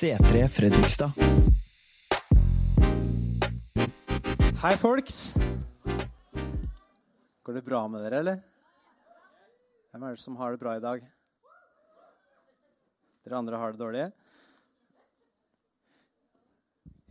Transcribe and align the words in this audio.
C3 0.00 0.48
Fredrikstad. 0.48 1.12
Hei, 4.62 4.76
folks. 4.76 5.34
Går 7.42 7.52
det 7.52 7.62
bra 7.62 7.82
med 7.88 8.00
dere, 8.06 8.22
eller? 8.22 8.40
Hvem 9.92 10.06
er 10.08 10.16
det 10.16 10.22
som 10.22 10.40
har 10.40 10.56
det 10.56 10.62
bra 10.64 10.72
i 10.78 10.80
dag? 10.80 11.04
Dere 13.26 13.42
andre 13.42 13.60
har 13.60 13.76
det 13.76 13.82
dårlig? 13.84 14.08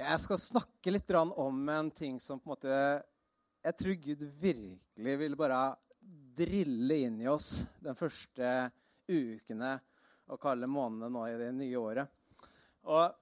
Jeg 0.01 0.25
skal 0.25 0.45
snakke 0.49 0.97
litt 0.97 1.13
om 1.13 1.69
en 1.69 1.93
ting 1.93 2.17
som 2.17 2.41
på 2.41 2.49
en 2.49 2.57
måte 2.57 2.75
Jeg 3.69 3.77
tror 3.83 4.01
Gud 4.01 4.29
virkelig 4.41 5.19
vil 5.27 5.37
bare 5.37 5.75
drille 6.41 7.03
inn 7.05 7.21
i 7.21 7.29
oss 7.29 7.67
den 7.85 7.93
første 7.93 8.71
ukene 9.05 9.75
og 10.25 10.41
kalde 10.41 10.65
månedene 10.65 11.13
nå 11.13 11.29
i 11.29 11.37
det 11.37 11.53
nye 11.53 11.77
året. 11.77 12.18
Og 12.89 13.13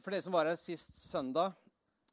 for 0.00 0.14
dere 0.14 0.24
som 0.24 0.32
var 0.32 0.48
her 0.48 0.56
sist 0.56 0.94
søndag, 0.96 1.52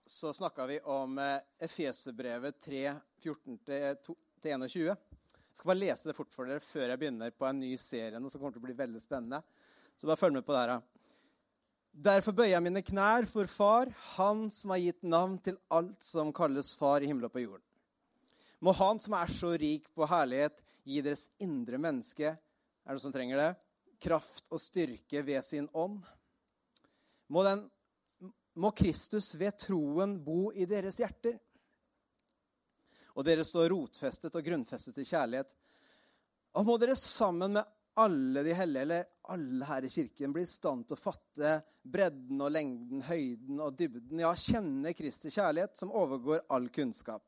så 0.04 0.34
snakka 0.36 0.66
vi 0.68 0.80
om 0.84 1.16
Efeserbrevet 1.64 2.60
3, 2.60 2.82
14-21. 3.24 4.84
Jeg 4.84 5.56
skal 5.56 5.70
bare 5.70 5.80
lese 5.80 6.10
det 6.10 6.16
fort 6.18 6.34
for 6.36 6.52
dere 6.52 6.64
før 6.64 6.92
jeg 6.92 7.00
begynner 7.00 7.32
på 7.32 7.48
en 7.48 7.64
ny 7.64 7.72
serie 7.80 8.20
som 8.20 8.36
kommer 8.36 8.52
til 8.52 8.64
å 8.64 8.68
bli 8.68 8.76
veldig 8.84 9.04
spennende. 9.04 9.40
Så 9.96 10.10
bare 10.10 10.20
følg 10.20 10.36
med 10.36 10.48
på 10.48 10.58
det 10.58 10.66
her. 10.66 10.84
Derfor 12.12 12.36
bøyer 12.36 12.58
jeg 12.58 12.68
mine 12.68 12.84
knær 12.84 13.32
for 13.32 13.48
Far, 13.52 13.96
Han 14.20 14.50
som 14.52 14.76
har 14.76 14.84
gitt 14.84 15.04
navn 15.08 15.40
til 15.44 15.60
alt 15.72 16.04
som 16.04 16.36
kalles 16.36 16.76
Far 16.76 17.00
i 17.00 17.08
himmelen 17.08 17.32
og 17.32 17.36
på 17.36 17.48
jorden. 17.48 17.68
Må 18.60 18.76
Han 18.76 19.00
som 19.00 19.16
er 19.16 19.32
så 19.32 19.56
rik 19.56 19.88
på 19.96 20.08
herlighet, 20.08 20.60
gi 20.84 21.00
deres 21.00 21.30
indre 21.40 21.80
menneske 21.80 22.32
Er 22.36 22.40
det 22.92 22.98
noen 22.98 23.08
som 23.08 23.16
trenger 23.16 23.40
det? 23.40 23.52
Kraft 24.04 24.52
og 24.52 24.60
styrke 24.60 25.24
ved 25.24 25.46
sin 25.48 25.72
ånd. 25.72 26.02
Må, 27.32 27.44
den, 27.48 27.64
må 28.60 28.74
Kristus 28.76 29.34
ved 29.40 29.56
troen 29.64 30.18
bo 30.24 30.52
i 30.52 30.68
deres 30.68 31.00
hjerter. 31.00 31.38
Og 33.16 33.28
dere 33.28 33.46
står 33.48 33.72
rotfestet 33.72 34.36
og 34.36 34.46
grunnfestet 34.46 35.00
i 35.02 35.08
kjærlighet. 35.08 35.54
Og 36.60 36.68
må 36.68 36.76
dere 36.80 36.98
sammen 37.00 37.56
med 37.56 37.78
alle 38.02 38.44
de 38.44 38.54
hellige, 38.56 38.82
eller 38.82 39.08
alle 39.32 39.68
her 39.68 39.84
i 39.84 39.92
kirken, 39.92 40.32
bli 40.36 40.44
i 40.44 40.50
stand 40.50 40.88
til 40.88 40.96
å 40.96 41.02
fatte 41.02 41.58
bredden 41.84 42.40
og 42.44 42.52
lengden, 42.52 43.04
høyden 43.08 43.60
og 43.64 43.76
dybden. 43.80 44.22
Ja, 44.24 44.32
kjenne 44.36 44.94
Kristi 44.96 45.32
kjærlighet, 45.32 45.76
som 45.78 45.92
overgår 45.92 46.44
all 46.52 46.70
kunnskap. 46.74 47.24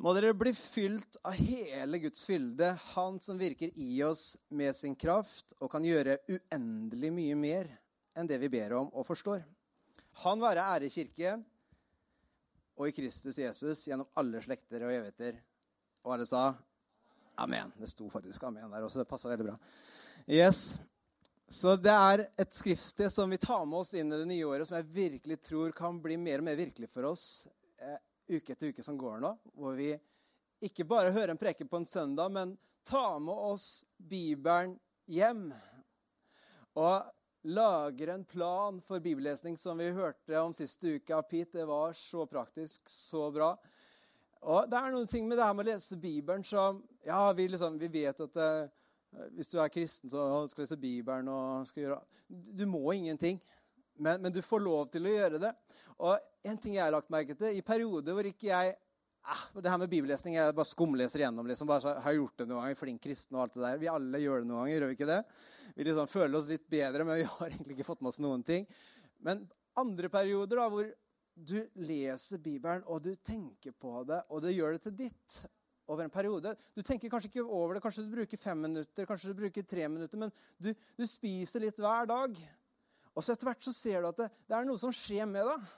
Må 0.00 0.14
dere 0.16 0.32
bli 0.38 0.52
fylt 0.56 1.18
av 1.26 1.34
hele 1.36 1.98
Guds 2.00 2.22
fylde, 2.24 2.70
Han 2.94 3.18
som 3.20 3.38
virker 3.38 3.74
i 3.74 4.02
oss 4.06 4.38
med 4.48 4.76
sin 4.76 4.94
kraft 4.96 5.52
og 5.58 5.68
kan 5.72 5.84
gjøre 5.84 6.22
uendelig 6.30 7.10
mye 7.12 7.36
mer 7.36 7.72
enn 8.20 8.28
det 8.30 8.38
vi 8.42 8.52
ber 8.52 8.76
om 8.78 8.90
og 8.92 9.06
forstår. 9.08 9.42
Han 10.24 10.42
være 10.42 10.66
ære 10.74 10.88
i 10.88 10.92
kirke 10.92 11.36
og 12.80 12.88
i 12.88 12.94
Kristus 12.96 13.38
Jesus 13.38 13.86
gjennom 13.88 14.08
alle 14.20 14.42
slekter 14.44 14.86
og 14.86 14.92
evigheter. 14.94 15.40
Og 16.06 16.14
alle 16.14 16.26
sa 16.28 16.48
amen. 17.40 17.72
Det 17.76 17.90
sto 17.90 18.08
faktisk 18.10 18.44
amen 18.48 18.70
der 18.72 18.86
også. 18.86 19.02
Det 19.02 19.10
passa 19.10 19.28
veldig 19.28 19.50
bra. 19.50 19.56
Yes. 20.26 20.80
Så 21.50 21.74
det 21.76 21.92
er 21.92 22.24
et 22.38 22.54
skriftsted 22.54 23.10
som 23.12 23.30
vi 23.30 23.40
tar 23.42 23.64
med 23.66 23.80
oss 23.82 23.92
inn 23.98 24.12
i 24.12 24.20
det 24.20 24.28
nye 24.30 24.46
året, 24.46 24.68
som 24.68 24.76
jeg 24.78 24.92
virkelig 24.94 25.40
tror 25.42 25.72
kan 25.76 25.98
bli 26.02 26.16
mer 26.20 26.38
og 26.38 26.46
mer 26.46 26.58
virkelig 26.60 26.88
for 26.92 27.08
oss 27.10 27.24
eh, 27.82 27.98
uke 28.30 28.54
etter 28.54 28.70
uke 28.70 28.84
som 28.86 28.98
går 28.98 29.18
nå. 29.24 29.32
Hvor 29.58 29.74
vi 29.74 29.90
ikke 30.62 30.86
bare 30.86 31.10
hører 31.10 31.34
en 31.34 31.40
preke 31.40 31.66
på 31.66 31.80
en 31.80 31.88
søndag, 31.88 32.30
men 32.30 32.54
tar 32.86 33.18
med 33.20 33.34
oss 33.34 33.84
Bibelen 33.98 34.76
hjem. 35.10 35.48
Og 36.78 37.10
lager 37.42 38.08
en 38.08 38.24
plan 38.24 38.80
for 38.80 39.00
bibellesning, 39.00 39.56
som 39.58 39.78
vi 39.78 39.90
hørte 39.90 40.40
om 40.40 40.54
siste 40.54 40.96
uke 40.96 41.14
av 41.16 41.22
Pete. 41.28 41.58
Det 41.58 41.68
var 41.68 41.92
så 41.96 42.26
praktisk, 42.28 42.88
så 42.88 43.30
bra. 43.32 43.54
Og 44.40 44.68
det 44.70 44.76
er 44.76 44.92
noen 44.92 45.08
ting 45.08 45.28
med 45.28 45.38
det 45.38 45.44
her 45.44 45.56
med 45.56 45.66
å 45.66 45.72
lese 45.72 45.98
Bibelen 46.00 46.44
som 46.44 46.82
Ja, 47.04 47.32
vi, 47.36 47.48
liksom, 47.48 47.76
vi 47.80 47.88
vet 47.92 48.20
at 48.24 48.36
det, 48.36 48.52
hvis 49.36 49.50
du 49.52 49.58
er 49.60 49.72
kristen, 49.72 50.12
så 50.12 50.46
skal 50.48 50.62
du 50.62 50.66
lese 50.66 50.80
Bibelen 50.80 51.28
og 51.32 51.68
skal 51.68 51.84
gjøre 51.84 52.00
Du 52.28 52.64
må 52.68 52.92
ingenting. 52.92 53.40
Men, 54.00 54.20
men, 54.22 54.32
du 54.32 54.40
får 54.40 54.62
lov 54.64 54.86
til 54.92 55.08
å 55.08 55.12
gjøre 55.12 55.40
det. 55.42 55.50
Og 56.00 56.48
en 56.48 56.60
ting 56.60 56.78
jeg 56.78 56.86
har 56.86 56.94
lagt 56.94 57.12
merke 57.12 57.36
til, 57.36 57.52
i 57.52 57.64
perioder 57.64 58.16
hvor 58.16 58.28
ikke 58.28 58.48
jeg 58.48 58.76
eh, 59.26 59.44
Det 59.60 59.72
her 59.72 59.80
med 59.82 59.92
bibellesning 59.92 60.36
jeg 60.38 60.56
bare 60.56 60.70
skumleser 60.70 61.24
gjennom. 61.24 61.46
liksom, 61.46 61.68
bare 61.68 61.84
så, 61.84 61.94
Har 62.00 62.16
gjort 62.16 62.36
det 62.38 62.48
noen 62.48 62.62
ganger, 62.62 62.80
flink 62.80 63.02
kristen 63.02 63.36
og 63.36 63.44
alt 63.44 63.58
det 63.58 63.64
der. 63.66 63.78
Vi 63.82 63.92
alle 63.92 64.22
gjør 64.22 64.42
det 64.42 64.50
noen 64.50 64.62
ganger, 64.62 64.74
gjør 64.76 64.92
vi 64.92 64.98
ikke 64.98 65.10
det? 65.12 65.20
Vi 65.76 65.86
liksom 65.86 66.10
føler 66.10 66.38
oss 66.40 66.50
litt 66.50 66.66
bedre, 66.70 67.04
men 67.04 67.20
vi 67.22 67.28
har 67.28 67.46
egentlig 67.52 67.78
ikke 67.78 67.90
fått 67.92 68.02
med 68.02 68.12
oss 68.12 68.22
noen 68.24 68.42
ting. 68.46 68.66
Men 69.20 69.46
andre 69.80 70.10
perioder 70.12 70.60
da, 70.60 70.68
hvor 70.72 70.90
du 71.40 71.56
leser 71.80 72.40
Bibelen, 72.42 72.84
og 72.86 73.02
du 73.04 73.14
tenker 73.16 73.72
på 73.72 74.02
det, 74.08 74.20
og 74.28 74.42
det 74.44 74.52
gjør 74.52 74.76
det 74.76 74.84
til 74.84 74.96
ditt 75.06 75.40
over 75.90 76.04
en 76.04 76.12
periode. 76.12 76.54
Du 76.76 76.82
tenker 76.86 77.10
kanskje 77.10 77.30
ikke 77.32 77.44
over 77.44 77.74
det. 77.74 77.82
Kanskje 77.82 78.04
du 78.06 78.14
bruker 78.14 78.38
fem 78.38 78.60
minutter, 78.62 79.06
kanskje 79.08 79.32
du 79.32 79.40
bruker 79.40 79.66
tre 79.66 79.88
minutter, 79.90 80.20
men 80.20 80.32
du, 80.58 80.70
du 80.70 81.06
spiser 81.08 81.64
litt 81.64 81.80
hver 81.82 82.08
dag. 82.10 82.36
Og 83.10 83.24
så 83.24 83.34
etter 83.34 83.50
hvert 83.50 83.64
så 83.66 83.74
ser 83.74 84.02
du 84.02 84.10
at 84.10 84.20
det, 84.20 84.28
det 84.46 84.56
er 84.56 84.68
noe 84.68 84.80
som 84.80 84.94
skjer 84.94 85.26
med 85.28 85.48
deg. 85.48 85.70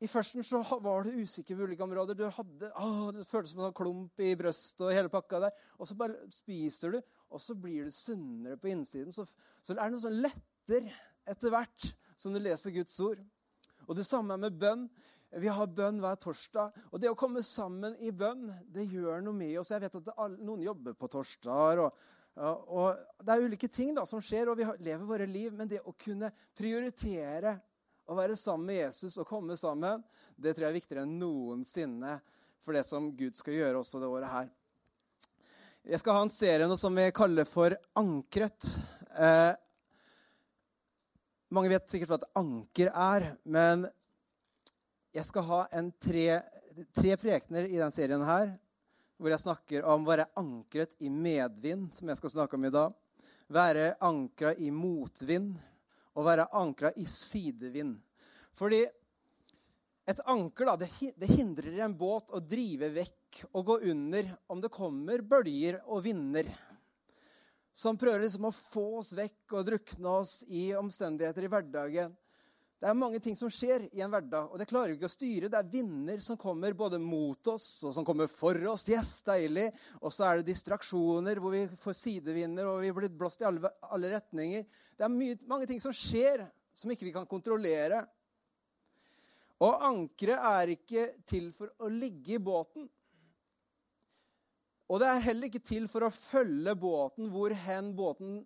I 0.00 0.08
førsten 0.08 0.44
så 0.46 0.62
var 0.80 1.04
du 1.04 1.18
usikker 1.20 1.58
på 1.58 1.66
ulike 1.68 1.84
områder. 1.84 2.16
Du 2.16 2.24
hadde, 2.32 2.70
å, 2.80 3.10
Det 3.12 3.26
føltes 3.28 3.52
som 3.52 3.66
en 3.66 3.76
klump 3.76 4.22
i 4.24 4.32
brøstet 4.38 4.86
og 4.86 4.94
hele 4.96 5.12
pakka 5.12 5.42
der. 5.44 5.58
Og 5.76 5.90
så 5.90 5.96
bare 5.98 6.30
spiser 6.32 6.96
du, 6.96 7.02
og 7.28 7.42
så 7.44 7.56
blir 7.58 7.90
du 7.90 7.92
sunnere 7.92 8.56
på 8.60 8.70
innsiden. 8.72 9.12
Så, 9.12 9.26
så 9.60 9.74
er 9.76 9.82
det 9.82 9.90
noe 9.92 10.04
sånn 10.06 10.22
letter 10.24 10.88
etter 11.28 11.52
hvert 11.52 11.90
som 12.16 12.32
du 12.32 12.40
leser 12.40 12.72
Guds 12.72 12.96
ord. 13.04 13.20
Og 13.86 13.96
det 13.98 14.08
samme 14.08 14.40
med 14.40 14.56
bønn. 14.56 14.88
Vi 15.36 15.52
har 15.52 15.68
bønn 15.68 16.00
hver 16.02 16.16
torsdag. 16.18 16.80
Og 16.90 17.02
det 17.02 17.12
å 17.12 17.18
komme 17.18 17.44
sammen 17.46 17.94
i 18.00 18.10
bønn, 18.10 18.48
det 18.72 18.88
gjør 18.88 19.20
noe 19.26 19.36
med 19.36 19.58
oss. 19.60 19.70
Jeg 19.74 19.84
vet 19.84 20.00
at 20.00 20.12
alle, 20.16 20.40
noen 20.40 20.64
jobber 20.64 20.96
på 20.96 21.12
torsdager. 21.12 21.84
og, 21.84 22.70
og 22.72 23.20
Det 23.20 23.36
er 23.36 23.44
ulike 23.44 23.68
ting 23.68 23.92
da, 23.94 24.08
som 24.08 24.24
skjer, 24.24 24.48
og 24.48 24.56
vi 24.58 24.66
lever 24.80 25.04
våre 25.04 25.28
liv. 25.28 25.52
Men 25.52 25.68
det 25.68 25.84
å 25.84 25.92
kunne 25.92 26.32
prioritere 26.56 27.58
å 28.10 28.16
være 28.18 28.36
sammen 28.38 28.66
med 28.66 28.80
Jesus 28.80 29.20
og 29.22 29.28
komme 29.28 29.54
sammen, 29.58 30.02
det 30.34 30.56
tror 30.56 30.66
jeg 30.66 30.72
er 30.72 30.78
viktigere 30.80 31.06
enn 31.06 31.18
noensinne 31.20 32.16
for 32.60 32.74
det 32.74 32.82
som 32.88 33.06
Gud 33.14 33.36
skal 33.38 33.54
gjøre 33.54 33.80
også 33.80 34.00
det 34.02 34.08
året 34.10 34.32
her. 34.32 34.48
Jeg 35.86 36.02
skal 36.02 36.16
ha 36.18 36.24
en 36.26 36.32
serie 36.32 36.66
nå 36.68 36.76
som 36.76 36.96
vi 36.98 37.06
kaller 37.16 37.46
for 37.48 37.76
Ankret. 37.96 38.66
Eh, 39.14 39.52
mange 41.54 41.70
vet 41.70 41.86
sikkert 41.90 42.12
hva 42.12 42.18
et 42.20 42.40
anker 42.42 42.90
er, 42.90 43.28
men 43.42 43.86
jeg 45.14 45.26
skal 45.26 45.46
ha 45.48 45.62
tre, 46.02 46.26
tre 46.94 47.16
prekener 47.18 47.66
i 47.66 47.78
denne 47.78 47.94
serien 47.94 48.22
her, 48.26 48.52
hvor 49.18 49.32
jeg 49.32 49.42
snakker 49.42 49.86
om 49.86 50.04
å 50.04 50.10
være 50.10 50.28
ankret 50.38 50.94
i 51.02 51.10
medvind, 51.10 51.90
som 51.94 52.10
jeg 52.10 52.20
skal 52.20 52.34
snakke 52.36 52.58
om 52.58 52.66
i 52.66 52.74
dag. 52.74 52.94
Være 53.50 53.96
ankra 54.06 54.54
i 54.54 54.70
motvind 54.70 55.58
og 56.16 56.26
være 56.26 56.48
ankra 56.56 56.90
i 56.96 57.06
sidevind. 57.08 57.98
Fordi 58.56 58.80
et 60.10 60.24
anker 60.26 60.66
da, 60.66 60.74
det 60.80 61.30
hindrer 61.30 61.84
en 61.84 61.94
båt 61.94 62.32
å 62.34 62.42
drive 62.42 62.90
vekk 62.94 63.44
og 63.52 63.66
gå 63.68 63.78
under 63.92 64.32
om 64.50 64.62
det 64.62 64.72
kommer 64.74 65.22
bølger 65.22 65.78
og 65.86 66.02
vinder 66.08 66.48
som 67.72 67.98
prøver 67.98 68.24
liksom 68.24 68.48
å 68.48 68.54
få 68.54 68.86
oss 69.00 69.12
vekk 69.16 69.54
og 69.56 69.66
drukne 69.68 70.16
oss 70.20 70.40
i 70.48 70.70
omstendigheter 70.76 71.46
i 71.46 71.50
hverdagen. 71.50 72.14
Det 72.80 72.88
er 72.88 72.96
mange 72.96 73.18
ting 73.20 73.34
som 73.36 73.50
skjer 73.52 73.82
i 73.92 74.00
en 74.00 74.08
hverdag, 74.08 74.46
og 74.48 74.56
det 74.56 74.66
klarer 74.70 74.88
vi 74.88 74.96
ikke 74.96 75.08
å 75.10 75.12
styre. 75.12 75.48
Det 75.52 75.58
er 75.58 75.66
vinder 75.68 76.22
som 76.24 76.38
kommer 76.40 76.72
både 76.72 76.96
mot 77.02 77.50
oss 77.52 77.66
og 77.84 77.92
som 77.92 78.06
kommer 78.08 78.30
for 78.32 78.56
oss. 78.70 78.86
Yes, 78.88 79.18
deilig. 79.26 79.66
Og 80.00 80.14
så 80.16 80.24
er 80.24 80.40
det 80.40 80.48
distraksjoner 80.48 81.42
hvor 81.44 81.52
vi 81.52 81.66
får 81.82 81.98
sidevinder 81.98 82.70
og 82.70 82.80
vi 82.80 82.94
blir 82.96 83.12
blåst 83.12 83.44
i 83.44 83.48
alle, 83.50 83.68
alle 83.84 84.14
retninger. 84.14 84.64
Det 84.96 85.04
er 85.04 85.12
mye, 85.12 85.36
mange 85.50 85.68
ting 85.68 85.82
som 85.84 85.92
skjer 85.92 86.46
som 86.72 86.88
ikke 86.94 87.10
vi 87.10 87.12
kan 87.18 87.28
kontrollere. 87.28 88.00
Og 89.60 89.84
ankeret 89.90 90.40
er 90.40 90.72
ikke 90.78 91.04
til 91.28 91.50
for 91.52 91.68
å 91.84 91.92
ligge 91.92 92.38
i 92.38 92.40
båten. 92.40 92.88
Og 94.88 95.02
det 95.02 95.10
er 95.10 95.26
heller 95.28 95.52
ikke 95.52 95.60
til 95.68 95.84
for 95.92 96.08
å 96.08 96.14
følge 96.14 96.72
båten 96.80 97.28
hvor 97.28 97.52
hen 97.68 97.92
båten 97.98 98.40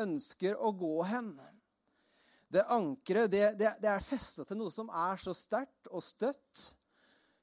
ønsker 0.00 0.56
å 0.56 0.72
gå 0.72 0.96
hen. 1.12 1.34
Det 2.52 2.64
ankeret 2.70 3.30
det, 3.32 3.44
det, 3.58 3.70
det 3.82 3.90
er 3.90 4.04
festa 4.04 4.44
til 4.46 4.58
noe 4.60 4.72
som 4.72 4.90
er 4.92 5.20
så 5.20 5.34
sterkt 5.36 5.88
og 5.90 6.02
støtt, 6.04 6.64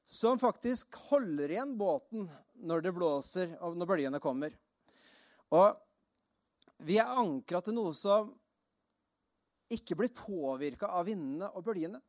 som 0.06 0.40
faktisk 0.40 0.98
holder 1.10 1.54
igjen 1.54 1.74
båten 1.80 2.28
når 2.68 2.84
det 2.86 2.94
blåser 2.96 3.56
og 3.64 3.78
når 3.80 3.90
bølgene 3.90 4.22
kommer. 4.24 4.54
Og 5.52 5.76
vi 6.86 6.98
er 7.00 7.12
ankra 7.22 7.62
til 7.64 7.76
noe 7.78 7.94
som 7.96 8.32
ikke 9.72 9.96
blir 10.00 10.12
påvirka 10.16 10.90
av 10.98 11.08
vindene 11.08 11.52
og 11.56 11.64
bølgene. 11.66 12.02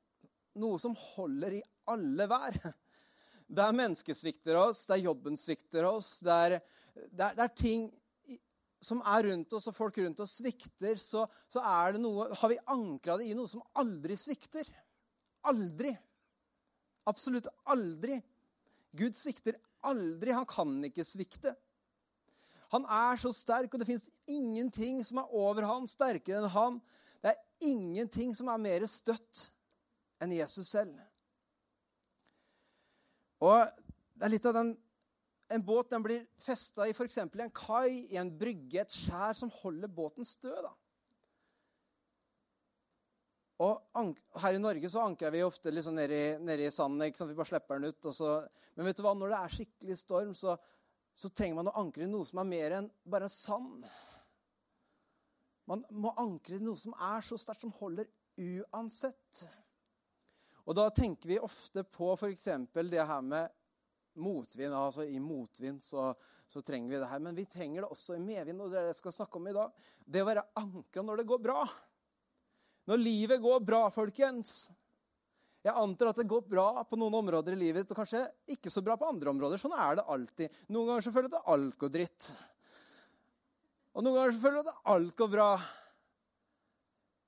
Noe 0.58 0.80
som 0.82 0.96
holder 0.98 1.58
i 1.58 1.62
alle 1.90 2.26
vær. 2.30 2.58
Der 3.52 3.74
mennesket 3.76 4.16
svikter 4.18 4.58
oss, 4.58 4.86
der 4.88 5.02
jobben 5.02 5.36
svikter 5.36 5.86
oss, 5.90 6.20
der, 6.24 6.58
der, 7.10 7.34
der 7.36 7.50
ting 7.52 7.90
som 8.82 9.02
er 9.06 9.28
rundt 9.28 9.52
oss, 9.56 9.68
og 9.70 9.76
folk 9.76 9.98
rundt 10.02 10.20
oss 10.24 10.38
svikter, 10.40 10.98
så, 11.00 11.24
så 11.50 11.62
er 11.62 11.94
det 11.94 12.02
noe, 12.02 12.28
har 12.38 12.50
vi 12.50 12.60
ankra 12.74 13.16
det 13.20 13.28
i 13.30 13.36
noe 13.38 13.50
som 13.50 13.62
aldri 13.78 14.16
svikter. 14.18 14.68
Aldri. 15.50 15.92
Absolutt 17.10 17.48
aldri. 17.70 18.18
Gud 18.98 19.16
svikter 19.16 19.58
aldri. 19.88 20.34
Han 20.34 20.48
kan 20.48 20.74
ikke 20.88 21.06
svikte. 21.06 21.54
Han 22.72 22.86
er 22.88 23.20
så 23.20 23.32
sterk, 23.36 23.72
og 23.72 23.82
det 23.82 23.88
fins 23.90 24.08
ingenting 24.30 25.02
som 25.04 25.20
er 25.20 25.32
over 25.36 25.66
han, 25.68 25.88
sterkere 25.88 26.40
enn 26.40 26.52
han. 26.54 26.78
Det 27.22 27.34
er 27.34 27.68
ingenting 27.68 28.32
som 28.34 28.48
er 28.50 28.62
mer 28.62 28.86
støtt 28.90 29.48
enn 30.22 30.32
Jesus 30.34 30.70
selv. 30.72 30.96
Og 33.42 33.58
det 34.16 34.26
er 34.26 34.32
litt 34.32 34.46
av 34.48 34.56
den 34.56 34.72
En 35.52 35.64
båt 35.64 35.90
den 35.92 36.04
blir 36.04 36.24
festa 36.40 36.86
i 36.88 36.94
f.eks. 36.94 37.18
en 37.18 37.50
kai, 37.54 38.06
i 38.12 38.16
en 38.20 38.30
brygge, 38.38 38.80
et 38.80 38.94
skjær 38.94 39.36
som 39.36 39.52
holder 39.62 39.90
båten 39.92 40.24
stø. 40.26 40.54
da. 40.64 40.72
Og 43.62 44.06
Her 44.42 44.56
i 44.56 44.62
Norge 44.62 44.90
så 44.90 45.04
ankrer 45.04 45.30
vi 45.34 45.42
ofte 45.44 45.70
liksom 45.70 45.94
nedi, 45.98 46.22
nedi 46.42 46.70
sanden. 46.72 47.04
ikke 47.06 47.20
sant? 47.20 47.30
Vi 47.30 47.38
bare 47.38 47.50
slipper 47.52 47.78
den 47.78 47.92
ut. 47.92 48.08
Så, 48.14 48.30
men 48.74 48.88
vet 48.88 48.98
du 48.98 49.04
hva? 49.04 49.14
når 49.14 49.34
det 49.34 49.40
er 49.40 49.56
skikkelig 49.56 49.98
storm, 50.00 50.32
så, 50.34 50.56
så 51.14 51.30
trenger 51.30 51.60
man 51.60 51.70
å 51.70 51.76
ankre 51.84 52.06
i 52.06 52.10
noe 52.10 52.26
som 52.26 52.42
er 52.42 52.48
mer 52.48 52.78
enn 52.80 52.90
bare 53.04 53.30
sand. 53.30 53.86
Man 55.70 55.84
må 55.94 56.10
ankre 56.18 56.58
i 56.58 56.64
noe 56.64 56.80
som 56.80 56.96
er 56.96 57.22
så 57.26 57.38
sterkt, 57.38 57.62
som 57.62 57.74
holder 57.78 58.08
uansett. 58.40 59.44
Og 60.66 60.76
da 60.78 60.88
tenker 60.94 61.30
vi 61.30 61.42
ofte 61.42 61.84
på 61.84 62.12
f.eks. 62.16 62.48
det 62.74 63.06
her 63.06 63.22
med 63.26 63.61
motvind. 64.20 64.74
Altså 64.76 65.06
i 65.08 65.20
motvind 65.22 65.82
så, 65.82 66.10
så, 66.48 66.62
trenger 66.64 66.92
vi 66.92 67.00
det 67.00 67.08
her. 67.10 67.22
Men 67.24 67.38
vi 67.38 67.46
trenger 67.48 67.84
det 67.84 67.90
også 67.90 68.16
i 68.16 68.22
medvind, 68.22 68.60
og 68.60 68.70
det 68.70 68.80
er 68.80 68.86
det 68.88 68.94
jeg 68.94 69.00
skal 69.00 69.16
snakke 69.20 69.40
om 69.40 69.48
i 69.48 69.56
dag. 69.56 69.88
Det 70.04 70.22
å 70.22 70.28
være 70.28 70.46
ankra 70.60 71.06
når 71.06 71.22
det 71.22 71.28
går 71.32 71.42
bra. 71.48 71.64
Når 72.90 73.02
livet 73.02 73.42
går 73.42 73.60
bra, 73.64 73.82
folkens. 73.94 74.70
Jeg 75.62 75.78
antar 75.78 76.10
at 76.10 76.18
det 76.18 76.30
går 76.30 76.42
bra 76.50 76.82
på 76.82 76.98
noen 76.98 77.20
områder 77.20 77.54
i 77.54 77.60
livet 77.60 77.92
og 77.92 77.98
kanskje 78.00 78.24
ikke 78.50 78.70
så 78.72 78.82
bra 78.82 78.96
på 78.98 79.06
andre 79.06 79.30
områder. 79.30 79.60
Sånn 79.62 79.76
er 79.78 80.00
det 80.00 80.08
alltid. 80.10 80.56
Noen 80.74 80.90
ganger 80.90 81.06
så 81.06 81.12
føler 81.14 81.30
du 81.30 81.36
at 81.38 81.52
alt 81.54 81.78
går 81.78 81.92
dritt. 81.94 82.32
Og 83.94 84.02
noen 84.02 84.18
ganger 84.18 84.34
så 84.34 84.42
føler 84.42 84.58
du 84.58 84.72
at 84.72 84.90
alt 84.96 85.14
går 85.20 85.30
bra. 85.30 85.52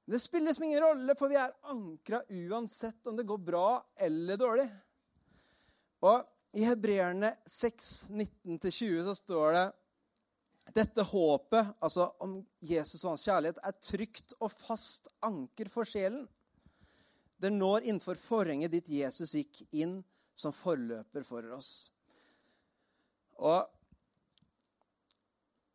Det 0.05 0.19
spiller 0.21 0.51
liksom 0.51 0.67
ingen 0.67 0.83
rolle, 0.83 1.15
for 1.17 1.33
vi 1.33 1.39
er 1.41 1.55
ankra 1.71 2.21
uansett 2.29 3.07
om 3.09 3.17
det 3.17 3.29
går 3.29 3.39
bra 3.41 3.69
eller 3.97 4.41
dårlig. 4.41 4.67
Og 6.05 6.34
I 6.55 6.63
Hebreerne 6.63 7.33
6, 7.47 8.11
19-20 8.11 9.05
så 9.05 9.15
står 9.19 9.53
det 9.57 9.65
dette 10.75 11.03
håpet, 11.03 11.73
altså 11.83 12.07
om 12.23 12.37
Jesus 12.63 13.03
og 13.03 13.11
hans 13.11 13.25
kjærlighet, 13.27 13.59
er 13.59 13.75
trygt 13.83 14.35
og 14.39 14.53
fast 14.55 15.11
anker 15.27 15.69
for 15.69 15.89
sjelen. 15.89 16.29
Det 17.43 17.51
når 17.53 17.89
innenfor 17.89 18.17
forhenget 18.23 18.73
dit 18.73 18.93
Jesus 19.01 19.35
gikk 19.35 19.65
inn 19.75 19.99
som 20.39 20.55
forløper 20.55 21.27
for 21.27 21.51
oss. 21.57 21.91
Og 23.43 23.71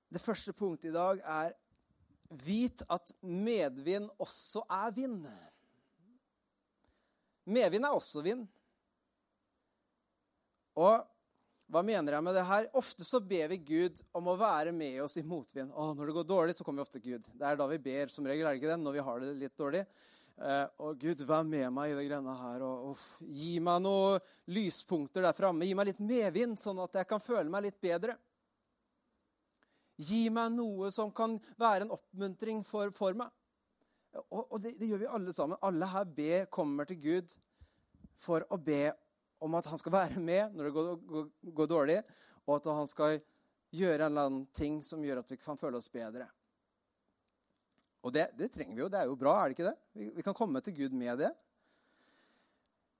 Det 0.09 0.21
første 0.23 0.55
punktet 0.57 0.89
i 0.89 0.95
dag 0.95 1.19
er 1.21 1.51
Vit 2.45 2.81
at 2.89 3.11
medvind 3.21 4.07
også 4.21 4.63
er 4.69 4.91
vind. 4.95 5.27
Medvind 7.45 7.85
er 7.85 7.93
også 7.93 8.23
vind. 8.25 8.47
Og 10.79 11.07
hva 11.69 11.81
mener 11.85 12.15
jeg 12.15 12.25
med 12.25 12.33
det 12.33 12.45
her? 12.49 12.67
Ofte 12.79 13.05
så 13.05 13.19
ber 13.21 13.51
vi 13.51 13.59
Gud 13.61 13.99
om 14.17 14.31
å 14.31 14.37
være 14.39 14.71
med 14.73 15.03
oss 15.03 15.19
i 15.21 15.25
motvind. 15.25 15.69
Å, 15.69 15.91
når 15.93 16.09
det 16.09 16.15
går 16.15 16.29
dårlig, 16.31 16.55
så 16.57 16.65
kommer 16.65 16.81
vi 16.81 16.87
ofte 16.87 16.97
til 16.97 17.13
Gud. 17.13 17.27
Det 17.29 17.45
er 17.45 17.59
da 17.59 17.67
vi 17.69 17.81
ber, 17.83 18.09
som 18.09 18.25
regel, 18.25 18.47
er 18.47 18.55
det 18.55 18.61
ikke 18.63 18.71
det? 18.71 18.79
Når 18.81 18.95
vi 18.95 19.03
har 19.05 19.21
det 19.21 19.33
litt 19.37 19.59
dårlig. 19.59 19.83
Eh, 20.39 20.65
og 20.85 20.97
Gud, 21.01 21.21
vær 21.27 21.43
med 21.45 21.67
meg 21.75 21.91
i 21.91 21.97
de 21.97 22.05
greiene 22.07 22.35
her. 22.39 22.63
Og, 22.65 22.89
og, 22.89 23.27
gi 23.37 23.59
meg 23.63 23.83
noen 23.83 24.31
lyspunkter 24.55 25.27
der 25.27 25.35
framme. 25.37 25.67
Gi 25.67 25.75
meg 25.77 25.91
litt 25.91 26.01
medvind, 26.01 26.57
sånn 26.61 26.79
at 26.81 26.95
jeg 27.01 27.09
kan 27.09 27.21
føle 27.21 27.45
meg 27.51 27.67
litt 27.67 27.77
bedre. 27.83 28.15
Gi 29.99 30.23
meg 30.31 30.55
noe 30.55 30.89
som 30.95 31.11
kan 31.13 31.35
være 31.59 31.85
en 31.85 31.93
oppmuntring 31.99 32.63
for, 32.65 32.93
for 32.95 33.17
meg. 33.19 33.29
Og, 34.31 34.41
og 34.41 34.57
det, 34.63 34.73
det, 34.79 34.89
gjør 34.89 35.03
vi 35.03 35.11
alle 35.19 35.35
sammen. 35.35 35.59
Alle 35.61 35.91
her 35.91 36.09
ber, 36.17 36.49
kommer 36.55 36.87
til 36.89 37.01
Gud 37.03 37.35
for 38.19 38.47
å 38.49 38.57
be 38.57 38.87
om 39.39 39.55
at 39.59 39.69
han 39.71 39.79
skal 39.81 39.95
være 39.95 40.21
med 40.23 40.55
når 40.55 40.69
det 40.69 40.73
går, 40.75 40.89
går, 41.11 41.29
går 41.59 41.69
dårlig, 41.71 41.99
og 42.47 42.57
at 42.57 42.69
han 42.79 42.89
skal 42.89 43.19
gjøre 43.75 43.99
en 44.01 44.07
eller 44.09 44.27
annen 44.27 44.45
ting 44.55 44.79
som 44.85 45.03
gjør 45.05 45.21
at 45.21 45.31
vi 45.31 45.37
kan 45.39 45.59
føle 45.59 45.79
oss 45.79 45.91
bedre. 45.93 46.27
Og 48.05 48.13
det, 48.15 48.29
det 48.39 48.51
trenger 48.53 48.77
vi 48.77 48.83
jo. 48.83 48.89
Det 48.91 48.99
er 49.01 49.09
jo 49.09 49.19
bra, 49.19 49.35
er 49.39 49.49
det 49.51 49.57
ikke 49.57 49.69
det? 49.69 49.77
Vi, 49.99 50.09
vi 50.15 50.25
kan 50.25 50.37
komme 50.37 50.61
til 50.63 50.75
Gud 50.77 50.95
med 50.95 51.19
det. 51.21 51.33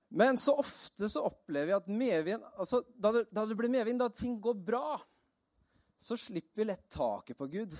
Men 0.09 0.37
så 0.41 0.55
ofte 0.59 1.09
så 1.09 1.23
opplever 1.29 1.69
vi 1.69 1.77
at 1.77 1.89
medvind 1.93 2.45
altså, 2.55 2.81
da, 2.97 3.11
det, 3.13 3.27
da 3.29 3.45
det 3.45 3.57
blir 3.57 3.71
medvind, 3.71 4.01
da 4.01 4.09
ting 4.09 4.39
går 4.41 4.57
bra, 4.57 4.97
så 6.01 6.17
slipper 6.17 6.63
vi 6.63 6.69
lett 6.71 6.87
taket 6.91 7.37
på 7.37 7.47
Gud. 7.51 7.75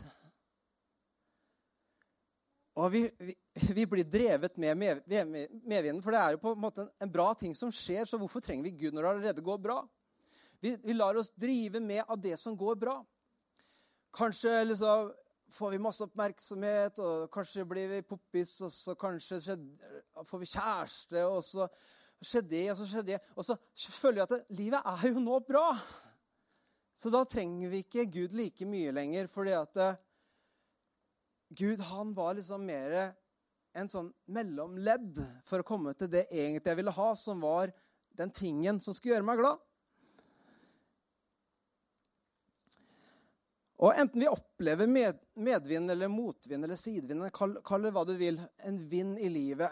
Og 2.77 2.92
vi, 2.94 3.01
vi, 3.18 3.36
vi 3.75 3.86
blir 3.89 4.06
drevet 4.06 4.57
med 4.62 4.77
medvinden, 4.77 6.01
for 6.04 6.13
det 6.13 6.19
er 6.19 6.36
jo 6.36 6.42
på 6.44 6.54
en 6.54 6.62
måte 6.62 6.86
en 7.01 7.12
bra 7.12 7.31
ting 7.38 7.56
som 7.57 7.71
skjer. 7.74 8.06
Så 8.07 8.19
hvorfor 8.21 8.44
trenger 8.44 8.68
vi 8.68 8.75
Gud 8.86 8.94
når 8.94 9.04
det 9.04 9.13
allerede 9.13 9.45
går 9.45 9.57
bra? 9.63 9.80
Vi, 10.60 10.75
vi 10.83 10.94
lar 10.94 11.18
oss 11.18 11.31
drive 11.36 11.80
med 11.80 12.04
av 12.06 12.19
det 12.21 12.36
som 12.39 12.57
går 12.57 12.77
bra. 12.80 12.98
Kanskje 14.16 14.54
liksom, 14.68 15.12
får 15.54 15.71
vi 15.71 15.81
masse 15.81 16.04
oppmerksomhet, 16.06 17.00
og 17.00 17.30
kanskje 17.33 17.66
blir 17.68 17.89
vi 17.94 18.01
poppis, 18.06 18.57
og 18.66 18.74
så 18.74 18.95
kanskje 19.00 19.39
skjedde, 19.44 19.95
får 20.27 20.44
vi 20.44 20.51
kjæreste, 20.51 21.24
og 21.25 21.42
så 21.45 21.68
skjer 22.19 22.45
det, 22.51 22.65
og 22.74 22.77
så 22.80 22.89
skjer 22.89 23.07
det. 23.07 23.19
Og 23.36 23.48
så 23.48 23.57
føler 23.95 24.19
vi 24.19 24.25
at 24.25 24.36
det, 24.36 24.42
livet 24.60 24.94
er 24.94 25.07
jo 25.10 25.24
nå 25.24 25.39
bra. 25.48 25.65
Så 27.00 27.12
da 27.13 27.24
trenger 27.24 27.72
vi 27.72 27.83
ikke 27.86 28.10
Gud 28.12 28.36
like 28.36 28.68
mye 28.68 28.92
lenger, 28.95 29.30
fordi 29.31 29.56
at 29.56 29.80
eh, 29.80 30.00
Gud 31.50 31.80
han 31.80 32.13
var 32.13 32.38
liksom 32.38 32.66
mer 32.66 33.13
en 33.74 33.90
sånn 33.90 34.10
mellomledd 34.34 35.18
for 35.48 35.62
å 35.62 35.68
komme 35.68 35.94
til 35.98 36.10
det 36.12 36.28
egentlig 36.30 36.72
jeg 36.72 36.80
ville 36.81 36.94
ha, 36.94 37.10
som 37.18 37.42
var 37.42 37.74
den 38.18 38.31
tingen 38.34 38.80
som 38.84 38.94
skulle 38.94 39.16
gjøre 39.16 39.28
meg 39.28 39.42
glad. 39.42 39.66
Og 43.80 43.96
enten 43.96 44.19
vi 44.19 44.28
opplever 44.28 44.90
med, 44.92 45.19
medvind 45.40 45.92
eller 45.92 46.12
motvind 46.12 46.68
eller 46.68 46.80
sidevind, 46.80 47.24
kall, 47.32 47.56
kall 47.63 47.88
det 47.88 47.94
hva 47.96 48.03
du 48.08 48.12
vil, 48.20 48.41
en 48.68 48.79
vind 48.91 49.22
i 49.24 49.29
livet, 49.32 49.72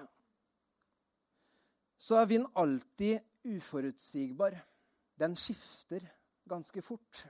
så 2.00 2.22
er 2.22 2.30
vind 2.30 2.48
alltid 2.56 3.20
uforutsigbar. 3.58 4.56
Den 5.18 5.36
skifter 5.36 6.06
ganske 6.48 6.82
fort. 6.86 7.26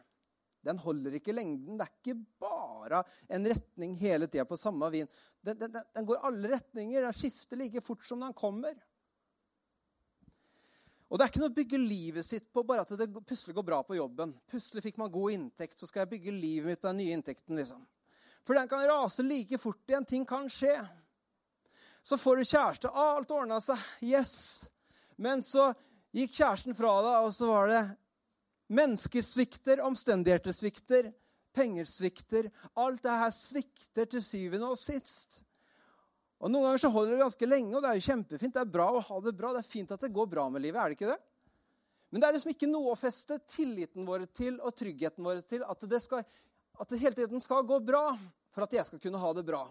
Den 0.68 0.82
holder 0.84 1.16
ikke 1.18 1.36
lengden. 1.36 1.80
Det 1.80 1.88
er 1.88 1.94
ikke 1.96 2.20
bare 2.44 3.02
en 3.34 3.48
retning 3.48 3.96
hele 4.00 4.28
tida 4.28 4.46
på 4.48 4.60
samme 4.60 4.90
vin. 4.94 5.10
Den, 5.42 5.58
den, 5.62 5.80
den, 5.80 6.06
går 6.08 6.28
alle 6.28 6.52
retninger. 6.58 7.08
Den 7.08 7.16
skifter 7.16 7.60
like 7.60 7.82
fort 7.84 8.06
som 8.08 8.22
den 8.24 8.36
kommer. 8.38 8.76
Og 11.08 11.16
Det 11.16 11.24
er 11.24 11.32
ikke 11.32 11.40
noe 11.40 11.54
å 11.54 11.58
bygge 11.58 11.80
livet 11.80 12.28
sitt 12.28 12.50
på 12.52 12.66
bare 12.68 12.84
at 12.84 12.92
det 13.00 13.08
plutselig 13.16 13.56
går 13.56 13.68
bra 13.70 13.80
på 13.88 13.96
jobben. 13.96 14.34
Plutselig 14.52 14.84
fikk 14.84 14.98
man 15.00 15.12
god 15.12 15.38
inntekt, 15.38 15.80
så 15.80 15.88
skal 15.88 16.04
jeg 16.04 16.18
bygge 16.18 16.34
livet 16.36 16.74
mitt 16.74 16.82
på 16.82 16.90
den 16.90 17.00
nye 17.00 17.16
inntekten. 17.16 17.56
liksom. 17.56 17.86
For 18.48 18.60
den 18.60 18.68
kan 18.68 18.84
rase 18.88 19.24
like 19.24 19.60
fort 19.60 19.88
igjen. 19.88 20.06
Ting 20.08 20.26
kan 20.28 20.50
skje. 20.52 20.76
Så 22.04 22.20
får 22.20 22.36
du 22.36 22.44
kjæreste. 22.48 22.92
Alt 22.92 23.32
ordna 23.36 23.60
seg. 23.64 23.80
Yes. 24.04 24.36
Men 25.20 25.42
så 25.44 25.74
gikk 26.16 26.36
kjæresten 26.38 26.76
fra 26.78 26.94
deg, 27.04 27.26
og 27.28 27.34
så 27.36 27.50
var 27.50 27.72
det 27.72 27.82
Mennesker 28.68 29.24
svikter, 29.24 29.82
omstendigheter 29.86 30.56
svikter, 30.56 31.12
penger 31.56 31.88
svikter. 31.88 32.50
Alt 32.76 33.04
det 33.06 33.20
her 33.22 33.32
svikter 33.36 34.10
til 34.12 34.24
syvende 34.24 34.72
og 34.74 34.80
sist. 34.80 35.42
Og 36.38 36.52
Noen 36.52 36.68
ganger 36.68 36.84
så 36.84 36.92
holder 36.94 37.16
det 37.16 37.24
ganske 37.24 37.50
lenge, 37.50 37.74
og 37.74 37.82
det 37.82 37.90
er 37.90 37.98
jo 37.98 38.08
kjempefint. 38.12 38.54
Det 38.54 38.62
er 38.62 38.76
bra 38.76 38.92
å 38.94 39.02
ha 39.08 39.22
det 39.26 39.34
bra. 39.38 39.56
Det 39.56 39.64
er 39.64 39.72
fint 39.72 39.94
at 39.96 40.04
det 40.04 40.14
går 40.14 40.30
bra 40.30 40.46
med 40.54 40.62
livet, 40.66 40.78
er 40.82 40.92
det 40.92 41.00
ikke 41.00 41.10
det? 41.10 41.18
Men 42.12 42.22
det 42.22 42.28
er 42.28 42.38
liksom 42.38 42.54
ikke 42.54 42.70
noe 42.70 42.94
å 42.94 43.00
feste 43.00 43.40
tilliten 43.52 44.06
vår 44.08 44.28
til 44.38 44.62
og 44.62 44.76
tryggheten 44.78 45.26
vår 45.26 45.42
til 45.50 45.66
at 45.68 45.82
det, 45.90 46.00
skal, 46.04 46.22
at 46.24 46.94
det 46.94 47.02
hele 47.02 47.18
tiden 47.18 47.44
skal 47.44 47.66
gå 47.68 47.82
bra 47.84 48.14
for 48.54 48.64
at 48.64 48.78
jeg 48.78 48.88
skal 48.88 49.02
kunne 49.02 49.20
ha 49.20 49.34
det 49.36 49.44
bra. 49.48 49.66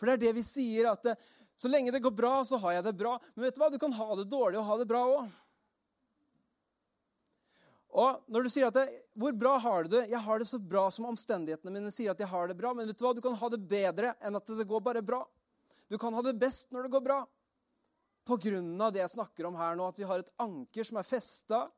For 0.00 0.08
det 0.08 0.16
er 0.16 0.24
det 0.24 0.32
vi 0.40 0.42
sier, 0.46 0.88
at 0.90 1.04
det, 1.06 1.14
så 1.54 1.70
lenge 1.70 1.92
det 1.94 2.02
går 2.02 2.14
bra, 2.16 2.40
så 2.48 2.58
har 2.64 2.78
jeg 2.78 2.86
det 2.88 2.96
bra. 2.98 3.12
Men 3.34 3.46
vet 3.46 3.54
du 3.54 3.62
hva? 3.62 3.70
Du 3.70 3.78
kan 3.78 3.94
ha 3.94 4.08
det 4.18 4.26
dårlig 4.32 4.58
og 4.58 4.66
ha 4.66 4.78
det 4.80 4.88
bra 4.90 5.04
òg. 5.06 5.28
Og 7.92 8.24
når 8.32 8.46
du 8.46 8.48
sier 8.48 8.70
at 8.70 8.74
det, 8.74 8.88
'Hvor 9.12 9.36
bra 9.36 9.58
har 9.58 9.84
du 9.84 9.90
det?' 9.90 10.08
'Jeg 10.08 10.20
har 10.20 10.38
det 10.38 10.48
så 10.48 10.58
bra 10.58 10.90
som 10.90 11.04
omstendighetene 11.04 11.72
mine 11.72 11.92
sier 11.92 12.10
at 12.10 12.18
jeg 12.18 12.28
har 12.28 12.48
det 12.48 12.56
bra.' 12.56 12.74
Men 12.74 12.86
vet 12.86 12.96
du 12.96 13.04
hva? 13.04 13.14
Du 13.14 13.20
kan 13.20 13.34
ha 13.34 13.48
det 13.48 13.68
bedre 13.68 14.14
enn 14.20 14.36
at 14.36 14.46
det 14.46 14.68
går 14.68 14.80
bare 14.80 15.02
bra. 15.02 15.26
Du 15.88 15.98
kan 15.98 16.14
ha 16.14 16.22
det 16.22 16.38
best 16.38 16.72
når 16.72 16.84
det 16.84 16.90
går 16.90 17.04
bra. 17.04 17.26
På 18.24 18.38
grunn 18.40 18.80
av 18.80 18.92
det 18.92 19.00
jeg 19.00 19.10
snakker 19.10 19.44
om 19.44 19.54
her 19.54 19.76
nå, 19.76 19.88
at 19.88 19.98
vi 19.98 20.04
har 20.08 20.18
et 20.18 20.32
anker 20.38 20.84
som 20.84 20.96
er 20.96 21.02
festa 21.02 21.70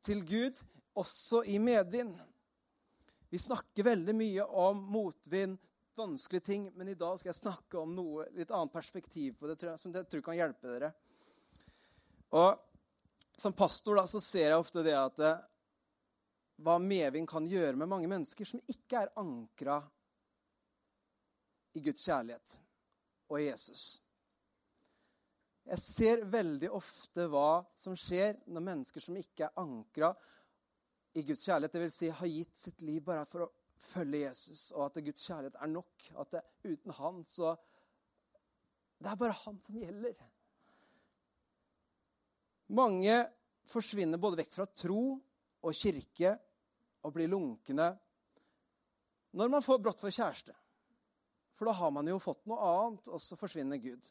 til 0.00 0.24
Gud, 0.24 0.62
også 0.96 1.44
i 1.44 1.58
medvind. 1.58 2.14
Vi 3.28 3.38
snakker 3.38 3.84
veldig 3.84 4.14
mye 4.14 4.44
om 4.46 4.80
motvind, 4.94 5.58
vanskelige 5.98 6.46
ting, 6.46 6.72
men 6.76 6.88
i 6.88 6.94
dag 6.94 7.18
skal 7.18 7.32
jeg 7.32 7.42
snakke 7.42 7.80
om 7.80 7.94
noe 7.94 8.28
litt 8.32 8.50
annet 8.50 8.72
perspektiv 8.72 9.34
på 9.38 9.50
det, 9.50 9.58
som 9.80 9.92
jeg 9.92 10.06
tror 10.08 10.22
kan 10.22 10.38
hjelpe 10.38 10.70
dere. 10.70 10.92
Og 12.34 12.54
Som 13.44 13.52
pastor 13.52 13.96
da, 13.96 14.06
så 14.08 14.20
ser 14.24 14.46
jeg 14.54 14.56
ofte 14.56 14.80
det 14.80 14.94
at 14.96 15.18
eh, 15.20 15.40
hva 16.64 16.78
medvind 16.80 17.28
kan 17.28 17.44
gjøre 17.44 17.76
med 17.76 17.90
mange 17.90 18.08
mennesker 18.08 18.48
som 18.48 18.62
ikke 18.72 19.02
er 19.02 19.10
ankra 19.20 19.74
i 21.76 21.82
Guds 21.84 22.06
kjærlighet 22.06 22.54
og 23.28 23.42
Jesus. 23.42 23.84
Jeg 25.68 25.84
ser 25.84 26.24
veldig 26.32 26.70
ofte 26.72 27.28
hva 27.28 27.60
som 27.76 28.00
skjer 28.00 28.40
når 28.48 28.64
mennesker 28.70 29.04
som 29.04 29.20
ikke 29.20 29.50
er 29.50 29.60
ankra 29.60 30.14
i 31.12 31.28
Guds 31.28 31.44
kjærlighet, 31.44 31.76
dvs. 31.76 32.00
Si, 32.00 32.12
har 32.16 32.32
gitt 32.38 32.64
sitt 32.64 32.88
liv 32.88 33.04
bare 33.04 33.28
for 33.28 33.44
å 33.44 33.52
følge 33.90 34.22
Jesus, 34.24 34.70
og 34.72 34.86
at 34.86 35.02
Guds 35.04 35.28
kjærlighet 35.28 35.60
er 35.60 35.74
nok. 35.76 36.08
At 36.16 36.32
det, 36.32 36.46
uten 36.64 36.96
Han 36.96 37.20
så 37.28 37.58
Det 38.96 39.12
er 39.12 39.20
bare 39.20 39.42
Han 39.44 39.60
som 39.68 39.84
gjelder. 39.84 40.16
Mange 42.72 43.16
forsvinner 43.68 44.20
både 44.20 44.40
vekk 44.42 44.54
fra 44.54 44.66
tro 44.66 45.04
og 45.64 45.76
kirke 45.76 46.34
og 47.04 47.12
blir 47.16 47.28
lunkne 47.32 47.90
når 49.34 49.50
man 49.50 49.64
får 49.66 49.80
brått 49.82 49.98
for 49.98 50.14
kjæreste. 50.14 50.54
For 51.58 51.66
da 51.66 51.74
har 51.74 51.90
man 51.94 52.06
jo 52.06 52.20
fått 52.22 52.44
noe 52.50 52.58
annet, 52.62 53.08
og 53.10 53.22
så 53.22 53.34
forsvinner 53.38 53.80
Gud. 53.82 54.06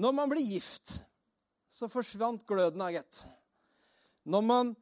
Når 0.00 0.12
man 0.16 0.28
blir 0.28 0.44
gift, 0.44 0.98
så 1.68 1.88
forsvant 1.88 2.44
gløden 2.48 2.82
av 2.84 2.92
gitt. 2.92 3.24
Når 4.28 4.44
man 4.44 4.72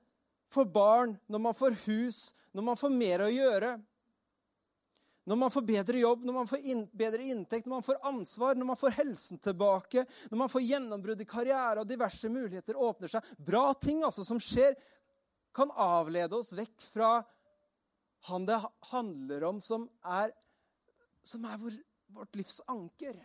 får 0.52 0.66
barn, 0.74 1.14
når 1.30 1.42
man 1.46 1.56
får 1.56 1.78
hus, 1.86 2.20
når 2.52 2.66
man 2.70 2.78
får 2.78 2.94
mer 2.94 3.24
å 3.24 3.30
gjøre, 3.32 3.76
når 5.24 5.38
man 5.38 5.52
får 5.54 5.62
bedre 5.62 6.00
jobb, 6.02 6.24
når 6.26 6.34
man 6.34 6.48
får 6.50 6.64
in 6.72 6.80
bedre 6.98 7.26
inntekt, 7.30 7.66
når 7.66 7.76
man 7.76 7.86
får 7.86 8.06
ansvar, 8.10 8.56
når 8.58 8.68
man 8.72 8.78
får 8.78 8.96
helsen 8.96 9.38
tilbake, 9.42 10.02
når 10.30 10.40
man 10.40 10.50
får 10.50 10.64
gjennombrudd 10.66 11.22
i 11.22 11.28
karriere 11.30 11.84
og 11.84 11.90
diverse 11.90 12.30
muligheter 12.32 12.78
åpner 12.78 13.12
seg 13.12 13.34
Bra 13.38 13.68
ting 13.78 14.02
altså 14.02 14.26
som 14.26 14.40
skjer, 14.42 14.74
kan 15.54 15.70
avlede 15.76 16.38
oss 16.38 16.54
vekk 16.56 16.88
fra 16.94 17.12
han 18.30 18.46
det 18.46 18.58
handler 18.92 19.44
om, 19.48 19.60
som 19.60 19.88
er, 20.06 20.30
som 21.26 21.44
er 21.46 21.58
vår, 21.58 21.78
vårt 22.14 22.38
livs 22.38 22.60
anker. 22.70 23.16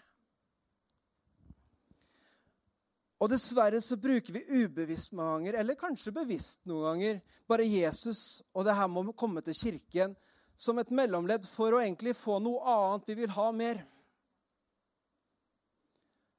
Og 3.18 3.30
dessverre 3.32 3.80
så 3.82 3.98
bruker 3.98 4.34
vi 4.34 4.64
ubevisst 4.64 5.14
mange 5.18 5.38
ganger, 5.38 5.60
eller 5.62 5.78
kanskje 5.80 6.14
bevisst 6.14 6.66
noen 6.70 6.86
ganger, 6.92 7.22
bare 7.50 7.66
Jesus 7.66 8.44
og 8.54 8.66
det 8.68 8.76
her 8.78 8.90
med 8.92 9.14
å 9.14 9.18
komme 9.18 9.42
til 9.46 9.58
kirken 9.58 10.18
som 10.58 10.80
et 10.82 10.90
mellomledd 10.90 11.46
for 11.46 11.76
å 11.76 11.84
egentlig 11.84 12.16
få 12.18 12.40
noe 12.42 12.66
annet 12.74 13.08
vi 13.12 13.16
vil 13.22 13.34
ha 13.36 13.52
mer. 13.54 13.84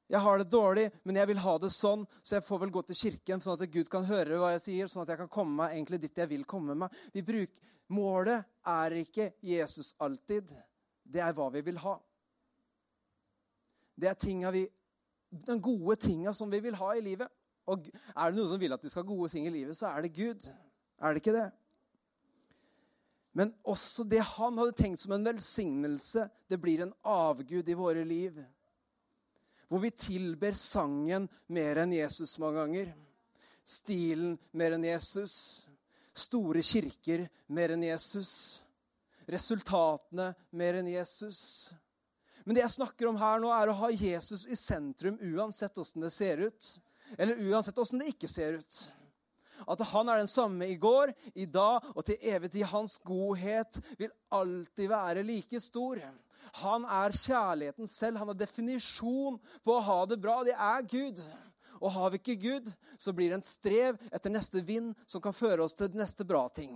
Jeg 0.08 0.24
har 0.24 0.40
det 0.40 0.48
dårlig, 0.50 0.86
men 1.04 1.20
jeg 1.20 1.28
vil 1.28 1.40
ha 1.44 1.54
det 1.60 1.68
sånn, 1.74 2.06
så 2.24 2.38
jeg 2.38 2.46
får 2.46 2.62
vel 2.62 2.72
gå 2.72 2.82
til 2.88 2.96
kirken, 2.96 3.42
sånn 3.44 3.58
at 3.58 3.70
Gud 3.70 3.90
kan 3.92 4.06
høre 4.08 4.40
hva 4.40 4.54
jeg 4.54 4.64
sier, 4.64 4.88
sånn 4.90 5.04
at 5.04 5.12
jeg 5.12 5.20
kan 5.20 5.30
komme 5.32 5.58
meg 5.60 5.76
egentlig 5.76 6.00
dit 6.06 6.22
jeg 6.22 6.30
vil 6.30 6.46
komme 6.48 6.76
meg. 6.80 7.02
Vi 7.12 7.22
bruker, 7.28 7.66
målet 7.92 8.48
er 8.68 8.96
ikke 9.02 9.30
Jesus 9.44 9.94
alltid. 10.04 10.48
Det 11.04 11.20
er 11.24 11.36
hva 11.36 11.50
vi 11.52 11.62
vil 11.64 11.78
ha. 11.84 11.94
Det 13.98 14.08
er 14.08 14.50
vi, 14.54 14.64
den 15.44 15.60
gode 15.60 15.96
tinga 16.00 16.32
som 16.32 16.50
vi 16.50 16.60
vil 16.64 16.76
ha 16.80 16.94
i 16.96 17.04
livet. 17.04 17.28
Og 17.68 17.84
er 17.92 18.30
det 18.30 18.38
noen 18.38 18.52
som 18.54 18.60
vil 18.60 18.72
at 18.72 18.84
vi 18.84 18.90
skal 18.90 19.04
ha 19.04 19.12
gode 19.12 19.28
ting 19.32 19.46
i 19.46 19.52
livet, 19.52 19.76
så 19.76 19.92
er 19.92 20.02
det 20.02 20.16
Gud. 20.16 20.48
Er 20.98 21.12
det 21.12 21.20
ikke 21.20 21.36
det? 21.36 21.48
Men 23.32 23.52
også 23.68 24.06
det 24.08 24.22
han 24.24 24.58
hadde 24.58 24.76
tenkt 24.78 25.02
som 25.02 25.12
en 25.14 25.26
velsignelse, 25.26 26.28
det 26.48 26.58
blir 26.60 26.82
en 26.82 26.94
avgud 27.06 27.68
i 27.68 27.76
våre 27.76 28.04
liv. 28.04 28.38
Hvor 29.68 29.82
vi 29.82 29.90
tilber 29.92 30.56
sangen 30.56 31.28
mer 31.52 31.82
enn 31.84 31.92
Jesus 31.92 32.38
mange 32.40 32.62
ganger. 32.62 32.94
Stilen 33.68 34.38
mer 34.56 34.78
enn 34.78 34.86
Jesus. 34.88 35.68
Store 36.16 36.62
kirker 36.64 37.26
mer 37.52 37.76
enn 37.76 37.84
Jesus. 37.84 38.32
Resultatene 39.28 40.32
mer 40.56 40.80
enn 40.80 40.88
Jesus. 40.88 41.70
Men 42.48 42.56
det 42.56 42.64
jeg 42.64 42.78
snakker 42.78 43.10
om 43.10 43.18
her 43.20 43.42
nå, 43.42 43.52
er 43.52 43.68
å 43.68 43.76
ha 43.82 43.90
Jesus 43.92 44.46
i 44.48 44.56
sentrum 44.56 45.18
uansett 45.20 45.76
åssen 45.78 46.00
det 46.00 46.14
ser 46.16 46.40
ut. 46.48 46.68
Eller 47.18 47.36
uansett 47.50 47.76
åssen 47.78 48.00
det 48.00 48.14
ikke 48.14 48.30
ser 48.30 48.56
ut. 48.56 48.78
At 49.66 49.82
han 49.90 50.08
er 50.08 50.22
den 50.22 50.30
samme 50.30 50.68
i 50.68 50.76
går, 50.78 51.12
i 51.34 51.46
dag 51.46 51.84
og 51.94 52.04
til 52.06 52.18
evig 52.20 52.52
tid. 52.52 52.66
Hans 52.70 52.98
godhet 53.04 53.80
vil 53.98 54.14
alltid 54.30 54.88
være 54.90 55.26
like 55.26 55.60
stor. 55.60 56.00
Han 56.62 56.84
er 56.84 57.16
kjærligheten 57.16 57.90
selv. 57.90 58.20
Han 58.20 58.32
har 58.32 58.38
definisjon 58.38 59.38
på 59.64 59.76
å 59.76 59.84
ha 59.84 60.00
det 60.06 60.20
bra. 60.22 60.40
Det 60.46 60.54
er 60.54 60.86
Gud. 60.88 61.22
Og 61.78 61.92
har 61.94 62.10
vi 62.10 62.18
ikke 62.18 62.40
Gud, 62.42 62.70
så 62.98 63.12
blir 63.14 63.30
det 63.30 63.38
en 63.38 63.46
strev 63.46 63.98
etter 64.10 64.32
neste 64.34 64.62
vind 64.66 64.96
som 65.06 65.22
kan 65.22 65.36
føre 65.36 65.62
oss 65.62 65.76
til 65.78 65.94
neste 65.94 66.26
bra 66.26 66.48
ting. 66.50 66.74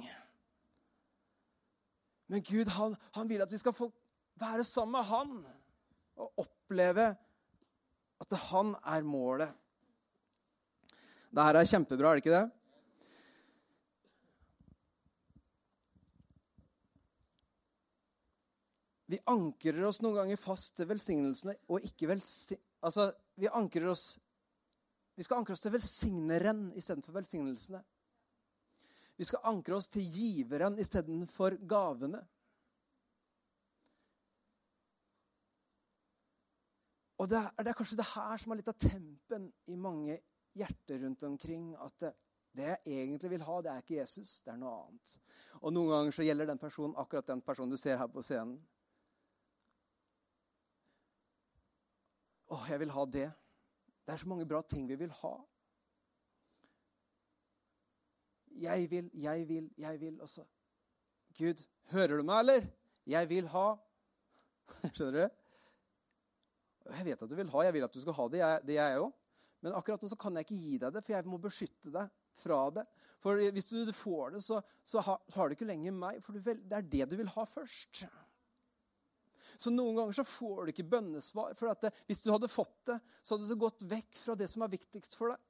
Men 2.30 2.44
Gud 2.46 2.70
han, 2.76 2.94
han 3.16 3.28
vil 3.28 3.42
at 3.42 3.50
vi 3.52 3.58
skal 3.60 3.74
få 3.76 3.90
være 4.40 4.64
sammen 4.64 4.94
med 4.94 5.08
Han 5.10 5.34
og 6.22 6.44
oppleve 6.44 7.10
at 8.22 8.38
han 8.48 8.72
er 8.86 9.04
målet. 9.04 9.50
Dette 11.32 11.62
er 11.62 11.68
kjempebra, 11.68 12.12
er 12.12 12.18
det 12.18 12.22
ikke 12.22 12.36
det? 12.36 12.61
Vi 19.12 19.18
ankrer 19.28 19.84
oss 19.84 20.00
noen 20.00 20.22
ganger 20.22 20.40
fast 20.40 20.78
til 20.78 20.88
velsignelsene 20.88 21.52
og 21.68 21.84
ikke 21.84 22.08
velsi... 22.08 22.56
Altså, 22.86 23.10
vi 23.36 23.50
ankrer 23.52 23.90
oss 23.92 24.06
Vi 25.18 25.24
skal 25.26 25.42
ankre 25.42 25.52
oss 25.52 25.60
til 25.60 25.74
velsigneren 25.74 26.70
istedenfor 26.80 27.12
velsignelsene. 27.18 27.82
Vi 29.20 29.28
skal 29.28 29.44
ankre 29.52 29.76
oss 29.76 29.90
til 29.92 30.08
giveren 30.08 30.78
istedenfor 30.80 31.58
gavene. 31.68 32.22
Og 37.20 37.28
det 37.28 37.38
er, 37.38 37.52
det 37.60 37.70
er, 37.70 37.78
kanskje 37.78 38.00
det 38.00 38.10
her 38.14 38.40
som 38.40 38.54
er 38.54 38.62
litt 38.62 38.72
av 38.72 38.80
tempen 38.80 39.48
i 39.70 39.76
mange 39.76 40.16
hjerter 40.58 41.04
rundt 41.04 41.28
omkring. 41.28 41.68
At 41.76 42.00
det, 42.00 42.14
det, 42.56 42.74
jeg 42.88 43.04
egentlig 43.04 43.36
vil 43.36 43.44
ha, 43.46 43.60
det 43.60 43.76
er 43.76 43.84
ikke 43.84 44.00
Jesus, 44.00 44.38
det 44.42 44.56
er 44.56 44.62
noe 44.64 44.72
annet. 44.86 45.18
Og 45.60 45.76
noen 45.76 45.92
ganger 45.92 46.16
så 46.16 46.26
gjelder 46.26 46.48
den 46.48 46.64
personen 46.64 46.96
akkurat 46.98 47.28
den 47.28 47.44
personen 47.44 47.76
du 47.76 47.78
ser 47.78 48.00
her 48.00 48.10
på 48.10 48.24
scenen. 48.24 48.56
Å, 52.52 52.58
jeg 52.68 52.82
vil 52.82 52.92
ha 52.92 53.06
det. 53.08 53.28
Det 54.02 54.14
er 54.14 54.20
så 54.20 54.28
mange 54.28 54.46
bra 54.48 54.60
ting 54.68 54.88
vi 54.90 54.98
vil 55.00 55.12
ha. 55.22 55.32
Jeg 58.62 58.90
vil, 58.90 59.08
jeg 59.16 59.46
vil, 59.48 59.70
jeg 59.80 60.00
vil. 60.00 60.18
Og 60.20 60.28
Gud, 61.38 61.62
hører 61.94 62.20
du 62.20 62.26
meg, 62.28 62.42
eller? 62.44 62.66
Jeg 63.08 63.28
vil 63.30 63.48
ha. 63.54 63.66
Skjønner 64.92 65.16
du? 65.16 65.40
Jeg 66.92 67.06
vet 67.06 67.24
at 67.24 67.30
du 67.30 67.36
vil 67.38 67.52
ha. 67.54 67.64
Jeg 67.64 67.76
vil 67.78 67.86
at 67.86 67.96
du 67.96 68.02
skal 68.02 68.18
ha 68.18 68.28
det. 68.28 68.42
Jeg, 68.42 68.64
det 68.68 68.76
jeg 68.76 69.00
òg. 69.00 69.12
Men 69.62 69.76
akkurat 69.78 70.02
nå 70.02 70.10
så 70.10 70.18
kan 70.18 70.34
jeg 70.36 70.48
ikke 70.48 70.58
gi 70.58 70.78
deg 70.82 70.94
det, 70.96 71.04
for 71.06 71.14
jeg 71.14 71.30
må 71.30 71.38
beskytte 71.40 71.92
deg 71.94 72.10
fra 72.42 72.58
det. 72.74 72.82
For 73.22 73.38
hvis 73.54 73.70
du 73.70 73.92
får 73.94 74.34
det, 74.34 74.40
så, 74.42 74.58
så 74.82 75.02
har, 75.06 75.20
har, 75.36 75.48
du 75.48 75.54
ikke 75.54 75.68
lenger 75.68 75.94
meg. 75.94 76.18
For 76.24 76.34
vel, 76.34 76.58
det 76.66 76.78
er 76.80 76.88
det 76.96 77.06
du 77.12 77.16
vil 77.20 77.30
ha 77.36 77.46
først. 77.46 78.02
Så 79.62 79.70
noen 79.70 79.94
ganger 79.94 80.16
så 80.16 80.26
får 80.26 80.66
du 80.66 80.72
ikke 80.72 80.90
bønnesvar. 80.96 81.54
For 81.58 81.70
det, 81.84 81.92
hvis 82.10 82.24
du 82.24 82.32
hadde 82.32 82.50
fått 82.50 82.74
det, 82.90 82.98
så 83.22 83.36
hadde 83.36 83.50
du 83.50 83.60
gått 83.60 83.86
vekk 83.86 84.18
fra 84.18 84.34
det 84.38 84.50
som 84.50 84.64
er 84.66 84.72
viktigst 84.72 85.14
for 85.18 85.34
deg. 85.34 85.40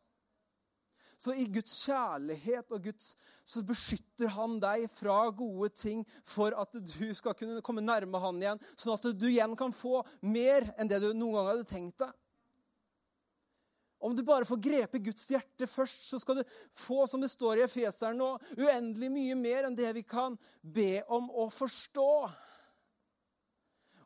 Så 1.23 1.37
i 1.39 1.45
Guds 1.55 1.77
kjærlighet 1.85 2.73
og 2.75 2.83
Guds, 2.83 3.13
så 3.47 3.63
beskytter 3.63 4.33
han 4.35 4.57
deg 4.63 4.89
fra 4.91 5.21
gode 5.31 5.69
ting 5.79 6.01
for 6.27 6.55
at 6.59 6.75
du 6.75 7.13
skal 7.15 7.37
kunne 7.39 7.63
komme 7.63 7.85
nærme 7.85 8.19
han 8.25 8.41
igjen, 8.43 8.63
sånn 8.75 8.97
at 8.97 9.07
du 9.15 9.29
igjen 9.29 9.55
kan 9.59 9.75
få 9.77 10.01
mer 10.27 10.67
enn 10.75 10.91
det 10.91 10.99
du 11.05 11.13
noen 11.13 11.39
gang 11.39 11.51
hadde 11.53 11.69
tenkt 11.71 12.03
deg. 12.03 12.11
Om 14.03 14.17
du 14.19 14.25
bare 14.27 14.49
får 14.49 14.59
grepe 14.59 14.99
Guds 14.99 15.29
hjerte 15.31 15.69
først, 15.71 16.09
så 16.11 16.19
skal 16.19 16.41
du 16.41 16.57
få, 16.75 17.05
som 17.07 17.23
det 17.23 17.31
står 17.31 17.61
i 17.61 17.67
Efeseren 17.69 18.19
nå, 18.19 18.33
uendelig 18.59 19.13
mye 19.15 19.37
mer 19.39 19.69
enn 19.69 19.79
det 19.79 19.93
vi 19.95 20.03
kan 20.03 20.35
be 20.59 21.05
om 21.07 21.31
å 21.31 21.47
forstå. 21.55 22.09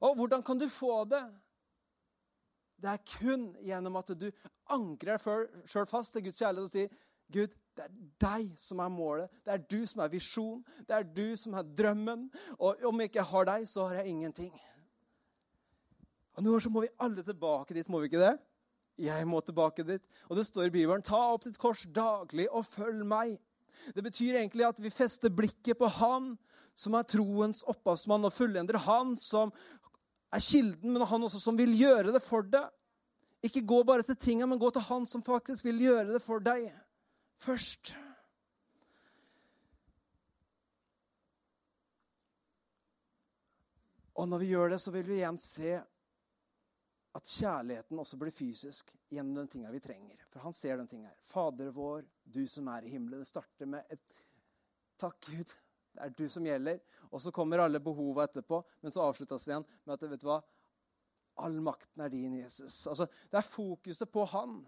Og 0.00 0.16
hvordan 0.18 0.44
kan 0.44 0.58
du 0.60 0.68
få 0.72 1.04
det? 1.08 1.24
Det 2.76 2.92
er 2.92 3.04
kun 3.08 3.48
gjennom 3.64 3.96
at 4.00 4.12
du 4.18 4.28
ankrer 4.72 5.16
deg 5.16 5.68
sjøl 5.70 5.88
fast 5.88 6.12
til 6.14 6.26
Guds 6.26 6.40
kjærlighet 6.42 6.66
og 6.66 6.72
sier 6.72 6.90
Gud, 7.32 7.54
det 7.76 7.84
er 7.84 7.94
deg 8.22 8.52
som 8.60 8.80
er 8.80 8.92
målet. 8.92 9.32
Det 9.44 9.52
er 9.52 9.64
du 9.68 9.80
som 9.88 10.02
er 10.04 10.12
visjon. 10.12 10.60
Det 10.86 10.94
er 10.96 11.08
du 11.16 11.36
som 11.36 11.56
er 11.58 11.66
drømmen. 11.76 12.28
Og 12.56 12.84
om 12.88 13.02
jeg 13.02 13.10
ikke 13.10 13.26
har 13.32 13.48
deg, 13.48 13.66
så 13.68 13.88
har 13.88 14.00
jeg 14.00 14.14
ingenting. 14.14 14.52
Og 16.36 16.44
Noen 16.44 16.52
ganger 16.52 16.66
så 16.66 16.72
må 16.72 16.84
vi 16.84 16.92
alle 17.02 17.24
tilbake 17.24 17.74
dit, 17.76 17.88
må 17.88 18.00
vi 18.00 18.10
ikke 18.10 18.22
det? 18.22 18.36
Jeg 19.00 19.28
må 19.28 19.40
tilbake 19.44 19.84
dit. 19.84 20.04
Og 20.28 20.38
det 20.38 20.46
står 20.48 20.68
i 20.68 20.72
Bibelen, 20.72 21.04
ta 21.04 21.18
opp 21.34 21.44
ditt 21.44 21.58
kors 21.60 21.84
daglig 21.92 22.46
og 22.48 22.64
følg 22.68 23.04
meg. 23.08 23.36
Det 23.92 24.04
betyr 24.04 24.38
egentlig 24.38 24.64
at 24.64 24.78
vi 24.80 24.92
fester 24.92 25.32
blikket 25.32 25.76
på 25.78 25.88
Han 25.98 26.34
som 26.76 26.96
er 26.96 27.08
troens 27.08 27.62
opphavsmann 27.68 28.24
og 28.28 28.32
fullender. 28.36 28.78
Han 28.86 29.14
som 29.20 29.52
er 30.34 30.42
kilden, 30.42 30.92
men 30.92 31.06
han 31.06 31.26
også 31.28 31.40
som 31.42 31.58
vil 31.58 31.74
gjøre 31.78 32.14
det 32.14 32.22
for 32.24 32.46
deg. 32.50 32.72
Ikke 33.46 33.62
gå 33.62 33.82
bare 33.86 34.02
til 34.06 34.18
tinga, 34.18 34.46
men 34.48 34.58
gå 34.58 34.70
til 34.74 34.84
han 34.88 35.06
som 35.06 35.22
faktisk 35.24 35.66
vil 35.68 35.84
gjøre 35.84 36.08
det 36.14 36.22
for 36.24 36.42
deg 36.42 36.66
først. 37.42 37.94
Og 44.16 44.28
når 44.28 44.40
vi 44.40 44.48
gjør 44.54 44.72
det, 44.72 44.80
så 44.80 44.92
vil 44.94 45.04
vi 45.04 45.18
igjen 45.20 45.38
se 45.40 45.76
at 47.16 47.32
kjærligheten 47.32 48.00
også 48.00 48.18
blir 48.20 48.34
fysisk 48.34 48.92
gjennom 49.12 49.42
den 49.42 49.50
tinga 49.52 49.72
vi 49.72 49.80
trenger. 49.84 50.20
For 50.32 50.44
han 50.44 50.56
ser 50.56 50.80
den 50.80 50.88
tinga 50.88 51.10
her. 51.10 51.20
Fader 51.24 51.70
vår, 51.76 52.04
du 52.24 52.42
som 52.48 52.68
er 52.72 52.84
i 52.84 52.92
himmelen. 52.92 53.22
Det 53.22 53.30
starter 53.30 53.68
med 53.76 53.92
et 53.92 54.02
Takk, 54.96 55.26
Gud. 55.28 55.50
Det 55.96 56.04
er 56.04 56.14
du 56.16 56.26
som 56.30 56.46
gjelder. 56.46 56.80
Og 57.10 57.22
så 57.22 57.32
kommer 57.32 57.64
alle 57.64 57.80
behova 57.80 58.26
etterpå, 58.26 58.60
men 58.84 58.92
så 58.92 59.06
avsluttes 59.08 59.46
det 59.46 59.52
igjen 59.54 59.66
med 59.84 59.94
at 59.96 60.08
vet 60.10 60.22
du 60.22 60.28
hva? 60.28 60.40
All 61.44 61.58
makten 61.60 62.04
er 62.04 62.12
din, 62.12 62.38
Jesus. 62.40 62.78
Altså, 62.88 63.06
det 63.30 63.40
er 63.40 63.48
fokuset 63.48 64.10
på 64.12 64.24
han 64.32 64.58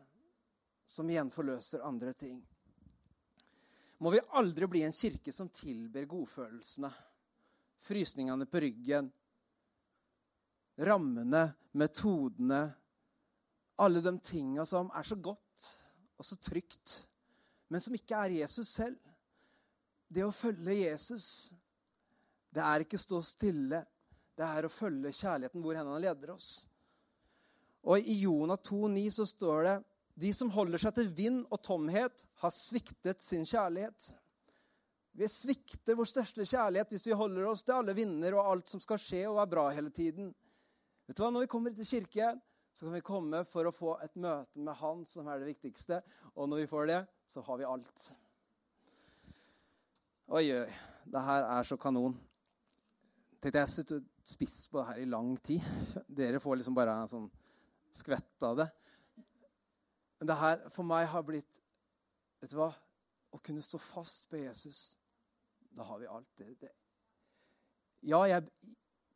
som 0.88 1.08
igjen 1.10 1.32
forløser 1.32 1.84
andre 1.84 2.12
ting. 2.16 2.40
Må 3.98 4.12
vi 4.14 4.20
aldri 4.38 4.68
bli 4.70 4.82
en 4.86 4.94
kirke 4.94 5.32
som 5.34 5.50
tilber 5.52 6.06
godfølelsene, 6.08 6.90
frysningene 7.82 8.46
på 8.46 8.62
ryggen, 8.62 9.08
rammene, 10.78 11.42
metodene, 11.72 12.60
alle 13.82 14.02
de 14.02 14.14
tinga 14.22 14.66
som 14.66 14.90
er 14.94 15.06
så 15.06 15.18
godt 15.18 15.66
og 16.18 16.26
så 16.26 16.38
trygt, 16.42 16.94
men 17.68 17.82
som 17.82 17.94
ikke 17.94 18.22
er 18.24 18.38
Jesus 18.40 18.70
selv. 18.70 18.98
Det 20.08 20.24
å 20.24 20.32
følge 20.32 20.74
Jesus, 20.80 21.52
det 22.54 22.64
er 22.64 22.84
ikke 22.84 23.00
stå 23.00 23.20
stille. 23.24 23.82
Det 24.38 24.46
er 24.46 24.64
å 24.64 24.72
følge 24.72 25.12
kjærligheten 25.12 25.62
hvor 25.64 25.76
hen 25.76 25.90
han 25.90 26.02
leder 26.02 26.32
oss. 26.36 26.66
Og 27.88 28.00
I 28.00 28.20
Jonah 28.22 28.58
2,9 28.58 29.04
så 29.18 29.26
står 29.28 29.66
det 29.66 29.76
de 30.18 30.30
som 30.34 30.50
holder 30.50 30.82
seg 30.82 30.96
til 30.96 31.10
vind 31.14 31.44
og 31.46 31.60
tomhet, 31.62 32.24
har 32.42 32.54
sviktet 32.54 33.22
sin 33.22 33.44
kjærlighet. 33.46 34.08
Vi 35.18 35.28
svikter 35.30 35.98
vår 35.98 36.08
største 36.10 36.46
kjærlighet 36.46 36.94
hvis 36.94 37.06
vi 37.06 37.18
holder 37.18 37.46
oss 37.50 37.62
til 37.66 37.76
alle 37.76 37.94
vinder 37.94 38.34
og 38.38 38.50
alt 38.52 38.70
som 38.70 38.82
skal 38.82 39.00
skje 39.02 39.24
og 39.30 39.38
er 39.42 39.50
bra 39.50 39.68
hele 39.74 39.92
tiden. 39.94 40.32
Vet 41.06 41.18
du 41.18 41.22
hva? 41.22 41.30
Når 41.34 41.46
vi 41.46 41.50
kommer 41.52 41.74
til 41.74 41.86
kirke, 41.86 42.32
så 42.74 42.86
kan 42.86 42.94
vi 42.98 43.04
komme 43.06 43.44
for 43.50 43.66
å 43.66 43.74
få 43.74 43.96
et 44.04 44.14
møte 44.18 44.62
med 44.62 44.78
Han 44.78 45.04
som 45.08 45.26
er 45.30 45.40
det 45.40 45.52
viktigste. 45.52 46.00
Og 46.34 46.50
når 46.50 46.64
vi 46.64 46.70
får 46.70 46.90
det, 46.90 46.98
så 47.26 47.42
har 47.46 47.58
vi 47.58 47.66
alt. 47.66 48.08
Oi, 50.28 50.50
oi. 50.52 50.72
Det 51.08 51.20
her 51.24 51.46
er 51.48 51.64
så 51.64 51.78
kanon. 51.80 52.12
Tenkte 53.40 53.62
jeg 53.62 53.70
sitter 53.72 54.02
spiss 54.28 54.66
på 54.68 54.76
det 54.76 54.90
her 54.90 54.98
i 55.00 55.06
lang 55.08 55.30
tid. 55.40 55.64
Dere 56.18 56.40
får 56.44 56.58
liksom 56.60 56.74
bare 56.76 56.92
en 56.92 57.08
sånn 57.08 57.30
skvett 57.96 58.44
av 58.44 58.58
det. 58.58 58.66
Men 60.20 60.28
det 60.28 60.36
her 60.36 60.60
for 60.74 60.84
meg 60.84 61.08
har 61.08 61.24
blitt 61.24 61.62
Vet 62.42 62.52
du 62.52 62.58
hva? 62.60 62.68
Å 63.32 63.40
kunne 63.40 63.64
stå 63.64 63.80
fast 63.80 64.28
på 64.28 64.42
Jesus. 64.42 64.98
Da 65.72 65.88
har 65.88 66.04
vi 66.04 66.12
alt. 66.12 66.28
Det, 66.36 66.52
det. 66.60 66.74
Ja, 68.12 68.20
jeg, 68.28 68.52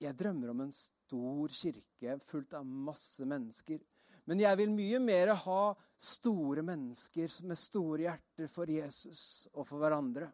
jeg 0.01 0.17
drømmer 0.17 0.55
om 0.55 0.65
en 0.65 0.73
stor 0.73 1.53
kirke 1.61 2.17
fullt 2.25 2.57
av 2.57 2.65
masse 2.65 3.29
mennesker. 3.29 3.85
Men 4.25 4.41
jeg 4.41 4.65
vil 4.65 4.73
mye 4.73 5.05
mer 5.05 5.37
ha 5.45 5.63
store 5.93 6.65
mennesker 6.65 7.43
med 7.45 7.61
store 7.61 8.07
hjerter 8.09 8.49
for 8.49 8.73
Jesus 8.81 9.51
og 9.53 9.69
for 9.69 9.85
hverandre. 9.85 10.33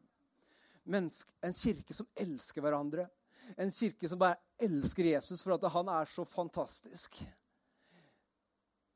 Menneske, 0.89 1.35
en 1.45 1.57
kirke 1.57 1.95
som 1.95 2.09
elsker 2.17 2.65
hverandre. 2.65 3.09
En 3.57 3.73
kirke 3.73 4.09
som 4.09 4.21
bare 4.21 4.41
elsker 4.61 5.11
Jesus 5.13 5.43
for 5.45 5.57
at 5.57 5.67
han 5.73 5.91
er 5.93 6.09
så 6.11 6.25
fantastisk. 6.29 7.21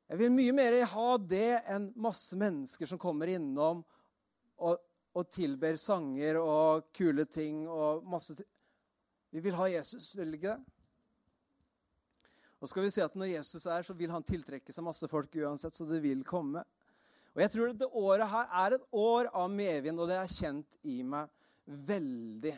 Jeg 0.09 0.19
vil 0.19 0.33
mye 0.33 0.53
mer 0.53 0.75
ha 0.91 1.09
det 1.17 1.63
enn 1.71 1.91
masse 1.97 2.37
mennesker 2.37 2.89
som 2.89 2.99
kommer 3.01 3.31
innom 3.33 3.81
og, 4.61 4.81
og 5.15 5.29
tilber 5.33 5.77
sanger 5.81 6.37
og 6.41 6.89
kule 6.93 7.25
ting 7.25 7.63
og 7.69 8.03
masse. 8.05 8.35
Vi 9.33 9.41
vil 9.41 9.57
ha 9.57 9.69
Jesus, 9.71 10.11
vil 10.17 10.33
vi 10.33 10.41
ikke 10.41 10.53
det? 10.53 10.73
Og 12.63 12.69
skal 12.71 12.85
vi 12.85 12.93
si 12.95 13.01
at 13.03 13.15
Når 13.19 13.27
Jesus 13.27 13.65
er, 13.65 13.83
så 13.83 13.93
vil 13.97 14.11
han 14.13 14.23
tiltrekke 14.23 14.71
seg 14.71 14.85
masse 14.85 15.07
folk 15.11 15.33
uansett, 15.35 15.75
så 15.75 15.83
det 15.89 15.99
vil 16.03 16.21
komme. 16.23 16.61
Og 17.33 17.41
Jeg 17.41 17.51
tror 17.51 17.71
dette 17.71 17.89
året 17.89 18.29
her 18.29 18.53
er 18.63 18.75
et 18.77 18.85
år 18.95 19.27
av 19.33 19.49
medvind, 19.51 19.99
og 19.99 20.07
det 20.07 20.19
er 20.19 20.31
kjent 20.31 20.77
i 20.87 21.01
meg 21.03 21.31
veldig. 21.65 22.53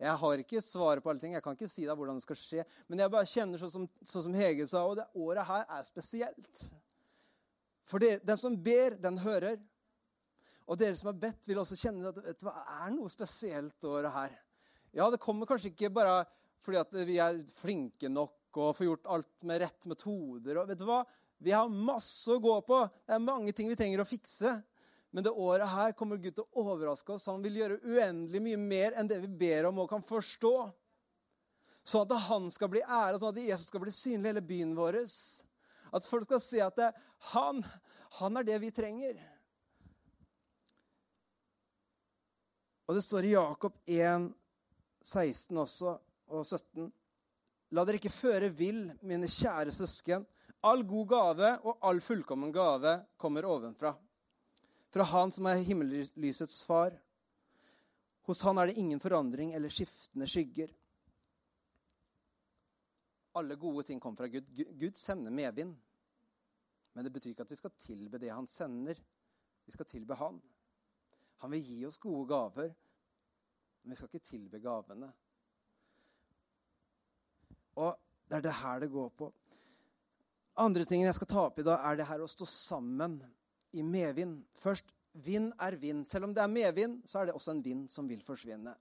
Jeg 0.00 0.16
har 0.22 0.40
ikke 0.40 0.62
svaret 0.64 1.04
på 1.04 1.10
alle 1.12 1.20
ting, 1.20 1.34
jeg 1.36 1.44
kan 1.44 1.56
ikke 1.56 1.68
si 1.68 1.84
deg 1.84 1.98
hvordan 1.98 2.16
det 2.16 2.24
skal 2.24 2.38
skje. 2.40 2.64
Men 2.88 3.02
jeg 3.02 3.12
bare 3.12 3.28
kjenner 3.28 3.60
sånn 3.60 3.72
som, 3.72 3.88
sånn 4.00 4.24
som 4.28 4.36
Hege 4.38 4.64
sa, 4.70 4.86
og 4.88 4.96
det 4.96 5.04
året 5.12 5.48
her 5.48 5.66
er 5.76 5.84
spesielt. 5.88 6.62
For 7.90 8.00
det, 8.00 8.22
den 8.24 8.40
som 8.40 8.56
ber, 8.64 8.96
den 9.02 9.20
hører. 9.20 9.58
Og 10.70 10.78
dere 10.80 10.96
som 10.96 11.10
har 11.10 11.18
bedt, 11.20 11.48
vil 11.50 11.60
også 11.60 11.76
kjenne 11.76 12.12
at 12.12 12.20
det 12.22 12.54
er 12.54 12.92
noe 12.94 13.12
spesielt 13.12 13.88
året 13.90 14.14
her. 14.14 14.36
Ja, 14.96 15.10
det 15.10 15.20
kommer 15.22 15.48
kanskje 15.48 15.74
ikke 15.74 15.92
bare 15.94 16.22
fordi 16.64 17.04
vi 17.08 17.16
er 17.22 17.38
flinke 17.56 18.10
nok 18.12 18.58
og 18.60 18.74
får 18.76 18.86
gjort 18.86 19.10
alt 19.14 19.46
med 19.48 19.62
rett 19.62 19.88
metoder. 19.88 20.60
Og 20.60 20.70
vet 20.70 20.80
du 20.80 20.86
hva? 20.88 21.02
Vi 21.40 21.52
har 21.56 21.70
masse 21.72 22.28
å 22.32 22.40
gå 22.42 22.56
på. 22.66 22.80
Det 23.06 23.16
er 23.16 23.22
mange 23.24 23.52
ting 23.56 23.70
vi 23.70 23.78
trenger 23.78 24.02
å 24.02 24.08
fikse. 24.08 24.58
Men 25.10 25.26
det 25.26 25.32
året 25.34 25.68
her 25.68 25.94
kommer 25.98 26.20
Gud 26.22 26.36
til 26.36 26.44
å 26.44 26.62
overraske 26.62 27.16
oss. 27.16 27.26
Han 27.26 27.42
vil 27.42 27.58
gjøre 27.58 27.80
uendelig 27.82 28.42
mye 28.44 28.60
mer 28.60 28.94
enn 28.98 29.10
det 29.10 29.18
vi 29.24 29.30
ber 29.42 29.66
om 29.70 29.82
og 29.82 29.90
kan 29.90 30.04
forstå. 30.06 30.54
Sånn 31.82 32.06
at 32.06 32.28
han 32.28 32.46
skal 32.54 32.70
bli 32.70 32.82
æra, 32.84 33.18
sånn 33.18 33.32
at 33.34 33.42
Jesus 33.42 33.70
skal 33.72 33.82
bli 33.82 33.94
synlig 33.94 34.28
i 34.28 34.32
hele 34.34 34.44
byen 34.46 34.76
vår. 34.78 35.00
At 35.90 36.06
folk 36.06 36.28
skal 36.28 36.42
se 36.44 36.62
at 36.62 36.78
det, 36.78 36.92
han, 37.32 37.64
han 38.20 38.38
er 38.38 38.46
det 38.46 38.60
vi 38.62 38.70
trenger. 38.74 39.18
Og 42.86 42.94
det 42.94 43.02
står 43.06 43.26
i 43.26 43.34
Jakob 43.34 43.74
1, 43.86 44.30
16 45.06 45.58
også, 45.62 45.96
og 46.30 46.46
17. 46.46 46.90
La 47.74 47.84
dere 47.86 48.00
ikke 48.00 48.10
føre 48.10 48.50
vill, 48.54 48.88
mine 49.06 49.30
kjære 49.30 49.74
søsken. 49.74 50.26
All 50.66 50.82
god 50.84 51.06
gave 51.10 51.50
og 51.64 51.86
all 51.86 52.02
fullkommen 52.04 52.50
gave 52.52 52.96
kommer 53.18 53.46
ovenfra. 53.46 53.94
Fra 54.90 55.06
Han 55.06 55.32
som 55.32 55.46
er 55.46 55.62
himmellysets 55.66 56.64
far. 56.66 56.96
Hos 58.26 58.42
Han 58.42 58.58
er 58.58 58.70
det 58.70 58.78
ingen 58.78 59.00
forandring 59.00 59.54
eller 59.54 59.72
skiftende 59.72 60.26
skygger. 60.28 60.72
Alle 63.38 63.54
gode 63.54 63.86
ting 63.86 64.00
kommer 64.02 64.24
fra 64.24 64.28
Gud. 64.30 64.50
Gud 64.78 64.96
sender 64.98 65.30
medvind. 65.30 65.76
Men 66.92 67.06
det 67.06 67.12
betyr 67.14 67.30
ikke 67.30 67.46
at 67.46 67.52
vi 67.52 67.58
skal 67.60 67.76
tilbe 67.78 68.18
det 68.18 68.32
han 68.34 68.48
sender. 68.50 68.98
Vi 69.64 69.72
skal 69.72 69.86
tilbe 69.86 70.18
han. 70.18 70.40
Han 71.40 71.54
vil 71.54 71.62
gi 71.62 71.84
oss 71.86 71.96
gode 72.02 72.26
gaver, 72.28 72.72
men 73.80 73.92
vi 73.92 73.96
skal 73.96 74.10
ikke 74.10 74.26
tilbe 74.26 74.58
gavene. 74.60 75.08
Og 77.80 77.94
det 78.28 78.36
er 78.36 78.44
det 78.44 78.56
her 78.58 78.82
det 78.82 78.90
går 78.92 79.12
på. 79.16 79.30
Andre 80.60 80.84
tingen 80.84 81.06
jeg 81.08 81.16
skal 81.16 81.30
ta 81.30 81.44
opp 81.46 81.62
i 81.62 81.64
dag, 81.64 81.80
er 81.80 81.96
det 81.96 82.08
her 82.10 82.20
å 82.20 82.28
stå 82.28 82.44
sammen 82.50 83.20
i 83.72 83.84
medvind. 83.86 84.40
Først 84.58 84.90
vind 85.12 85.52
er 85.60 85.76
vind. 85.80 86.06
Selv 86.08 86.28
om 86.28 86.34
det 86.34 86.42
er 86.42 86.52
medvind, 86.52 87.00
så 87.08 87.20
er 87.20 87.28
det 87.28 87.36
også 87.36 87.54
en 87.54 87.64
vind 87.64 87.86
som 87.90 88.08
vil 88.08 88.22
forsvinne. 88.26 88.74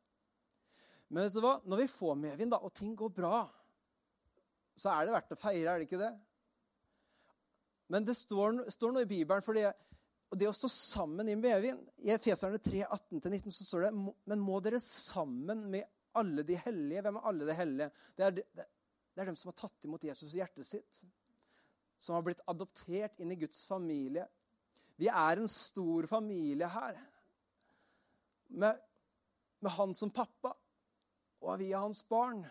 Men 1.10 1.26
vet 1.26 1.36
du 1.36 1.42
hva? 1.42 1.58
når 1.66 1.84
vi 1.84 1.92
får 1.92 2.18
medvind, 2.22 2.54
da, 2.54 2.60
og 2.62 2.74
ting 2.74 2.96
går 2.98 3.10
bra, 3.14 3.44
så 4.78 4.94
er 4.94 5.06
det 5.08 5.16
verdt 5.16 5.36
å 5.36 5.40
feire, 5.40 5.72
er 5.72 5.82
det 5.82 5.90
ikke 5.90 6.02
det? 6.02 6.12
Men 7.90 8.06
det 8.06 8.16
står, 8.18 8.62
står 8.70 8.94
noe 8.94 9.08
i 9.08 9.10
Bibelen 9.10 9.46
for 9.46 9.58
det, 9.58 9.72
det 10.38 10.46
å 10.46 10.54
stå 10.54 10.70
sammen 10.70 11.30
i 11.32 11.34
medvind 11.34 11.88
I 12.06 12.12
Efeserne 12.14 12.60
3, 12.62 12.84
18-19 12.86 13.50
så 13.50 13.66
står 13.66 13.88
det 13.88 13.94
Men 14.30 14.44
må 14.46 14.60
dere 14.62 14.78
sammen 14.84 15.64
med 15.74 15.88
alle 16.20 16.44
de 16.46 16.60
hellige 16.68 17.02
Hvem 17.02 17.18
er 17.18 17.30
alle 17.32 17.48
de 17.48 17.56
hellige? 17.58 17.88
Det 18.14 18.28
er, 18.28 18.36
det 18.60 19.24
er 19.24 19.32
dem 19.32 19.40
som 19.40 19.50
har 19.50 19.58
tatt 19.58 19.88
imot 19.90 20.06
Jesus 20.06 20.36
i 20.36 20.38
hjertet 20.40 20.68
sitt. 20.68 21.02
Som 22.00 22.16
har 22.16 22.24
blitt 22.24 22.44
adoptert 22.48 23.18
inn 23.20 23.34
i 23.34 23.40
Guds 23.42 23.64
familie. 23.68 24.28
Vi 25.00 25.08
er 25.08 25.40
en 25.40 25.52
stor 25.52 26.08
familie 26.12 26.68
her. 26.68 26.98
Med, 28.50 28.80
med 29.62 29.72
han 29.72 29.94
som 29.96 30.12
pappa, 30.12 30.52
og 31.40 31.60
vi 31.62 31.70
er 31.72 31.84
hans 31.84 32.02
barn. 32.10 32.42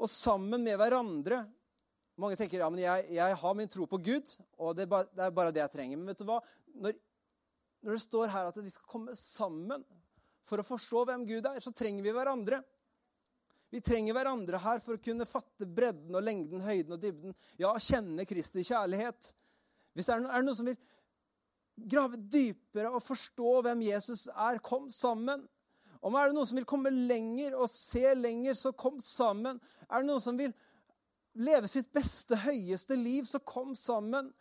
Og 0.00 0.08
sammen 0.10 0.62
med 0.64 0.78
hverandre 0.80 1.42
mange 2.20 2.36
tenker 2.36 2.60
ja, 2.60 2.68
men 2.70 2.82
jeg, 2.82 3.06
jeg, 3.16 3.36
har 3.40 3.54
min 3.56 3.70
tro 3.72 3.86
på 3.88 3.98
Gud, 4.04 4.34
og 4.60 4.76
det 4.76 4.84
er, 4.84 4.90
bare, 4.90 5.08
det 5.16 5.24
er, 5.24 5.32
bare, 5.34 5.54
det 5.54 5.62
jeg 5.62 5.72
trenger. 5.72 5.98
Men 5.98 6.12
vet 6.12 6.20
du 6.20 6.26
hva? 6.28 6.38
Når, 6.84 6.94
når, 7.80 7.96
det 7.96 8.04
står 8.04 8.32
her 8.34 8.50
at 8.50 8.60
vi 8.60 8.72
skal 8.72 8.90
komme 8.90 9.16
sammen 9.18 9.84
for 10.46 10.60
å 10.60 10.66
forstå 10.66 11.06
hvem 11.08 11.24
Gud 11.26 11.48
er, 11.48 11.58
så 11.64 11.72
trenger 11.74 12.04
vi 12.04 12.14
hverandre. 12.14 12.60
Vi 13.72 13.80
trenger 13.80 14.14
hverandre 14.14 14.60
her 14.60 14.82
for 14.84 14.98
å 14.98 15.02
kunne 15.02 15.26
fatte 15.28 15.64
bredden 15.64 16.18
og 16.18 16.24
lengden, 16.26 16.60
høyden 16.60 16.98
og 16.98 17.00
dybden. 17.00 17.36
Ja, 17.60 17.72
kjenne 17.80 18.26
Kristi 18.28 18.66
kjærlighet. 18.68 19.32
Hvis 19.96 20.08
det 20.08 20.14
er, 20.14 20.26
er 20.28 20.42
det 20.42 20.46
noen 20.50 20.58
som 20.58 20.68
vil 20.68 20.78
grave 21.90 22.18
dypere 22.18 22.90
og 22.92 23.02
forstå 23.04 23.60
hvem 23.66 23.84
Jesus 23.88 24.26
er, 24.32 24.60
kom 24.64 24.90
sammen. 24.92 25.44
Om 26.02 26.16
er 26.18 26.28
det 26.28 26.36
noen 26.36 26.48
som 26.50 26.58
vil 26.58 26.68
komme 26.68 26.90
lenger 26.90 27.54
og 27.54 27.70
se 27.70 28.14
lenger, 28.18 28.56
så 28.58 28.72
kom 28.74 28.98
sammen. 29.02 29.60
Er 29.86 30.02
det 30.02 30.10
noen 30.10 30.22
som 30.24 30.38
vil 30.38 30.54
leve 31.38 31.68
sitt 31.70 31.92
beste, 31.94 32.36
høyeste 32.42 32.96
liv, 32.98 33.24
så 33.28 33.38
kom 33.38 33.76
sammen. 33.78 34.32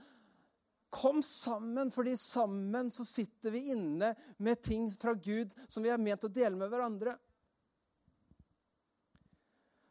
Kom 0.92 1.22
sammen, 1.24 1.92
fordi 1.94 2.18
sammen 2.20 2.90
så 2.92 3.06
sitter 3.08 3.54
vi 3.54 3.70
inne 3.76 4.12
med 4.44 4.64
ting 4.66 4.90
fra 4.92 5.14
Gud 5.14 5.54
som 5.68 5.86
vi 5.86 5.92
er 5.94 6.02
ment 6.02 6.26
å 6.28 6.34
dele 6.34 6.58
med 6.58 6.72
hverandre. 6.74 7.16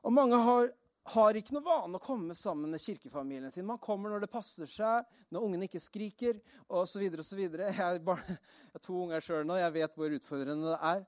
Og 0.05 0.13
mange 0.17 0.37
har 0.41 0.71
har 1.15 1.37
ikke 1.39 1.55
noe 1.57 1.65
vane 1.65 1.97
å 1.97 2.03
komme 2.03 2.35
sammen 2.37 2.71
med 2.71 2.83
kirkefamilien 2.83 3.51
sin. 3.53 3.67
Man 3.67 3.81
kommer 3.83 4.13
når 4.13 4.27
det 4.27 4.33
passer 4.33 4.69
seg, 4.69 5.07
når 5.33 5.47
ungene 5.47 5.67
ikke 5.67 5.81
skriker, 5.83 6.41
osv. 6.69 7.07
osv. 7.23 7.41
Jeg, 7.41 7.75
jeg 7.79 7.79
har 7.79 8.85
to 8.85 8.99
unger 9.07 9.25
sjøl 9.25 9.49
nå, 9.49 9.57
jeg 9.59 9.77
vet 9.79 9.97
hvor 9.97 10.17
utfordrende 10.17 10.75
det 10.75 10.81
er. 10.93 11.07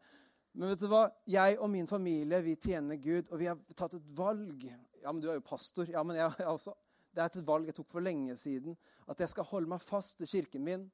Men 0.53 0.73
vet 0.73 0.83
du 0.85 0.89
hva? 0.93 1.07
Jeg 1.29 1.59
og 1.61 1.71
min 1.73 1.89
familie 1.89 2.41
vi 2.45 2.57
tjener 2.61 3.01
Gud, 3.01 3.31
og 3.31 3.41
vi 3.41 3.49
har 3.49 3.61
tatt 3.77 3.97
et 3.97 4.17
valg. 4.17 4.65
Ja, 5.03 5.13
men 5.13 5.21
du 5.23 5.31
er 5.31 5.39
jo 5.39 5.45
pastor. 5.45 5.89
Ja, 5.89 6.03
men 6.05 6.19
jeg, 6.19 6.33
jeg 6.41 6.49
også. 6.49 6.75
Det 7.13 7.21
er 7.21 7.29
et 7.29 7.47
valg 7.49 7.69
jeg 7.69 7.77
tok 7.77 7.91
for 7.93 8.05
lenge 8.05 8.37
siden. 8.41 8.77
At 9.09 9.21
jeg 9.21 9.33
skal 9.33 9.49
holde 9.49 9.69
meg 9.73 9.85
fast 9.85 10.19
til 10.21 10.29
kirken 10.31 10.65
min. 10.65 10.87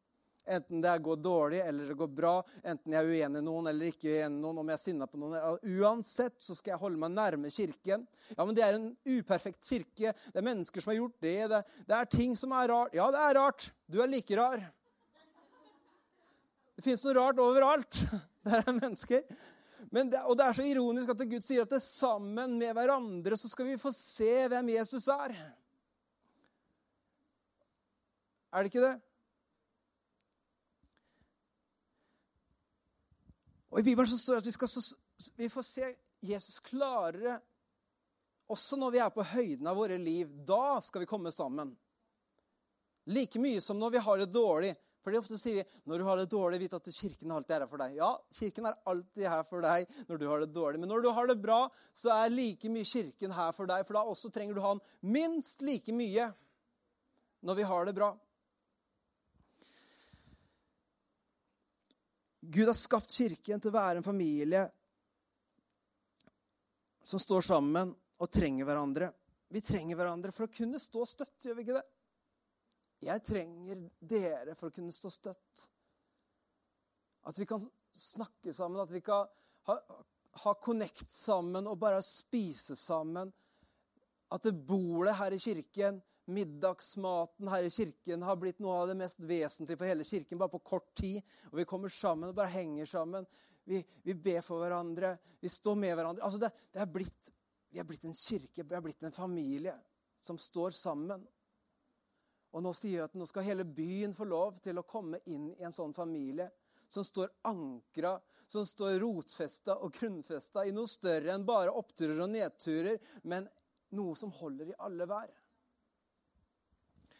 Enten 0.49 0.81
det 0.81 0.95
går 1.05 1.19
dårlig 1.21 1.59
eller 1.61 1.91
det 1.91 1.97
går 1.99 2.09
bra, 2.17 2.35
enten 2.65 2.95
jeg 2.95 3.05
er 3.05 3.11
uenig 3.11 3.35
med 3.35 3.45
noen 3.45 3.69
eller 3.69 3.91
ikke 3.91 4.09
uenig 4.09 4.39
i 4.39 4.41
noen, 4.41 4.61
om 4.63 4.71
jeg 4.71 4.79
er 4.79 4.81
sinna 4.81 5.09
på 5.11 5.21
noen 5.21 5.59
Uansett 5.79 6.39
så 6.41 6.57
skal 6.57 6.73
jeg 6.73 6.81
holde 6.81 7.01
meg 7.03 7.13
nærme 7.13 7.51
kirken. 7.53 8.07
Ja, 8.33 8.47
men 8.47 8.57
det 8.57 8.65
er 8.65 8.79
en 8.79 8.89
uperfekt 9.05 9.61
kirke. 9.69 10.15
Det 10.15 10.41
er 10.41 10.47
mennesker 10.47 10.85
som 10.85 10.95
har 10.95 11.01
gjort 11.03 11.19
det. 11.25 11.37
Det, 11.53 11.61
det 11.91 11.99
er 11.99 12.11
ting 12.15 12.33
som 12.39 12.55
er 12.57 12.73
rart. 12.73 12.97
Ja, 12.97 13.11
det 13.13 13.21
er 13.27 13.39
rart. 13.43 13.69
Du 13.89 14.01
er 14.01 14.11
like 14.11 14.41
rar. 14.41 14.65
Det 16.79 16.87
fins 16.87 17.05
noe 17.05 17.17
rart 17.19 17.41
overalt. 17.43 18.01
Der 18.49 18.63
er 18.63 18.73
mennesker. 18.73 19.25
Det, 19.89 20.21
og 20.25 20.37
det 20.37 20.45
er 20.45 20.57
så 20.57 20.65
ironisk 20.69 21.11
at 21.13 21.23
Gud 21.29 21.45
sier 21.45 21.65
at 21.65 21.73
det 21.73 21.81
sammen 21.85 22.57
med 22.61 22.73
hverandre 22.77 23.37
så 23.41 23.49
skal 23.51 23.69
vi 23.71 23.81
få 23.81 23.93
se 23.95 24.47
hvem 24.53 24.73
Jesus 24.75 25.09
er. 25.13 25.37
Er 28.53 28.65
det 28.65 28.73
ikke 28.73 28.85
det? 28.85 28.95
Og 33.71 33.81
I 33.81 33.87
Bibelen 33.87 34.09
så 34.09 34.19
står 34.19 34.39
det 34.39 34.45
at 34.45 34.49
vi, 34.49 34.57
skal, 34.57 35.33
vi 35.37 35.49
får 35.53 35.67
se 35.67 35.93
Jesus 36.25 36.59
klarere 36.65 37.39
også 38.49 38.79
når 38.81 38.95
vi 38.95 39.01
er 39.05 39.13
på 39.13 39.25
høyden 39.35 39.69
av 39.69 39.77
våre 39.77 39.99
liv. 40.01 40.31
Da 40.49 40.81
skal 40.85 41.05
vi 41.05 41.11
komme 41.11 41.33
sammen. 41.35 41.75
Like 43.09 43.41
mye 43.41 43.61
som 43.65 43.79
når 43.81 43.97
vi 43.97 44.05
har 44.05 44.23
det 44.23 44.31
dårlig. 44.33 44.75
For 45.05 45.17
ofte 45.17 45.39
sier 45.41 45.61
vi 45.61 45.65
når 45.89 46.01
du 46.01 46.07
har 46.09 46.19
det 46.21 46.31
dårlig, 46.33 46.59
vit 46.65 46.75
at 46.77 46.89
kirken 46.93 47.33
alltid 47.33 47.55
er 47.55 47.63
her 47.65 47.71
for 47.71 47.81
deg. 47.81 47.95
Ja, 47.97 48.11
kirken 48.35 48.67
er 48.69 48.79
alltid 48.91 49.29
her 49.31 49.45
for 49.49 49.65
deg 49.65 50.01
når 50.09 50.21
du 50.21 50.27
har 50.29 50.43
det 50.43 50.51
dårlig. 50.53 50.81
Men 50.83 50.93
når 50.93 51.05
du 51.05 51.11
har 51.17 51.31
det 51.31 51.39
bra, 51.41 51.61
så 51.97 52.13
er 52.17 52.35
like 52.35 52.73
mye 52.73 52.89
kirken 52.89 53.33
her 53.37 53.55
for 53.57 53.71
deg. 53.71 53.85
For 53.89 53.97
da 53.97 54.05
også 54.09 54.33
trenger 54.35 54.57
du 54.57 54.65
han 54.65 54.83
minst 55.01 55.65
like 55.65 55.95
mye 55.97 56.31
når 57.45 57.61
vi 57.61 57.69
har 57.69 57.89
det 57.89 57.97
bra. 57.97 58.11
Gud 62.51 62.67
har 62.67 62.75
skapt 62.75 63.13
kirken 63.13 63.61
til 63.61 63.69
å 63.69 63.77
være 63.77 64.01
en 64.01 64.07
familie 64.07 64.63
som 67.05 67.21
står 67.21 67.45
sammen 67.45 67.91
og 67.93 68.31
trenger 68.33 68.65
hverandre. 68.65 69.11
Vi 69.53 69.61
trenger 69.65 69.99
hverandre 69.99 70.33
for 70.33 70.47
å 70.47 70.53
kunne 70.53 70.81
stå 70.81 71.05
støtt, 71.09 71.37
gjør 71.45 71.59
vi 71.59 71.67
ikke 71.67 71.77
det? 71.77 71.85
Jeg 73.05 73.25
trenger 73.27 73.83
dere 74.01 74.57
for 74.57 74.71
å 74.71 74.75
kunne 74.79 74.97
stå 74.97 75.13
støtt. 75.13 75.65
At 77.29 77.37
vi 77.37 77.47
kan 77.49 77.61
snakke 77.93 78.53
sammen, 78.57 78.81
at 78.81 78.97
vi 78.97 79.05
kan 79.05 79.29
ha, 79.69 79.77
ha 80.45 80.55
connect 80.65 81.13
sammen 81.13 81.69
og 81.69 81.77
bare 81.85 82.01
spise 82.05 82.79
sammen. 82.81 83.29
At 84.33 84.49
det 84.49 84.57
bor 84.57 85.05
det 85.05 85.19
her 85.21 85.37
i 85.37 85.43
kirken 85.43 86.01
Middagsmaten 86.29 87.49
her 87.49 87.65
i 87.65 87.73
kirken 87.73 88.25
har 88.27 88.37
blitt 88.37 88.59
noe 88.61 88.83
av 88.83 88.91
det 88.91 88.99
mest 89.01 89.23
vesentlige 89.25 89.81
for 89.81 89.89
hele 89.89 90.05
kirken 90.05 90.41
bare 90.41 90.53
på 90.53 90.61
kort 90.75 90.91
tid. 90.99 91.23
Og 91.51 91.61
vi 91.61 91.67
kommer 91.69 91.93
sammen 91.93 92.31
og 92.31 92.37
bare 92.37 92.53
henger 92.53 92.91
sammen. 92.91 93.27
Vi, 93.69 93.81
vi 94.05 94.15
ber 94.15 94.45
for 94.45 94.61
hverandre. 94.61 95.15
Vi 95.41 95.49
står 95.53 95.79
med 95.81 95.97
hverandre. 95.97 96.25
Altså 96.25 96.41
det, 96.43 96.53
det 96.73 96.85
er 96.85 96.93
blitt, 96.93 97.33
vi 97.73 97.81
er 97.81 97.89
blitt 97.89 98.05
en 98.09 98.17
kirke, 98.17 98.65
vi 98.65 98.77
er 98.77 98.85
blitt 98.85 99.09
en 99.09 99.17
familie 99.17 99.75
som 100.25 100.41
står 100.41 100.77
sammen. 100.77 101.25
Og 102.53 102.65
nå 102.65 102.73
sier 102.77 103.01
jeg 103.01 103.09
at 103.09 103.17
nå 103.19 103.27
skal 103.29 103.47
hele 103.47 103.65
byen 103.65 104.17
få 104.17 104.29
lov 104.29 104.61
til 104.65 104.81
å 104.81 104.87
komme 104.89 105.21
inn 105.29 105.51
i 105.57 105.65
en 105.65 105.75
sånn 105.75 105.93
familie 105.97 106.49
som 106.89 107.05
står 107.05 107.29
ankra, 107.49 108.15
som 108.49 108.65
står 108.67 108.97
rotfesta 109.03 109.77
og 109.85 109.93
grunnfesta 109.97 110.65
i 110.65 110.73
noe 110.73 110.89
større 110.89 111.35
enn 111.35 111.45
bare 111.49 111.75
oppturer 111.77 112.23
og 112.25 112.33
nedturer, 112.33 112.97
men 113.29 113.45
noe 113.97 114.17
som 114.17 114.33
holder 114.33 114.73
i 114.73 114.79
alle 114.85 115.09
vær. 115.09 115.29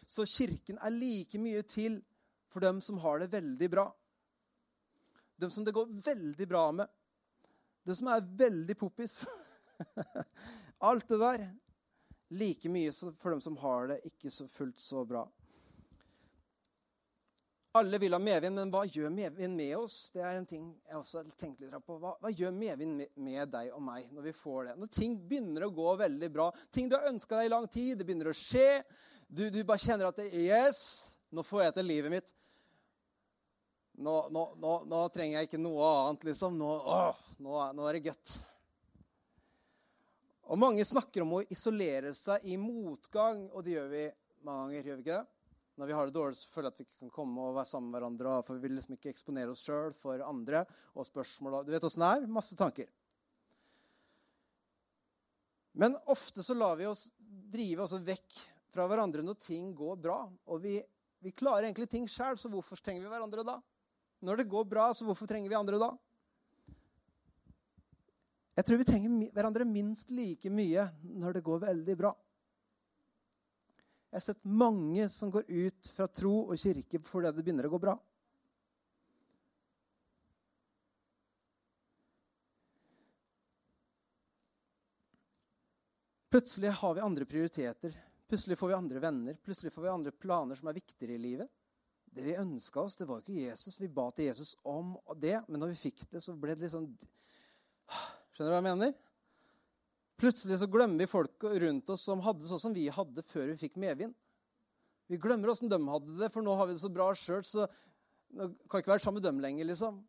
Så 0.09 0.25
kirken 0.27 0.79
er 0.81 0.95
like 0.95 1.39
mye 1.41 1.63
til 1.69 2.01
for 2.49 2.65
dem 2.65 2.81
som 2.81 3.01
har 3.05 3.21
det 3.21 3.33
veldig 3.33 3.71
bra. 3.71 3.87
Dem 5.37 5.51
som 5.53 5.65
det 5.65 5.75
går 5.77 5.91
veldig 6.05 6.49
bra 6.49 6.65
med. 6.73 6.89
Det 7.85 7.97
som 7.97 8.09
er 8.13 8.25
veldig 8.41 8.77
poppis. 8.79 9.21
Alt 10.89 11.09
det 11.09 11.19
der. 11.21 11.45
Like 12.41 12.73
mye 12.73 12.93
for 12.93 13.37
dem 13.37 13.41
som 13.45 13.57
har 13.61 13.93
det 13.93 14.01
ikke 14.09 14.33
så 14.33 14.49
fullt 14.49 14.81
så 14.81 15.05
bra. 15.09 15.27
Alle 17.79 17.99
vil 18.01 18.17
ha 18.17 18.19
medvind, 18.19 18.57
men 18.57 18.71
hva 18.73 18.87
gjør 18.89 19.13
medvind 19.13 19.55
med 19.55 19.75
oss? 19.77 19.97
Det 20.11 20.23
er 20.25 20.39
en 20.39 20.47
ting 20.49 20.71
jeg 20.89 20.97
også 20.97 21.23
tenkte 21.37 21.67
litt 21.67 21.85
på. 21.85 21.99
Hva, 22.01 22.15
hva 22.17 22.33
gjør 22.33 22.57
medvind 22.57 22.97
med, 22.97 23.11
med, 23.21 23.45
deg 23.53 23.75
og 23.77 23.83
meg 23.85 24.09
når 24.15 24.25
vi 24.31 24.33
får 24.35 24.71
det? 24.71 24.75
Når 24.81 24.91
ting 24.97 25.19
begynner 25.29 25.67
å 25.67 25.75
gå 25.77 25.93
veldig 26.01 26.31
bra, 26.33 26.49
ting 26.75 26.89
du 26.89 26.97
har 26.97 27.11
ønska 27.13 27.39
deg 27.39 27.51
i 27.51 27.53
lang 27.53 27.69
tid, 27.69 27.93
det 28.01 28.09
begynner 28.09 28.33
å 28.33 28.37
skje, 28.37 28.83
du, 29.29 29.49
du, 29.53 29.63
bare 29.69 29.83
kjenner 29.83 30.09
at 30.09 30.21
det, 30.21 30.31
Yes, 30.33 30.81
nå 31.31 31.45
får 31.45 31.67
jeg 31.67 31.79
til 31.79 31.91
livet 31.91 32.13
mitt. 32.13 32.35
Nå, 33.99 34.15
nå, 34.33 34.45
nå, 34.63 34.75
nå 34.89 35.01
trenger 35.13 35.41
jeg 35.41 35.49
ikke 35.51 35.61
noe 35.61 35.89
annet, 36.05 36.29
liksom. 36.31 36.57
Nå, 36.57 36.71
nå 37.45 37.89
er 37.89 37.99
det 37.99 38.07
godt. 38.09 38.37
Og 40.49 40.57
mange 40.57 40.85
snakker 40.89 41.27
om 41.27 41.35
å 41.37 41.43
isolere 41.53 42.15
seg 42.17 42.47
i 42.49 42.57
motgang, 42.61 43.43
og 43.53 43.67
det 43.67 43.75
gjør 43.75 43.91
vi 43.93 44.05
mange 44.47 44.69
ganger. 44.69 44.87
gjør 44.87 45.01
vi 45.01 45.05
ikke 45.05 45.19
det? 45.19 45.35
Når 45.79 45.87
vi 45.87 45.95
har 45.95 46.09
det 46.09 46.15
dårlig, 46.17 46.37
så 46.41 46.49
føler 46.51 46.71
vi 46.71 46.73
at 46.73 46.79
vi 46.81 46.85
ikke 46.89 47.03
kan 47.05 47.11
komme 47.15 47.43
og 47.45 47.59
være 47.59 47.71
sammen 47.71 47.93
med 47.93 48.01
hverandre. 48.01 48.39
For 48.47 48.57
vi 48.57 48.65
vil 48.65 48.79
liksom 48.79 48.97
ikke 48.97 49.13
eksponere 49.13 49.53
oss 49.53 49.67
sjøl 49.67 49.93
for 49.95 50.25
andre 50.27 50.65
og 50.97 51.07
spørsmål. 51.07 51.61
Du 51.67 51.75
vet 51.75 51.85
åssen 51.87 52.03
det 52.03 52.09
er? 52.17 52.31
Masse 52.39 52.59
tanker. 52.59 52.89
Men 55.79 55.95
ofte 56.11 56.43
så 56.43 56.57
lar 56.59 56.81
vi 56.81 56.89
oss 56.89 57.05
drive 57.53 57.85
også 57.85 58.01
vekk 58.03 58.41
fra 58.75 58.87
hverandre 58.89 59.25
når 59.25 59.39
ting 59.43 59.73
går 59.77 59.97
bra. 60.03 60.21
Og 60.49 60.63
vi, 60.63 60.77
vi 61.25 61.35
klarer 61.37 61.69
egentlig 61.69 61.89
ting 61.91 62.07
sjøl, 62.11 62.39
så 62.39 62.51
hvorfor 62.53 62.81
trenger 62.81 63.05
vi 63.05 63.13
hverandre 63.13 63.47
da? 63.47 63.59
Når 64.25 64.41
det 64.41 64.51
går 64.51 64.65
bra, 64.69 64.91
så 64.95 65.07
hvorfor 65.07 65.31
trenger 65.31 65.51
vi 65.51 65.59
andre 65.59 65.81
da? 65.81 65.93
Jeg 68.59 68.67
tror 68.67 68.81
vi 68.81 68.89
trenger 68.89 69.35
hverandre 69.37 69.69
minst 69.69 70.11
like 70.11 70.51
mye 70.51 70.89
når 71.07 71.37
det 71.37 71.45
går 71.47 71.61
veldig 71.63 71.95
bra. 72.01 72.11
Jeg 74.09 74.17
har 74.17 74.25
sett 74.25 74.45
mange 74.49 75.05
som 75.13 75.31
går 75.31 75.45
ut 75.47 75.91
fra 75.95 76.09
tro 76.11 76.33
og 76.49 76.59
kirke 76.59 76.99
fordi 77.05 77.31
det 77.37 77.45
begynner 77.45 77.69
å 77.69 77.73
gå 77.75 77.81
bra. 77.83 77.95
Plutselig 86.33 86.75
har 86.81 86.95
vi 86.95 87.01
andre 87.01 87.25
prioriteter. 87.25 87.95
Plutselig 88.29 88.59
får 88.61 88.69
vi 88.69 88.77
andre 88.77 89.01
venner, 89.01 89.37
plutselig 89.45 89.73
får 89.73 89.83
vi 89.87 89.89
andre 89.89 90.13
planer 90.13 90.59
som 90.59 90.69
er 90.69 90.77
viktigere 90.77 91.17
i 91.17 91.23
livet. 91.23 91.49
Det 92.13 92.25
vi 92.25 92.37
ønska 92.37 92.81
oss, 92.81 92.97
det 92.97 93.07
var 93.09 93.23
ikke 93.23 93.41
Jesus. 93.41 93.79
Vi 93.81 93.89
ba 93.89 94.09
til 94.13 94.29
Jesus 94.29 94.55
om 94.69 94.95
det, 95.17 95.39
men 95.49 95.61
når 95.63 95.73
vi 95.73 95.83
fikk 95.89 96.05
det, 96.11 96.21
så 96.25 96.35
ble 96.37 96.57
det 96.57 96.67
litt 96.67 96.75
sånn 96.75 96.91
Skjønner 98.37 98.51
du 98.51 98.53
hva 98.53 98.59
jeg 98.61 98.67
mener? 98.69 98.91
Plutselig 100.21 100.59
så 100.61 100.69
glemmer 100.71 101.01
vi 101.01 101.11
folk 101.11 101.45
rundt 101.63 101.91
oss 101.95 102.05
som 102.07 102.21
hadde 102.23 102.47
sånn 102.47 102.61
som 102.61 102.75
vi 102.77 102.85
hadde 102.93 103.25
før 103.25 103.49
vi 103.53 103.61
fikk 103.65 103.79
medvind. 103.81 104.13
Vi 105.09 105.17
glemmer 105.17 105.55
åssen 105.55 105.71
de 105.73 105.79
hadde 105.89 106.19
det, 106.21 106.29
for 106.35 106.45
nå 106.45 106.53
har 106.59 106.69
vi 106.69 106.77
det 106.77 106.83
så 106.83 106.93
bra 106.93 107.09
sjøl, 107.17 107.41
så 107.47 107.65
nå 108.37 108.51
kan 108.69 108.83
ikke 108.83 108.93
være 108.93 109.05
sammen 109.07 109.23
med 109.23 109.29
dem 109.31 109.41
lenger, 109.41 109.71
liksom. 109.71 110.03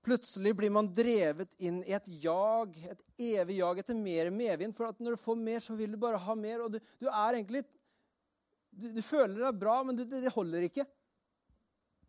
Plutselig 0.00 0.54
blir 0.56 0.72
man 0.72 0.88
drevet 0.96 1.52
inn 1.60 1.82
i 1.84 1.92
et 1.92 2.06
jag, 2.22 2.76
et 2.88 3.02
evig 3.20 3.58
jag 3.58 3.82
etter 3.82 3.98
mer 3.98 4.30
medvind. 4.32 4.72
For 4.76 4.88
at 4.88 5.00
når 5.02 5.16
du 5.16 5.20
får 5.20 5.36
mer, 5.36 5.60
så 5.60 5.76
vil 5.76 5.92
du 5.92 5.98
bare 6.00 6.20
ha 6.24 6.36
mer. 6.38 6.64
Og 6.64 6.72
du, 6.72 6.78
du 7.02 7.06
er 7.10 7.36
egentlig 7.36 7.66
du, 8.70 8.88
du, 8.94 9.02
føler 9.04 9.42
deg 9.44 9.60
bra, 9.60 9.80
men 9.84 9.98
du, 9.98 10.06
det 10.08 10.32
holder 10.32 10.64
ikke. 10.70 10.86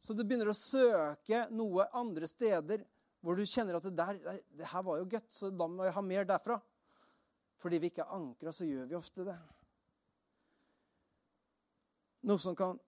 Så 0.02 0.16
du 0.16 0.24
begynner 0.24 0.50
å 0.50 0.58
søke 0.58 1.46
noe 1.54 1.90
andre 1.98 2.30
steder 2.30 2.86
hvor 3.22 3.38
du 3.38 3.46
kjenner 3.46 3.78
at 3.78 3.86
det, 3.86 3.94
der, 3.98 4.40
det 4.58 4.70
her 4.72 4.86
var 4.86 4.98
jo 4.98 5.10
godt, 5.12 5.28
så 5.30 5.52
da 5.54 5.68
må 5.70 5.86
jeg 5.86 5.94
ha 5.94 6.06
mer 6.06 6.30
derfra. 6.30 6.58
Fordi 7.62 7.78
vi 7.82 7.92
ikke 7.92 8.06
er 8.06 8.16
ankra, 8.18 8.54
så 8.56 8.66
gjør 8.66 8.88
vi 8.90 8.98
ofte 8.98 9.26
det. 9.28 9.36
Noe 12.30 12.42
som 12.42 12.56
kan 12.58 12.80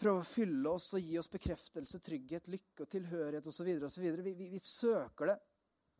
prøve 0.00 0.22
å 0.22 0.26
fylle 0.26 0.72
oss 0.72 0.90
og 0.96 1.04
gi 1.04 1.18
oss 1.20 1.30
bekreftelse, 1.30 2.00
trygghet, 2.02 2.48
lykke 2.52 2.84
og 2.84 2.90
tilhørighet 2.90 3.46
osv. 3.46 3.70
Vi, 4.00 4.12
vi, 4.24 4.34
vi 4.54 4.60
søker 4.64 5.32
det, 5.32 5.38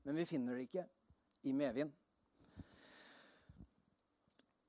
men 0.08 0.20
vi 0.20 0.28
finner 0.28 0.56
det 0.56 0.68
ikke 0.68 0.86
i 1.50 1.54
medvind. 1.56 1.92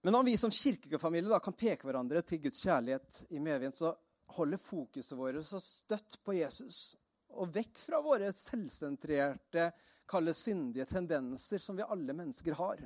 Men 0.01 0.15
om 0.17 0.25
vi 0.25 0.37
som 0.37 0.51
kirkefamilie 0.51 1.39
kan 1.43 1.53
peke 1.53 1.85
hverandre 1.85 2.23
til 2.25 2.41
Guds 2.41 2.63
kjærlighet 2.65 3.25
i 3.29 3.39
medvind, 3.43 3.75
så 3.77 3.93
holder 4.35 4.61
fokuset 4.61 5.17
vårt 5.17 5.45
så 5.45 5.59
støtt 5.61 6.17
på 6.25 6.35
Jesus 6.39 6.95
og 7.37 7.51
vekk 7.53 7.77
fra 7.79 8.01
våre 8.03 8.31
selvsentrerte, 8.35 9.69
kalde 10.09 10.33
syndige 10.35 10.87
tendenser 10.89 11.61
som 11.63 11.77
vi 11.77 11.85
alle 11.85 12.15
mennesker 12.17 12.57
har 12.59 12.81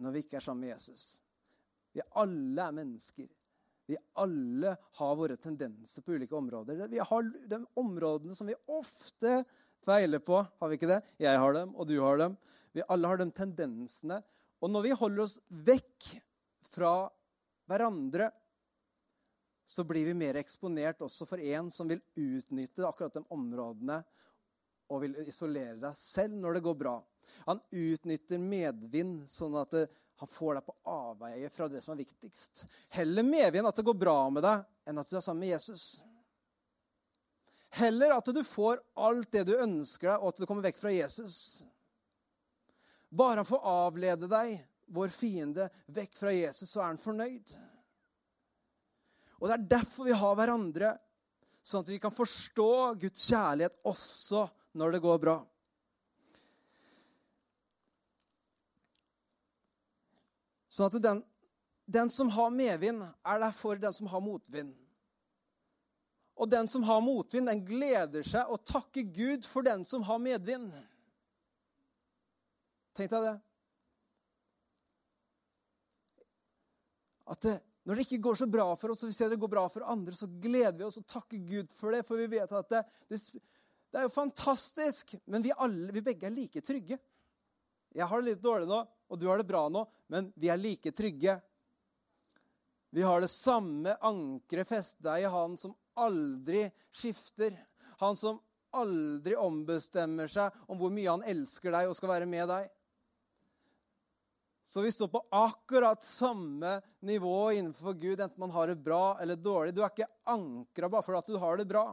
når 0.00 0.12
vi 0.12 0.22
ikke 0.24 0.38
er 0.40 0.44
sammen 0.44 0.64
med 0.64 0.74
Jesus. 0.74 1.04
Vi 1.92 2.02
alle 2.20 2.66
er 2.66 2.76
mennesker. 2.76 3.28
Vi 3.90 3.98
alle 4.22 4.76
har 5.00 5.16
våre 5.18 5.36
tendenser 5.40 6.04
på 6.06 6.14
ulike 6.14 6.36
områder. 6.38 6.86
Vi 6.88 7.02
har 7.02 7.30
de 7.50 7.60
områdene 7.80 8.36
som 8.38 8.46
vi 8.46 8.54
ofte 8.70 9.40
feiler 9.86 10.22
på. 10.22 10.38
Har 10.60 10.70
vi 10.70 10.78
ikke 10.78 10.90
det? 10.92 11.00
Jeg 11.18 11.40
har 11.42 11.56
dem, 11.56 11.72
og 11.74 11.88
du 11.90 11.96
har 11.98 12.20
dem. 12.20 12.36
Vi 12.76 12.86
alle 12.86 13.10
har 13.10 13.18
de 13.18 13.26
tendensene. 13.34 14.20
Og 14.62 14.70
når 14.70 14.86
vi 14.86 14.98
holder 15.00 15.24
oss 15.24 15.40
vekk 15.50 16.12
fra 16.70 16.94
hverandre, 17.70 18.30
så 19.66 19.84
blir 19.86 20.06
vi 20.10 20.14
mer 20.18 20.38
eksponert 20.38 21.02
også 21.02 21.26
for 21.30 21.42
en 21.42 21.70
som 21.70 21.90
vil 21.90 22.02
utnytte 22.18 22.86
akkurat 22.86 23.14
de 23.18 23.22
områdene 23.30 24.00
og 24.90 25.04
vil 25.04 25.18
isolere 25.22 25.78
deg 25.78 25.98
selv 25.98 26.34
når 26.38 26.58
det 26.58 26.64
går 26.66 26.78
bra. 26.78 26.96
Han 27.46 27.60
utnytter 27.70 28.42
medvind, 28.42 29.26
sånn 29.30 29.54
at 29.60 29.74
det, 29.74 29.84
han 30.20 30.28
får 30.28 30.58
deg 30.58 30.64
på 30.66 30.74
avveie 30.92 31.48
fra 31.48 31.66
det 31.72 31.80
som 31.80 31.94
er 31.94 32.02
viktigst. 32.02 32.66
Heller 32.92 33.24
medvind 33.24 33.64
at 33.64 33.78
det 33.78 33.86
går 33.86 33.96
bra 33.96 34.18
med 34.28 34.44
deg, 34.44 34.66
enn 34.84 35.00
at 35.00 35.08
du 35.08 35.14
er 35.16 35.22
sammen 35.24 35.40
med 35.46 35.54
Jesus. 35.54 35.84
Heller 37.80 38.12
at 38.18 38.28
du 38.28 38.40
får 38.44 38.82
alt 39.00 39.30
det 39.32 39.46
du 39.48 39.54
ønsker 39.56 40.10
deg, 40.10 40.18
og 40.18 40.34
at 40.34 40.42
du 40.42 40.44
kommer 40.44 40.66
vekk 40.68 40.76
fra 40.82 40.92
Jesus. 40.92 41.38
Bare 43.08 43.40
han 43.40 43.48
får 43.48 43.64
avlede 43.72 44.28
deg, 44.28 44.58
vår 44.92 45.08
fiende, 45.14 45.70
vekk 45.88 46.20
fra 46.20 46.36
Jesus, 46.36 46.68
så 46.68 46.82
er 46.82 46.90
han 46.90 47.00
fornøyd. 47.00 47.56
Og 49.40 49.48
Det 49.48 49.56
er 49.56 49.68
derfor 49.72 50.10
vi 50.10 50.20
har 50.20 50.36
hverandre, 50.36 50.92
sånn 51.64 51.80
at 51.80 51.94
vi 51.94 52.02
kan 52.02 52.12
forstå 52.12 52.72
Guds 53.00 53.24
kjærlighet 53.32 53.80
også 53.88 54.44
når 54.76 54.98
det 54.98 55.02
går 55.08 55.24
bra. 55.24 55.38
Sånn 60.80 60.88
at 60.88 61.02
den, 61.04 61.18
den 61.84 62.08
som 62.08 62.30
har 62.32 62.52
medvind, 62.54 63.02
er 63.04 63.40
der 63.42 63.52
for 63.52 63.76
den 63.76 63.92
som 63.92 64.06
har 64.08 64.22
motvind. 64.24 64.70
Og 66.40 66.48
den 66.48 66.70
som 66.72 66.86
har 66.88 67.02
motvind, 67.04 67.50
den 67.50 67.60
gleder 67.68 68.24
seg 68.24 68.48
og 68.48 68.62
takker 68.64 69.04
Gud 69.12 69.44
for 69.44 69.66
den 69.66 69.84
som 69.84 70.06
har 70.08 70.22
medvind. 70.24 70.70
Tenk 72.96 73.12
deg 73.12 73.26
det. 73.26 73.34
At 77.28 77.48
når 77.84 78.00
det 78.00 78.06
ikke 78.06 78.22
går 78.24 78.38
så 78.40 78.48
bra 78.48 78.64
for 78.80 78.94
oss, 78.94 79.04
og 79.04 79.12
vi 79.12 79.18
ser 79.18 79.28
det 79.34 79.38
går 79.42 79.52
bra 79.52 79.66
for 79.68 79.84
andre, 79.84 80.16
så 80.16 80.30
gleder 80.40 80.78
vi 80.78 80.86
oss 80.88 80.96
og 81.02 81.10
takker 81.12 81.44
Gud 81.44 81.76
for 81.76 81.92
det, 81.92 82.06
for 82.08 82.16
vi 82.16 82.30
vet 82.38 82.56
at 82.56 82.72
det, 82.72 82.80
det, 83.12 83.20
det 83.92 84.00
er 84.00 84.08
jo 84.08 84.14
fantastisk. 84.16 85.12
Men 85.28 85.44
vi, 85.44 85.52
alle, 85.52 85.92
vi 85.92 86.06
begge 86.08 86.24
er 86.30 86.32
like 86.32 86.64
trygge. 86.64 86.96
Jeg 87.92 88.08
har 88.08 88.24
det 88.24 88.32
litt 88.32 88.42
dårlig 88.48 88.70
nå, 88.70 88.80
og 89.10 89.18
du 89.18 89.26
har 89.26 89.40
det 89.40 89.48
bra 89.48 89.66
nå, 89.68 89.84
men 90.12 90.30
vi 90.38 90.50
er 90.50 90.60
like 90.60 90.92
trygge. 90.94 91.36
Vi 92.90 93.02
har 93.02 93.22
det 93.22 93.30
samme 93.30 93.94
ankeret 94.00 94.68
festa 94.68 95.18
i 95.20 95.26
Han 95.30 95.56
som 95.58 95.74
aldri 95.98 96.64
skifter. 96.94 97.54
Han 98.02 98.16
som 98.16 98.40
aldri 98.74 99.34
ombestemmer 99.38 100.30
seg 100.30 100.54
om 100.70 100.78
hvor 100.78 100.92
mye 100.94 101.10
han 101.10 101.26
elsker 101.26 101.74
deg 101.74 101.90
og 101.90 101.96
skal 101.98 102.14
være 102.14 102.30
med 102.30 102.46
deg. 102.50 102.68
Så 104.70 104.84
vi 104.84 104.92
står 104.94 105.08
på 105.10 105.24
akkurat 105.34 106.04
samme 106.06 106.76
nivå 107.02 107.50
innenfor 107.58 107.96
Gud, 107.98 108.20
enten 108.20 108.38
man 108.38 108.54
har 108.54 108.70
det 108.70 108.78
bra 108.78 109.18
eller 109.18 109.34
dårlig. 109.34 109.74
Du 109.74 109.82
er 109.82 109.90
ikke 109.90 110.06
ankra 110.30 110.90
bare 110.90 111.02
for 111.02 111.18
at 111.18 111.26
du 111.26 111.38
har 111.42 111.58
det 111.58 111.66
bra. 111.66 111.88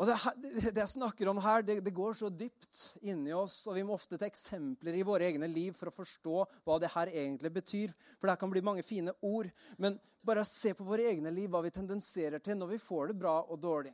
Og 0.00 0.08
det, 0.08 0.14
det, 0.72 0.80
jeg 0.80 0.88
snakker 0.94 1.28
om 1.28 1.40
her, 1.44 1.64
det, 1.66 1.76
det, 1.84 1.92
går 1.92 2.14
så 2.16 2.30
dypt 2.32 2.78
inni 3.04 3.34
oss, 3.36 3.58
og 3.68 3.76
vi 3.76 3.84
må 3.84 3.96
ofte 3.98 4.16
ta 4.16 4.24
eksempler 4.24 4.96
i 4.96 5.04
våre 5.04 5.28
egne 5.28 5.48
liv 5.50 5.76
for 5.76 5.90
å 5.90 5.94
forstå 5.94 6.46
hva 6.64 6.78
det 6.80 6.90
her 6.94 7.12
egentlig 7.12 7.52
betyr. 7.52 7.92
For 8.16 8.30
det 8.30 8.38
kan 8.40 8.52
bli 8.52 8.64
mange 8.64 8.84
fine 8.86 9.12
ord. 9.20 9.50
Men 9.76 10.00
bare 10.24 10.46
se 10.48 10.72
på 10.78 10.86
våre 10.88 11.10
egne 11.12 11.32
liv, 11.34 11.50
hva 11.52 11.60
vi 11.64 11.74
tendenserer 11.74 12.40
til 12.40 12.56
når 12.56 12.72
vi 12.72 12.80
får 12.80 13.12
det 13.12 13.18
bra 13.20 13.36
og 13.44 13.60
dårlig. 13.60 13.92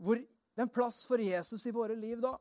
Hvor, 0.00 0.16
det 0.16 0.64
er 0.64 0.68
en 0.68 0.72
plass 0.72 1.02
for 1.04 1.20
Jesus 1.20 1.66
i 1.68 1.76
våre 1.76 1.98
liv 1.98 2.22
da? 2.24 2.32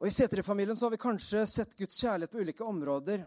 Og 0.00 0.08
I 0.08 0.12
Sætre-familien 0.12 0.76
har 0.80 0.92
vi 0.92 1.00
kanskje 1.00 1.44
sett 1.48 1.76
Guds 1.76 2.00
kjærlighet 2.00 2.32
på 2.32 2.40
ulike 2.40 2.64
områder 2.64 3.22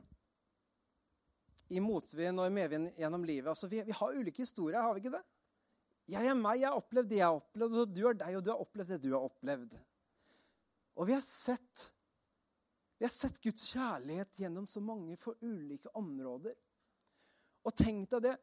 i 1.69 1.81
motvind 1.83 2.39
og 2.39 2.47
i 2.47 2.53
medvind 2.53 2.91
gjennom 2.97 3.25
livet. 3.27 3.49
Altså, 3.51 3.69
vi, 3.71 3.81
vi, 3.85 3.95
har 3.95 4.15
ulike 4.15 4.43
historier, 4.43 4.81
har 4.81 4.95
vi 4.95 5.03
ikke 5.03 5.15
det? 5.17 5.23
Jeg 6.07 6.29
er 6.31 6.39
meg, 6.39 6.61
jeg 6.61 6.69
har 6.69 6.79
opplevd 6.79 7.09
det 7.11 7.19
jeg 7.19 7.27
har 7.27 7.39
opplevd, 7.41 7.77
og 7.81 7.95
du 7.95 8.01
er 8.07 8.19
deg, 8.21 8.37
og 8.37 8.43
du 8.45 8.51
har 8.53 8.63
opplevd 8.63 8.93
det 8.93 8.99
du 9.03 9.09
har 9.11 9.25
opplevd. 9.27 9.73
Og 10.97 11.09
vi 11.09 11.15
har 11.17 11.25
sett, 11.25 11.87
vi 12.97 13.05
har 13.05 13.13
sett 13.13 13.41
Guds 13.43 13.65
kjærlighet 13.73 14.39
gjennom 14.41 14.69
så 14.71 14.81
mange 14.81 15.17
for 15.19 15.35
ulike 15.43 15.91
områder. 15.99 16.55
Og 17.67 17.75
tenk 17.75 18.07
deg 18.15 18.29
det. 18.29 18.37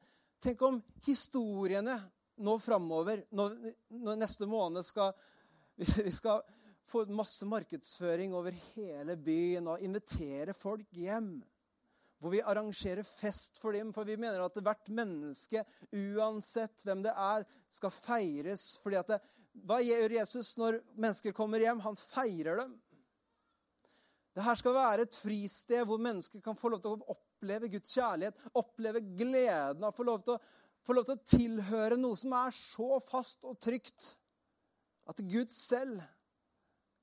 Tenk 0.45 0.61
om 0.67 0.83
historiene 1.07 1.97
nå 2.45 2.59
framover, 2.61 3.23
når, 3.33 3.55
når, 3.95 4.19
neste 4.21 4.47
måned 4.51 4.85
skal 4.85 5.15
vi 6.07 6.13
skal 6.15 6.43
få 6.91 7.07
masse 7.09 7.47
markedsføring 7.49 8.35
over 8.37 8.55
hele 8.75 9.17
byen 9.17 9.71
og 9.73 9.83
invitere 9.83 10.55
folk 10.55 10.91
hjem 10.93 11.39
hvor 12.25 12.33
vi 12.33 12.41
arrangerer 12.41 13.05
fest 13.05 13.59
for 13.61 13.77
dem. 13.77 13.91
For 13.93 14.09
vi 14.09 14.17
mener 14.17 14.41
at 14.41 14.57
hvert 14.57 14.89
menneske, 14.97 15.61
uansett 15.93 16.81
hvem 16.87 17.03
det 17.05 17.13
er, 17.13 17.45
skal 17.69 17.93
feires. 17.93 18.79
fordi 18.81 18.97
at 18.97 19.13
det, 19.13 19.21
Hva 19.69 19.77
gjør 19.85 20.17
Jesus 20.17 20.57
når 20.59 20.81
mennesker 20.97 21.37
kommer 21.37 21.61
hjem? 21.61 21.85
Han 21.85 21.99
feirer 22.01 22.63
dem. 22.65 22.73
Dette 24.35 24.57
skal 24.59 24.75
være 24.75 25.05
et 25.07 25.15
fristed 25.21 25.85
hvor 25.87 26.01
mennesker 26.01 26.41
kan 26.43 26.57
få 26.59 26.73
lov 26.73 26.81
til 26.83 26.97
å 26.97 27.13
oppleve 27.15 27.69
Guds 27.71 27.93
kjærlighet, 27.93 28.41
oppleve 28.57 29.05
gleden 29.05 29.85
av 29.85 29.93
å 29.93 29.95
få 29.95 30.09
lov 30.09 30.25
til 30.25 30.35
å, 30.35 30.41
lov 30.97 31.05
til 31.07 31.15
å 31.15 31.27
tilhøre 31.37 32.01
noe 32.01 32.19
som 32.19 32.35
er 32.41 32.57
så 32.57 32.99
fast 33.05 33.45
og 33.47 33.61
trygt 33.63 34.15
at 35.07 35.21
Gud 35.29 35.53
selv 35.53 36.01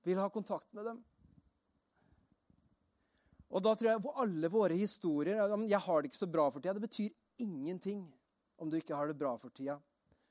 vil 0.04 0.20
ha 0.20 0.28
kontakt 0.34 0.74
med 0.74 0.90
dem. 0.90 1.00
Og 3.52 3.64
da 3.64 3.74
tror 3.76 3.90
jeg 3.92 4.04
på 4.04 4.16
alle 4.24 4.50
våre 4.50 4.76
historier 4.80 5.36
'Jeg 5.36 5.80
har 5.80 6.02
det 6.02 6.12
ikke 6.12 6.26
så 6.26 6.32
bra 6.32 6.50
for 6.50 6.60
tida.' 6.60 6.74
Det 6.74 6.90
betyr 6.90 7.10
ingenting 7.40 8.14
om 8.58 8.70
du 8.70 8.78
ikke 8.78 8.96
har 8.96 9.08
det 9.08 9.18
bra 9.18 9.38
for 9.38 9.50
tida. 9.50 9.80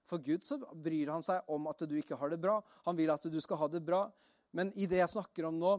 For 0.07 0.19
Gud 0.19 0.43
så 0.43 0.59
bryr 0.59 1.11
han 1.13 1.23
seg 1.23 1.43
om 1.49 1.67
at 1.67 1.79
du 1.79 1.95
ikke 1.97 2.17
har 2.17 2.31
det 2.31 2.41
bra. 2.41 2.61
Han 2.85 2.97
vil 2.97 3.11
at 3.11 3.23
du 3.23 3.41
skal 3.41 3.57
ha 3.57 3.69
det 3.69 3.85
bra. 3.85 4.11
Men 4.53 4.73
i 4.75 4.87
det 4.87 4.97
jeg 4.97 5.13
snakker 5.13 5.47
om 5.47 5.59
nå, 5.59 5.77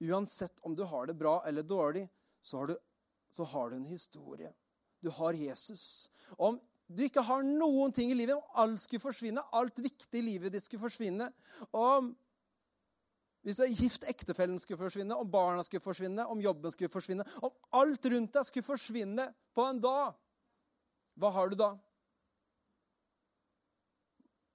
uansett 0.00 0.60
om 0.62 0.74
du 0.76 0.84
har 0.84 1.06
det 1.06 1.16
bra 1.16 1.42
eller 1.46 1.62
dårlig, 1.62 2.08
så 2.42 2.58
har 2.58 2.66
du, 2.66 2.76
så 3.30 3.44
har 3.44 3.70
du 3.70 3.76
en 3.76 3.88
historie. 3.88 4.52
Du 5.00 5.10
har 5.10 5.32
Jesus. 5.32 6.10
Om 6.36 6.60
du 6.86 7.04
ikke 7.06 7.24
har 7.24 7.42
noen 7.46 7.92
ting 7.94 8.10
i 8.12 8.16
livet, 8.18 8.36
om 8.36 8.60
alt 8.60 8.82
skulle 8.82 9.00
forsvinne, 9.00 9.44
alt 9.56 9.80
viktig 9.80 10.20
i 10.20 10.26
livet 10.26 10.52
ditt 10.52 10.66
skulle 10.66 10.82
forsvinne, 10.84 11.30
om 11.72 12.12
hvis 13.42 13.58
du 13.58 13.64
er 13.64 13.74
gift, 13.74 14.04
ektefellen 14.06 14.60
skulle 14.62 14.78
forsvinne, 14.78 15.16
om 15.18 15.30
barna 15.30 15.64
skulle 15.66 15.82
forsvinne, 15.82 16.26
om 16.30 16.42
jobben 16.42 16.70
skulle 16.70 16.92
forsvinne, 16.92 17.26
om 17.42 17.50
alt 17.74 18.06
rundt 18.12 18.36
deg 18.36 18.46
skulle 18.46 18.66
forsvinne 18.66 19.26
på 19.54 19.64
en 19.66 19.80
dag, 19.82 20.14
hva 21.18 21.30
har 21.34 21.50
du 21.50 21.56
da? 21.58 21.72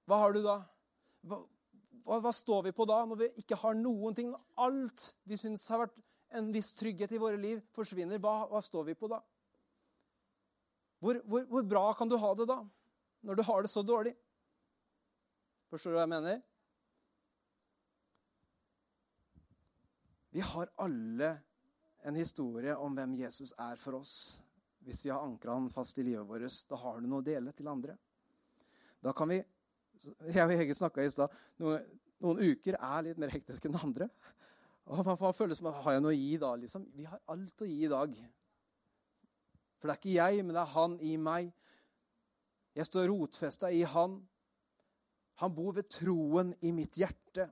Hva 0.08 0.18
har 0.24 0.34
du 0.34 0.40
da? 0.42 0.56
Hva, 1.28 1.42
hva, 2.08 2.32
står 2.32 2.64
vi 2.70 2.74
på 2.74 2.86
da, 2.88 3.02
når 3.04 3.20
vi 3.20 3.28
ikke 3.42 3.58
har 3.60 3.76
noen 3.76 4.16
ting? 4.16 4.32
Når 4.32 4.64
alt 4.64 5.10
vi 5.28 5.36
syns 5.36 5.66
har 5.68 5.84
vært 5.84 5.98
en 6.38 6.48
viss 6.54 6.72
trygghet 6.76 7.12
i 7.12 7.20
våre 7.20 7.36
liv, 7.40 7.60
forsvinner, 7.76 8.20
hva, 8.22 8.46
hva 8.48 8.62
står 8.64 8.88
vi 8.88 8.96
på 8.96 9.10
da? 9.12 9.20
Hvor, 11.04 11.20
hvor, 11.28 11.44
hvor 11.52 11.66
bra 11.68 11.84
kan 11.94 12.08
du 12.10 12.16
ha 12.18 12.32
det 12.40 12.48
da, 12.48 12.62
når 13.28 13.38
du 13.38 13.44
har 13.46 13.62
det 13.62 13.70
så 13.70 13.84
dårlig? 13.86 14.16
Forstår 15.68 15.92
du 15.92 15.98
hva 15.98 16.06
jeg 16.06 16.14
mener? 16.16 16.40
Vi 20.30 20.40
har 20.44 20.70
alle 20.76 21.30
en 22.04 22.18
historie 22.18 22.74
om 22.76 22.94
hvem 22.96 23.14
Jesus 23.18 23.52
er 23.58 23.78
for 23.80 23.98
oss. 23.98 24.40
Hvis 24.84 25.02
vi 25.04 25.10
har 25.12 25.24
ankra 25.24 25.56
han 25.56 25.68
fast 25.72 25.98
i 25.98 26.04
livet 26.06 26.26
vårt, 26.28 26.64
da 26.68 26.78
har 26.80 27.00
du 27.00 27.08
noe 27.08 27.22
å 27.22 27.26
dele 27.26 27.52
til 27.56 27.68
andre. 27.68 27.96
Da 29.04 29.12
kan 29.16 29.30
vi 29.30 29.42
Jeg 30.30 30.44
og 30.44 30.52
Hege 30.54 30.74
snakka 30.78 31.02
i 31.02 31.10
stad. 31.10 31.32
Noen, 31.58 31.86
noen, 32.22 32.38
uker 32.38 32.76
er 32.78 33.06
litt 33.08 33.18
mer 33.18 33.32
hektiske 33.34 33.66
enn 33.66 33.80
andre. 33.80 34.06
Og 34.86 35.00
man 35.04 35.18
får 35.18 35.34
føle 35.34 35.56
som 35.58 35.66
har 35.72 35.96
jeg 35.96 36.04
noe 36.04 36.14
å 36.14 36.18
gi 36.18 36.36
da, 36.38 36.52
liksom. 36.56 36.84
Vi 36.94 37.08
har 37.08 37.18
alt 37.34 37.64
å 37.64 37.68
gi 37.68 37.80
i 37.82 37.90
dag. 37.90 38.14
For 39.78 39.90
det 39.90 39.94
er 39.94 40.00
ikke 40.00 40.14
jeg, 40.14 40.44
men 40.44 40.54
det 40.54 40.62
er 40.62 40.72
han 40.76 40.94
i 41.02 41.16
meg. 41.20 41.50
Jeg 42.78 42.86
står 42.86 43.10
rotfesta 43.10 43.72
i 43.74 43.82
han. 43.90 44.20
Han 45.42 45.54
bor 45.54 45.74
ved 45.76 45.90
troen 45.90 46.54
i 46.62 46.72
mitt 46.74 46.98
hjerte. 46.98 47.48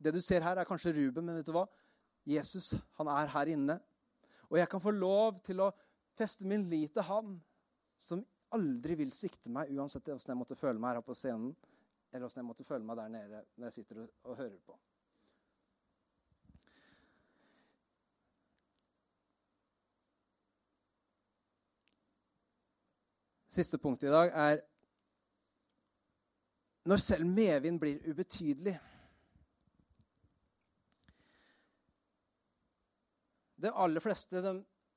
Det 0.00 0.12
du 0.12 0.20
ser 0.24 0.44
her, 0.44 0.60
er 0.60 0.68
kanskje 0.68 0.94
Ruben, 0.96 1.24
men 1.24 1.40
vet 1.40 1.48
du 1.48 1.54
hva? 1.56 1.66
Jesus, 2.30 2.74
han 2.98 3.10
er 3.10 3.32
her 3.34 3.52
inne. 3.52 3.78
Og 4.50 4.58
jeg 4.58 4.68
kan 4.70 4.82
få 4.82 4.92
lov 4.94 5.38
til 5.46 5.62
å 5.62 5.70
feste 6.18 6.46
min 6.48 6.66
lit 6.70 6.94
til 6.94 7.06
han, 7.06 7.34
som 8.00 8.22
aldri 8.54 8.96
vil 8.98 9.12
svikte 9.14 9.52
meg, 9.52 9.70
uansett 9.76 10.08
åssen 10.10 10.32
jeg 10.32 10.40
måtte 10.40 10.58
føle 10.58 10.80
meg 10.82 10.96
her 10.96 11.04
på 11.06 11.14
scenen, 11.14 11.52
eller 12.10 12.26
åssen 12.26 12.42
jeg 12.42 12.48
måtte 12.48 12.66
føle 12.66 12.86
meg 12.86 12.98
der 12.98 13.12
nede 13.12 13.44
når 13.54 13.68
jeg 13.70 13.78
sitter 13.80 14.06
og 14.26 14.36
hører 14.36 14.58
på. 14.66 14.78
Siste 23.50 23.78
punkt 23.82 24.02
i 24.06 24.10
dag 24.10 24.30
er 24.30 24.60
når 26.86 27.02
selv 27.02 27.26
medvind 27.26 27.80
blir 27.82 27.98
ubetydelig. 28.06 28.76
De 33.60 33.68
aller 33.68 34.00
fleste 34.00 34.40
de 34.40 34.54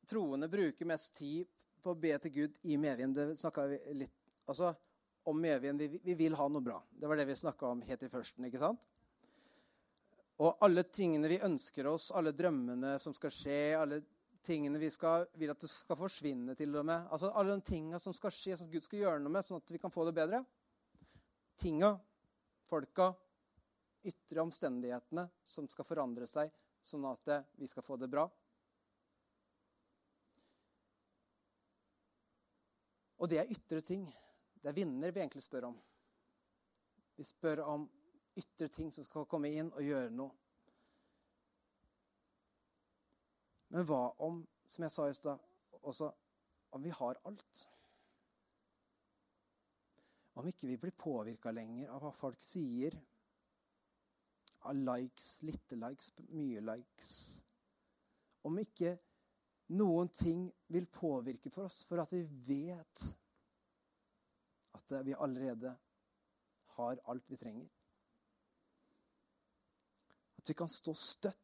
troende 0.07 0.47
bruker 0.47 0.87
mest 0.87 1.15
tid 1.17 1.47
på 1.83 1.91
å 1.91 1.99
be 1.99 2.13
til 2.23 2.31
Gud 2.31 2.57
i 2.71 2.77
medvind. 2.79 3.15
Det 3.17 3.35
snakka 3.39 3.65
vi 3.67 3.79
litt 3.99 4.15
altså, 4.47 4.71
om 5.27 5.39
medvind. 5.39 5.81
Vi, 5.81 5.99
vi, 6.03 6.15
vil 6.15 6.37
ha 6.39 6.47
noe 6.47 6.63
bra. 6.63 6.77
Det 6.89 7.09
var 7.09 7.19
det 7.19 7.27
vi 7.27 7.35
snakka 7.35 7.73
om 7.73 7.81
helt 7.83 8.05
i 8.07 8.11
førsten. 8.11 8.47
ikke 8.47 8.61
sant? 8.61 8.85
Og 10.43 10.63
alle 10.65 10.85
tingene 10.87 11.29
vi 11.29 11.41
ønsker 11.43 11.87
oss, 11.91 12.09
alle 12.15 12.33
drømmene 12.35 12.95
som 12.99 13.15
skal 13.15 13.33
skje, 13.35 13.59
alle 13.77 13.99
tingene 14.43 14.79
vi 14.79 14.89
skal, 14.91 15.27
vil 15.39 15.51
at 15.53 15.59
det 15.59 15.69
skal 15.71 15.99
forsvinne 15.99 16.55
til 16.59 16.73
og 16.79 16.87
med. 16.87 17.07
Altså 17.11 17.31
Alle 17.35 17.57
de 17.57 17.67
tingene 17.67 17.99
som 17.99 18.15
skal 18.15 18.33
skje, 18.33 18.57
som 18.59 18.71
Gud 18.71 18.83
skal 18.83 19.03
gjøre 19.03 19.23
noe 19.23 19.31
med, 19.31 19.45
sånn 19.45 19.61
at 19.61 19.75
vi 19.75 19.79
kan 19.79 19.93
få 19.93 20.07
det 20.07 20.15
bedre. 20.17 20.41
Tinga, 21.59 21.93
folka, 22.67 23.11
ytre 24.03 24.43
omstendighetene 24.43 25.27
som 25.47 25.67
skal 25.71 25.87
forandre 25.87 26.27
seg, 26.27 26.51
sånn 26.83 27.05
at 27.11 27.29
vi 27.59 27.69
skal 27.71 27.85
få 27.85 27.99
det 27.99 28.11
bra. 28.11 28.25
Og 33.23 33.29
det 33.31 33.39
er 33.39 33.51
ytre 33.55 33.79
ting. 33.79 34.03
Det 34.59 34.67
er 34.67 34.75
vinner 34.75 35.11
vi 35.15 35.21
egentlig 35.23 35.43
spør 35.45 35.69
om. 35.69 35.77
Vi 37.15 37.23
spør 37.23 37.61
om 37.71 37.85
ytre 38.35 38.67
ting 38.67 38.89
som 38.91 39.05
skal 39.05 39.27
komme 39.31 39.51
inn 39.53 39.69
og 39.71 39.85
gjøre 39.85 40.11
noe. 40.11 40.33
Men 43.73 43.87
hva 43.87 44.01
om, 44.21 44.41
som 44.67 44.83
jeg 44.85 44.93
sa 44.93 45.05
i 45.09 45.15
stad, 45.17 45.39
også 45.81 46.11
om 46.75 46.83
vi 46.83 46.91
har 46.93 47.21
alt? 47.25 47.63
Om 50.37 50.49
ikke 50.49 50.67
vi 50.67 50.77
blir 50.81 50.93
påvirka 50.97 51.53
lenger 51.53 51.93
av 51.93 52.03
hva 52.03 52.11
folk 52.17 52.43
sier, 52.43 52.97
av 54.67 54.75
likes, 54.77 55.39
lite 55.47 55.75
likes, 55.75 56.13
mye 56.31 56.61
likes 56.63 57.09
Om 58.47 58.61
ikke 58.61 58.93
noen 59.71 60.09
ting 60.13 60.47
vil 60.67 60.85
påvirke 60.91 61.51
for 61.53 61.69
oss, 61.69 61.83
for 61.87 62.01
at 62.03 62.11
vi 62.13 62.23
vet 62.47 63.05
at 64.73 65.05
vi 65.05 65.15
allerede 65.15 65.75
har 66.75 66.99
alt 67.05 67.29
vi 67.29 67.37
trenger. 67.37 67.69
At 70.37 70.49
vi 70.49 70.57
kan 70.57 70.67
stå 70.67 70.93
støtt 70.97 71.39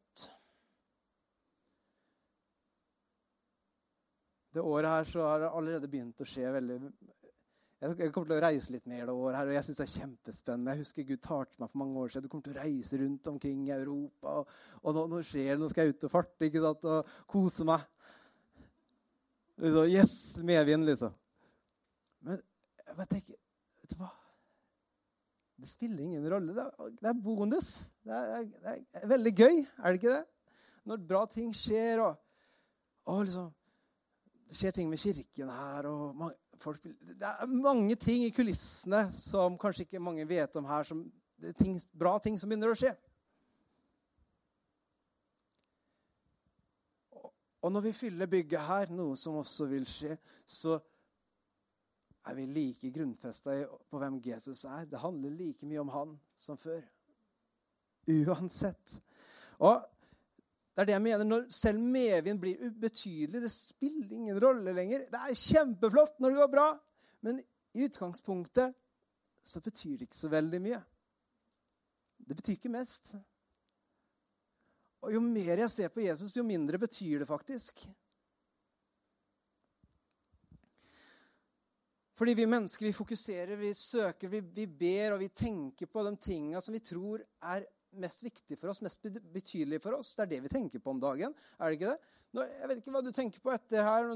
Det 4.50 4.60
året 4.60 4.90
her 4.90 5.04
så 5.06 5.22
har 5.22 5.40
det 5.40 5.48
allerede 5.54 5.88
begynt 5.88 6.20
å 6.20 6.26
skje 6.26 6.48
veldig 6.50 6.78
Jeg 7.80 8.10
kommer 8.12 8.32
til 8.32 8.34
å 8.34 8.42
reise 8.42 8.72
litt 8.74 8.88
mer 8.90 9.04
det 9.06 9.14
året 9.14 9.38
her, 9.38 9.48
og 9.48 9.54
jeg 9.54 9.64
syns 9.64 9.78
det 9.78 9.84
er 9.84 9.92
kjempespennende. 9.92 10.72
Jeg 10.74 10.82
husker 10.82 11.06
Gud 11.08 11.20
talte 11.24 11.62
meg 11.62 11.70
for 11.70 11.80
mange 11.80 12.02
år 12.02 12.10
siden. 12.10 12.26
Du 12.26 12.32
kommer 12.32 12.48
til 12.48 12.56
å 12.56 12.64
reise 12.64 12.98
rundt 13.00 13.30
omkring 13.30 13.62
i 13.68 13.72
Europa, 13.72 14.34
og, 14.40 14.50
og 14.82 14.96
nå, 14.98 15.04
nå, 15.14 15.20
skjer 15.24 15.54
det. 15.54 15.60
Nå 15.62 15.70
skal 15.70 15.86
jeg 15.86 15.94
ut 15.94 16.04
og 16.10 16.12
farte 16.12 16.50
ikke 16.50 16.64
sant? 16.66 16.84
og 16.90 17.14
kose 17.30 17.68
meg. 17.70 17.86
Liksom, 19.60 19.84
yes, 19.92 20.14
medvind, 20.36 20.86
liksom. 20.88 21.12
Men 22.24 22.40
jeg 22.86 22.96
bare 22.96 23.10
tenker 23.10 23.36
Vet 23.36 23.92
du 23.92 24.00
hva? 24.00 24.10
Det 25.60 25.68
spiller 25.68 26.00
ingen 26.00 26.24
rolle. 26.32 26.54
Det 26.56 26.64
er, 26.64 26.92
det 26.96 27.08
er 27.10 27.16
bonus. 27.20 27.70
Det 28.06 28.16
er, 28.16 28.46
det 28.48 28.74
er, 29.02 29.08
veldig 29.10 29.32
gøy, 29.36 29.58
er 29.60 29.86
det 29.86 30.00
ikke 30.00 30.14
det? 30.14 30.52
Når 30.88 31.02
bra 31.10 31.24
ting 31.28 31.50
skjer, 31.56 32.00
og, 32.00 32.16
og 33.12 33.24
liksom 33.26 33.50
det 34.50 34.56
skjer 34.58 34.72
ting 34.74 34.88
med 34.90 34.98
kirken 34.98 35.50
her. 35.52 35.86
og 35.86 36.16
mange, 36.16 36.34
folk, 36.58 36.82
Det 36.82 37.28
er 37.28 37.52
mange 37.52 37.94
ting 38.00 38.24
i 38.24 38.32
kulissene 38.34 39.04
som 39.14 39.58
kanskje 39.60 39.84
ikke 39.84 40.02
mange 40.02 40.24
vet 40.26 40.56
om 40.56 40.64
her. 40.66 40.88
Som, 40.88 41.04
ting, 41.58 41.76
bra 41.92 42.16
ting 42.18 42.40
som 42.40 42.50
begynner 42.50 42.72
å 42.72 42.78
skje. 42.80 42.94
Og, 47.62 47.72
når 47.72 47.80
vi 47.80 47.92
fyller 47.92 48.26
bygget 48.26 48.66
her, 48.66 48.92
noe 48.96 49.16
som 49.20 49.36
også 49.40 49.66
vil 49.68 49.84
skje, 49.88 50.16
så 50.46 50.78
er 52.28 52.36
vi 52.36 52.46
like 52.46 52.90
grunnfesta 52.92 53.56
på 53.90 54.00
hvem 54.00 54.20
Jesus 54.24 54.64
er. 54.64 54.84
Det 54.88 55.00
handler 55.00 55.30
like 55.30 55.66
mye 55.68 55.80
om 55.80 55.92
han 55.92 56.18
som 56.36 56.58
før. 56.60 56.82
Uansett. 58.08 59.00
Og 59.60 59.80
det 60.76 60.82
er 60.82 60.88
det 60.88 60.94
jeg 60.96 61.02
mener. 61.02 61.24
Når 61.24 61.46
selv 61.52 61.80
medvind 61.80 62.40
blir 62.40 62.66
ubetydelig, 62.66 63.42
det 63.42 63.52
spiller 63.52 64.16
ingen 64.16 64.42
rolle 64.42 64.72
lenger. 64.72 65.06
Det 65.12 65.20
er 65.20 65.40
kjempeflott 65.42 66.20
når 66.20 66.28
det 66.28 66.40
går 66.40 66.52
bra, 66.54 66.68
men 67.20 67.42
i 67.74 67.84
utgangspunktet 67.84 68.74
så 69.42 69.60
betyr 69.60 69.96
det 69.96 70.08
ikke 70.08 70.20
så 70.20 70.28
veldig 70.28 70.60
mye. 70.62 70.80
Det 72.28 72.36
betyr 72.36 72.52
ikke 72.52 72.72
mest. 72.72 73.14
Og 75.00 75.14
jo 75.14 75.20
mer 75.24 75.62
jeg 75.62 75.72
ser 75.72 75.92
på 75.92 76.04
Jesus, 76.04 76.36
jo 76.36 76.44
mindre 76.44 76.78
betyr 76.80 77.22
det 77.22 77.28
faktisk. 77.28 77.86
Fordi 82.20 82.34
vi 82.36 82.44
mennesker 82.44 82.84
vi 82.84 82.92
fokuserer, 82.92 83.56
vi 83.56 83.72
søker, 83.72 84.28
vi, 84.28 84.42
vi 84.44 84.66
ber 84.68 85.14
og 85.14 85.22
vi 85.22 85.30
tenker 85.32 85.88
på 85.88 86.02
de 86.04 86.10
tinga 86.20 86.60
som 86.60 86.74
vi 86.76 86.82
tror 86.84 87.22
er 87.48 87.64
mest 87.96 88.20
viktig 88.26 88.58
for 88.60 88.70
oss, 88.70 88.82
mest 88.84 89.08
betydelig 89.32 89.80
for 89.80 89.96
oss. 89.96 90.12
Det 90.14 90.26
er 90.26 90.32
det 90.34 90.42
vi 90.44 90.52
tenker 90.52 90.82
på 90.84 90.92
om 90.92 91.00
dagen. 91.00 91.32
er 91.56 91.70
det 91.70 91.78
ikke 91.78 91.94
det? 91.94 92.12
Nå, 92.36 92.44
jeg 92.44 92.68
vet 92.68 92.82
ikke 92.82 92.92
hva 92.94 93.02
du 93.06 93.10
tenker 93.16 93.42
på 93.42 93.54
etter 93.54 93.88
her. 93.88 94.10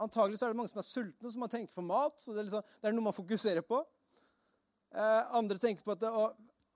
Antagelig 0.00 0.40
så 0.40 0.48
er 0.48 0.54
det 0.54 0.58
mange 0.62 0.72
som 0.72 0.80
er 0.80 0.88
sultne, 0.88 1.30
som 1.30 1.44
man 1.44 1.52
tenker 1.52 1.76
på 1.76 1.84
mat. 1.84 2.16
så 2.18 2.32
Det 2.32 2.40
er, 2.40 2.48
liksom, 2.48 2.72
det 2.80 2.88
er 2.88 2.96
noe 2.96 3.08
man 3.10 3.18
fokuserer 3.20 3.68
på. 3.68 3.84
Eh, 4.94 5.36
andre 5.36 5.60
tenker 5.60 5.84
på 5.84 5.92
at 5.94 6.02
det, 6.02 6.10
å, 6.10 6.30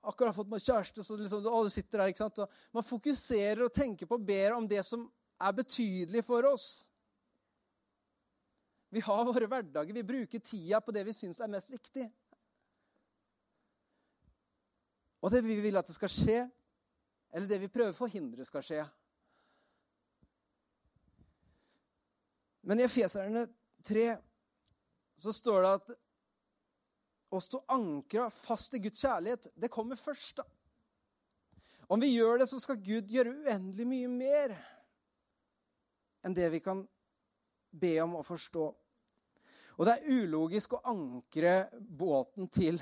akkurat 0.06 0.36
fått 0.36 0.50
meg 0.50 0.62
kjæreste, 0.62 1.04
så 1.04 1.16
liksom, 1.18 1.46
å, 1.46 1.62
du 1.66 1.72
sitter 1.72 2.02
der, 2.02 2.12
ikke 2.12 2.22
sant? 2.22 2.42
Og 2.44 2.78
man 2.78 2.86
fokuserer 2.86 3.64
og 3.66 3.74
tenker 3.74 4.08
på 4.08 4.20
ber 4.20 4.56
om 4.56 4.68
det 4.68 4.84
som 4.86 5.06
er 5.38 5.56
betydelig 5.58 6.22
for 6.26 6.46
oss. 6.48 6.68
Vi 8.94 9.02
har 9.04 9.24
våre 9.26 9.48
hverdager. 9.50 9.94
Vi 9.94 10.06
bruker 10.06 10.40
tida 10.40 10.80
på 10.80 10.94
det 10.96 11.04
vi 11.06 11.16
syns 11.16 11.40
er 11.44 11.50
mest 11.52 11.70
viktig. 11.72 12.06
Og 15.18 15.34
det 15.34 15.42
vi 15.44 15.58
vil 15.60 15.76
at 15.76 15.86
det 15.86 15.96
skal 15.96 16.12
skje, 16.12 16.38
eller 17.34 17.50
det 17.50 17.58
vi 17.60 17.70
prøver 17.72 17.92
å 17.92 17.98
forhindre 17.98 18.46
skal 18.46 18.64
skje. 18.64 18.84
Men 22.68 22.80
i 22.80 22.86
Efeserne 22.86 23.46
3 23.88 24.06
så 25.18 25.34
står 25.34 25.64
det 25.64 25.72
at 25.80 25.92
å 27.30 27.40
stå 27.42 27.60
ankra 27.74 28.28
fast 28.32 28.74
i 28.76 28.80
Guds 28.82 29.02
kjærlighet, 29.04 29.50
det 29.54 29.70
kommer 29.72 29.96
først. 30.00 30.40
da. 30.40 30.46
Om 31.88 32.00
vi 32.00 32.12
gjør 32.12 32.42
det, 32.42 32.48
så 32.48 32.60
skal 32.60 32.80
Gud 32.84 33.08
gjøre 33.12 33.32
uendelig 33.44 33.86
mye 33.88 34.08
mer 34.12 34.56
enn 36.24 36.34
det 36.36 36.48
vi 36.52 36.60
kan 36.60 36.82
be 37.70 37.94
om 38.02 38.18
å 38.18 38.24
forstå. 38.26 38.66
Og 39.78 39.86
det 39.86 39.94
er 39.94 40.18
ulogisk 40.24 40.74
å 40.74 40.82
ankre 40.90 41.68
båten 41.78 42.48
til 42.50 42.80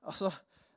altså, 0.00 0.32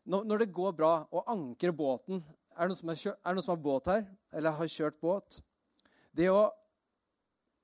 når 0.05 0.43
det 0.43 0.53
går 0.53 0.75
bra, 0.77 0.99
å 1.09 1.23
ankre 1.31 1.71
båten 1.73 2.19
Er 2.55 2.67
det 2.67 2.75
noen 2.75 2.77
som 2.77 2.89
har, 2.91 2.99
kjørt, 2.99 3.21
noen 3.25 3.43
som 3.43 3.51
har 3.51 3.63
båt 3.63 3.87
her? 3.89 4.03
Eller 4.31 4.53
har 4.55 4.69
kjørt 4.69 4.99
båt? 5.01 5.39
Det 6.15 6.29
å 6.31 6.51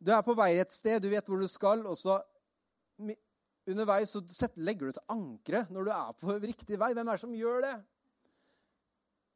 Du 0.02 0.10
er 0.12 0.24
på 0.26 0.34
vei 0.34 0.56
et 0.58 0.74
sted, 0.74 0.98
du 0.98 1.12
vet 1.12 1.28
hvor 1.30 1.38
du 1.38 1.48
skal, 1.48 1.86
og 1.86 1.94
så 2.00 2.16
underveis 3.74 4.12
så 4.14 4.22
legger 4.60 4.90
du 4.90 4.98
til 4.98 5.14
ankeret 5.14 5.72
når 5.74 5.88
du 5.88 5.92
er 5.96 6.12
på 6.20 6.36
riktig 6.44 6.80
vei. 6.80 6.94
Hvem 6.96 7.08
er 7.08 7.18
det 7.18 7.24
som 7.24 7.38
gjør 7.38 7.60
det? 7.66 7.78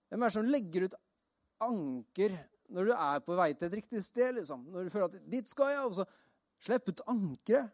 Hvem 0.10 0.22
er 0.22 0.28
det 0.32 0.38
som 0.38 0.52
legger 0.52 0.86
ut 0.88 0.98
anker 1.66 2.32
når 2.76 2.90
du 2.90 2.94
er 2.96 3.20
på 3.26 3.38
vei 3.38 3.50
til 3.54 3.68
et 3.70 3.78
riktig 3.82 4.02
sted? 4.06 4.30
liksom? 4.40 4.60
Når 4.74 4.84
du 4.84 4.90
føler 4.94 5.08
at 5.10 5.18
'dit 5.32 5.48
skal 5.50 5.72
jeg', 5.74 5.86
og 5.86 5.94
så 5.96 6.06
slipp 6.66 6.90
ut 6.90 7.02
ankeret. 7.08 7.70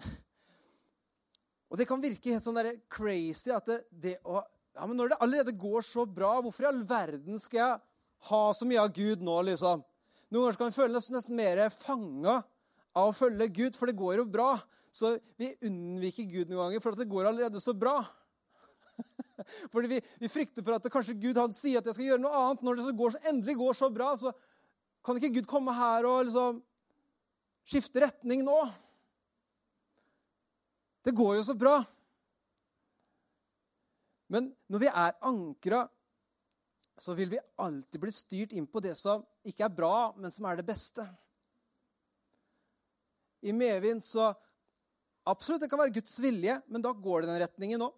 Og 1.70 1.78
det 1.78 1.88
kan 1.88 2.02
virke 2.02 2.32
helt 2.32 2.44
sånn 2.44 2.58
der 2.60 2.80
crazy 2.88 3.50
at 3.52 3.66
det, 3.66 3.80
det 3.90 4.16
å, 4.24 4.42
ja, 4.74 4.86
men 4.86 4.96
Når 4.96 5.08
det 5.12 5.20
allerede 5.20 5.52
går 5.52 5.82
så 5.84 6.06
bra, 6.08 6.40
hvorfor 6.40 6.62
i 6.64 6.70
all 6.70 6.84
verden 6.88 7.38
skal 7.40 7.58
jeg 7.60 7.80
ha 8.28 8.42
så 8.54 8.68
mye 8.68 8.82
av 8.82 8.92
Gud 8.94 9.22
nå, 9.24 9.36
liksom? 9.48 9.82
Noen 10.32 10.46
ganger 10.46 10.58
kan 10.60 10.70
vi 10.70 10.78
føle 10.78 11.00
oss 11.00 11.10
nesten 11.12 11.36
mer 11.36 11.60
fanga 11.74 12.38
av 12.96 13.10
å 13.10 13.16
følge 13.16 13.50
Gud, 13.52 13.76
for 13.76 13.90
det 13.90 13.98
går 13.98 14.20
jo 14.20 14.28
bra. 14.28 14.54
Så 14.92 15.14
vi 15.40 15.50
unnviker 15.66 16.28
Gud 16.28 16.50
noen 16.50 16.66
ganger, 16.66 16.84
for 16.84 16.96
det 16.96 17.08
går 17.10 17.30
allerede 17.30 17.60
så 17.60 17.74
bra. 17.76 17.98
Fordi 19.72 19.90
vi, 19.90 20.00
vi, 20.20 20.30
frykter 20.30 20.64
for 20.64 20.76
at 20.76 20.88
kanskje 20.92 21.18
Gud 21.20 21.40
han 21.40 21.54
sier 21.56 21.80
at 21.80 21.88
jeg 21.88 21.96
skal 21.96 22.10
gjøre 22.10 22.24
noe 22.24 22.42
annet. 22.42 22.64
Når 22.64 22.82
det 22.82 22.96
går, 22.98 23.18
endelig 23.32 23.56
går 23.60 23.78
så 23.78 23.88
bra, 23.92 24.12
så 24.20 24.34
kan 25.02 25.18
ikke 25.18 25.32
Gud 25.38 25.48
komme 25.50 25.74
her 25.76 26.06
og 26.08 26.28
liksom 26.28 26.60
skifte 27.68 28.04
retning 28.04 28.44
nå. 28.46 28.58
Det 31.02 31.14
går 31.16 31.38
jo 31.40 31.46
så 31.46 31.56
bra. 31.58 31.80
Men 34.32 34.52
når 34.70 34.84
vi 34.84 34.88
er 34.88 35.18
ankra, 35.28 35.82
så 37.02 37.16
vil 37.18 37.32
vi 37.32 37.40
alltid 37.58 37.98
bli 38.00 38.12
styrt 38.14 38.52
inn 38.54 38.68
på 38.70 38.80
det 38.84 38.94
som 38.94 39.24
ikke 39.48 39.66
er 39.66 39.74
bra, 39.74 40.12
men 40.14 40.30
som 40.30 40.46
er 40.46 40.60
det 40.60 40.66
beste. 40.68 41.02
I 43.42 43.54
medvind 43.54 44.04
så 44.06 44.30
Absolutt, 45.22 45.62
det 45.62 45.68
kan 45.70 45.78
være 45.78 45.94
Guds 45.94 46.16
vilje, 46.18 46.56
men 46.66 46.82
da 46.82 46.90
går 46.90 47.22
det 47.22 47.28
den 47.30 47.40
retningen 47.44 47.84
òg. 47.86 47.92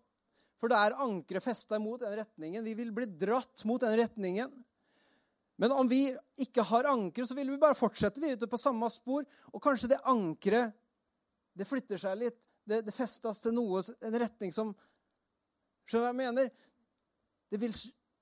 For 0.61 0.69
det 0.69 0.77
er 0.77 0.97
ankeret 1.01 1.45
festa 1.45 1.79
mot 1.81 1.97
den 2.03 2.13
retningen. 2.19 2.61
Vi 2.65 2.75
vil 2.77 2.91
bli 2.93 3.07
dratt 3.09 3.63
mot 3.65 3.81
den 3.81 3.97
retningen. 3.97 4.51
Men 5.57 5.73
om 5.73 5.89
vi 5.89 6.03
ikke 6.45 6.65
har 6.69 6.91
ankeret, 6.91 7.31
så 7.31 7.37
vil 7.37 7.49
vi 7.55 7.61
bare 7.63 7.79
fortsette 7.79 8.21
vi 8.21 8.35
ute 8.37 8.49
på 8.51 8.61
samme 8.61 8.91
spor. 8.93 9.25
Og 9.53 9.65
kanskje 9.65 9.95
det 9.95 10.03
ankeret 10.05 10.77
det 11.57 11.69
flytter 11.69 12.01
seg 12.01 12.21
litt. 12.27 12.39
Det, 12.65 12.83
det 12.85 12.97
festes 12.97 13.41
til 13.41 13.57
noe, 13.57 13.81
en 14.05 14.21
retning 14.21 14.53
som 14.53 14.73
Skjønner 15.85 16.07
hva 16.07 16.13
jeg 16.13 16.21
mener? 16.23 16.47
Det 17.53 17.61
Vil, 17.61 17.75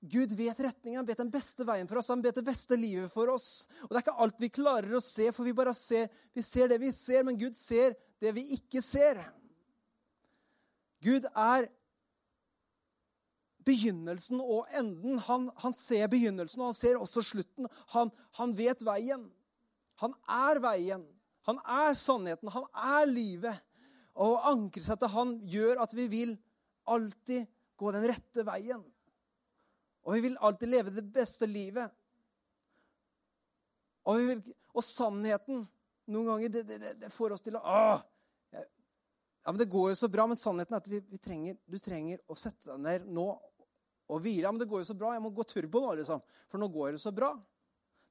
Gud 0.03 0.33
vet 0.35 0.59
retningen, 0.59 0.99
han 0.99 1.07
vet 1.07 1.21
den 1.21 1.31
beste 1.31 1.63
veien 1.63 1.87
for 1.87 2.01
oss, 2.01 2.09
han 2.11 2.23
vet 2.23 2.35
det 2.35 2.43
beste 2.43 2.75
livet 2.75 3.11
for 3.13 3.31
oss. 3.31 3.69
Og 3.85 3.93
Det 3.93 4.01
er 4.01 4.03
ikke 4.03 4.25
alt 4.25 4.41
vi 4.41 4.49
klarer 4.51 4.97
å 4.97 5.03
se, 5.03 5.29
for 5.31 5.47
vi 5.47 5.55
bare 5.55 5.71
ser, 5.77 6.09
vi 6.35 6.43
ser 6.43 6.67
det 6.73 6.81
vi 6.81 6.91
ser, 6.91 7.23
men 7.23 7.39
Gud 7.39 7.55
ser 7.55 7.95
det 8.19 8.33
vi 8.35 8.43
ikke 8.57 8.81
ser. 8.83 9.21
Gud 11.03 11.23
er 11.31 11.69
begynnelsen 13.63 14.43
og 14.43 14.67
enden. 14.75 15.21
Han, 15.29 15.49
han, 15.63 15.75
ser 15.77 16.09
begynnelsen, 16.11 16.61
og 16.61 16.73
han 16.73 16.77
ser 16.77 16.99
også 16.99 17.23
slutten. 17.23 17.71
Han, 17.95 18.11
han, 18.39 18.55
vet 18.59 18.83
veien. 18.83 19.29
Han 20.03 20.15
er 20.27 20.59
veien. 20.63 21.05
Han 21.47 21.59
er 21.63 21.95
sannheten. 21.95 22.51
Han 22.51 22.67
er 22.75 23.07
livet. 23.07 23.63
Og 24.19 24.35
å 24.35 24.41
ankre 24.51 24.83
seg 24.83 24.99
til 24.99 25.15
han 25.15 25.37
gjør 25.47 25.79
at 25.83 25.95
vi 25.95 26.11
vil 26.11 26.35
alltid 26.91 27.47
gå 27.79 27.95
den 27.95 28.07
rette 28.11 28.45
veien. 28.47 28.83
Og 30.03 30.17
vi 30.17 30.23
vil 30.25 30.39
alltid 30.39 30.71
leve 30.71 30.93
det 30.93 31.03
beste 31.15 31.47
livet. 31.47 31.91
Og, 34.03 34.19
vil, 34.19 34.41
og 34.75 34.83
sannheten 34.83 35.63
noen 36.11 36.27
ganger 36.27 36.51
det, 36.51 36.63
det, 36.67 36.93
det, 36.99 37.11
får 37.13 37.37
oss 37.37 37.45
til 37.45 37.55
å 37.55 37.61
Åh, 37.63 38.01
ja, 38.51 39.51
men 39.51 39.59
Det 39.61 39.69
går 39.71 39.89
jo 39.91 39.95
så 39.95 40.09
bra, 40.11 40.25
men 40.27 40.39
sannheten 40.39 40.75
er 40.75 40.83
at 40.83 40.89
vi, 40.91 40.99
vi 41.07 41.19
trenger, 41.19 41.55
du 41.67 41.79
trenger 41.79 42.19
å 42.31 42.35
sette 42.39 42.69
deg 42.69 42.83
ned 42.83 43.07
nå 43.15 43.25
og 43.33 44.21
hvile. 44.23 44.45
Ja, 44.45 44.51
men 44.51 44.61
det 44.61 44.69
går 44.71 44.83
jo 44.83 44.89
så 44.91 44.95
bra. 44.99 45.13
Jeg 45.15 45.23
må 45.23 45.31
gå 45.35 45.43
turbo 45.47 45.81
nå, 45.83 45.93
liksom. 45.99 46.21
For 46.51 46.61
nå 46.61 46.69
går 46.71 46.95
det 46.95 47.01
så 47.03 47.11
bra. 47.15 47.33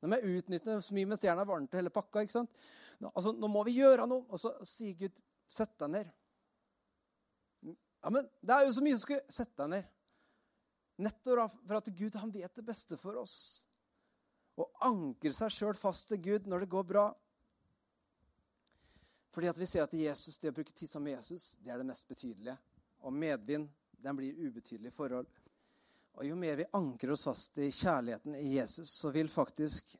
Nå 0.02 0.10
må 0.10 0.18
jeg 0.18 0.40
utnytte 0.40 0.76
så 0.84 0.96
mye 0.96 1.08
mens 1.08 1.24
jernet 1.24 1.44
er 1.44 1.48
varmt 1.48 1.72
og 1.72 1.78
hele 1.78 1.92
pakka. 1.94 2.24
ikke 2.24 2.34
sant? 2.34 2.64
Nå, 3.00 3.12
altså, 3.12 3.32
nå 3.36 3.48
må 3.52 3.62
vi 3.68 3.78
gjøre 3.78 4.08
noe. 4.10 4.26
Og 4.28 4.40
så 4.40 4.52
sier 4.68 4.96
Gud, 4.98 5.20
sett 5.48 5.72
deg 5.80 5.92
ned. 5.94 6.12
Ja, 8.02 8.10
men 8.10 8.26
det 8.42 8.56
er 8.56 8.66
jo 8.66 8.76
så 8.76 8.84
mye 8.84 8.98
som 8.98 9.04
skal 9.06 9.22
sette 9.30 9.62
deg 9.62 9.72
ned. 9.76 9.90
Nettopp 11.02 11.56
for 11.66 11.78
at 11.78 11.90
Gud 11.98 12.16
han 12.20 12.32
vet 12.32 12.54
det 12.54 12.64
beste 12.66 12.98
for 13.00 13.18
oss. 13.20 13.36
Å 14.60 14.68
ankre 14.86 15.32
seg 15.34 15.52
sjøl 15.54 15.76
fast 15.78 16.10
til 16.10 16.20
Gud 16.22 16.48
når 16.50 16.64
det 16.64 16.72
går 16.72 16.86
bra. 16.88 17.06
Fordi 19.32 19.48
at 19.48 19.58
vi 19.58 19.66
ser 19.66 19.86
at 19.86 19.94
Jesus, 19.96 20.36
det 20.38 20.52
å 20.52 20.56
bruke 20.56 20.74
tid 20.76 20.90
sammen 20.90 21.08
med 21.08 21.16
Jesus, 21.16 21.54
det 21.64 21.72
er 21.72 21.80
det 21.80 21.88
mest 21.88 22.08
betydelige. 22.08 22.58
Og 23.02 23.14
medvind, 23.16 23.70
den 24.02 24.18
blir 24.18 24.36
ubetydelig 24.36 24.92
forhold. 24.92 25.30
Og 26.20 26.26
jo 26.28 26.36
mer 26.36 26.58
vi 26.60 26.68
ankrer 26.76 27.14
oss 27.14 27.24
fast 27.24 27.56
i 27.62 27.70
kjærligheten 27.72 28.36
i 28.36 28.54
Jesus, 28.58 28.90
så 28.92 29.12
vil 29.14 29.32
faktisk 29.32 29.96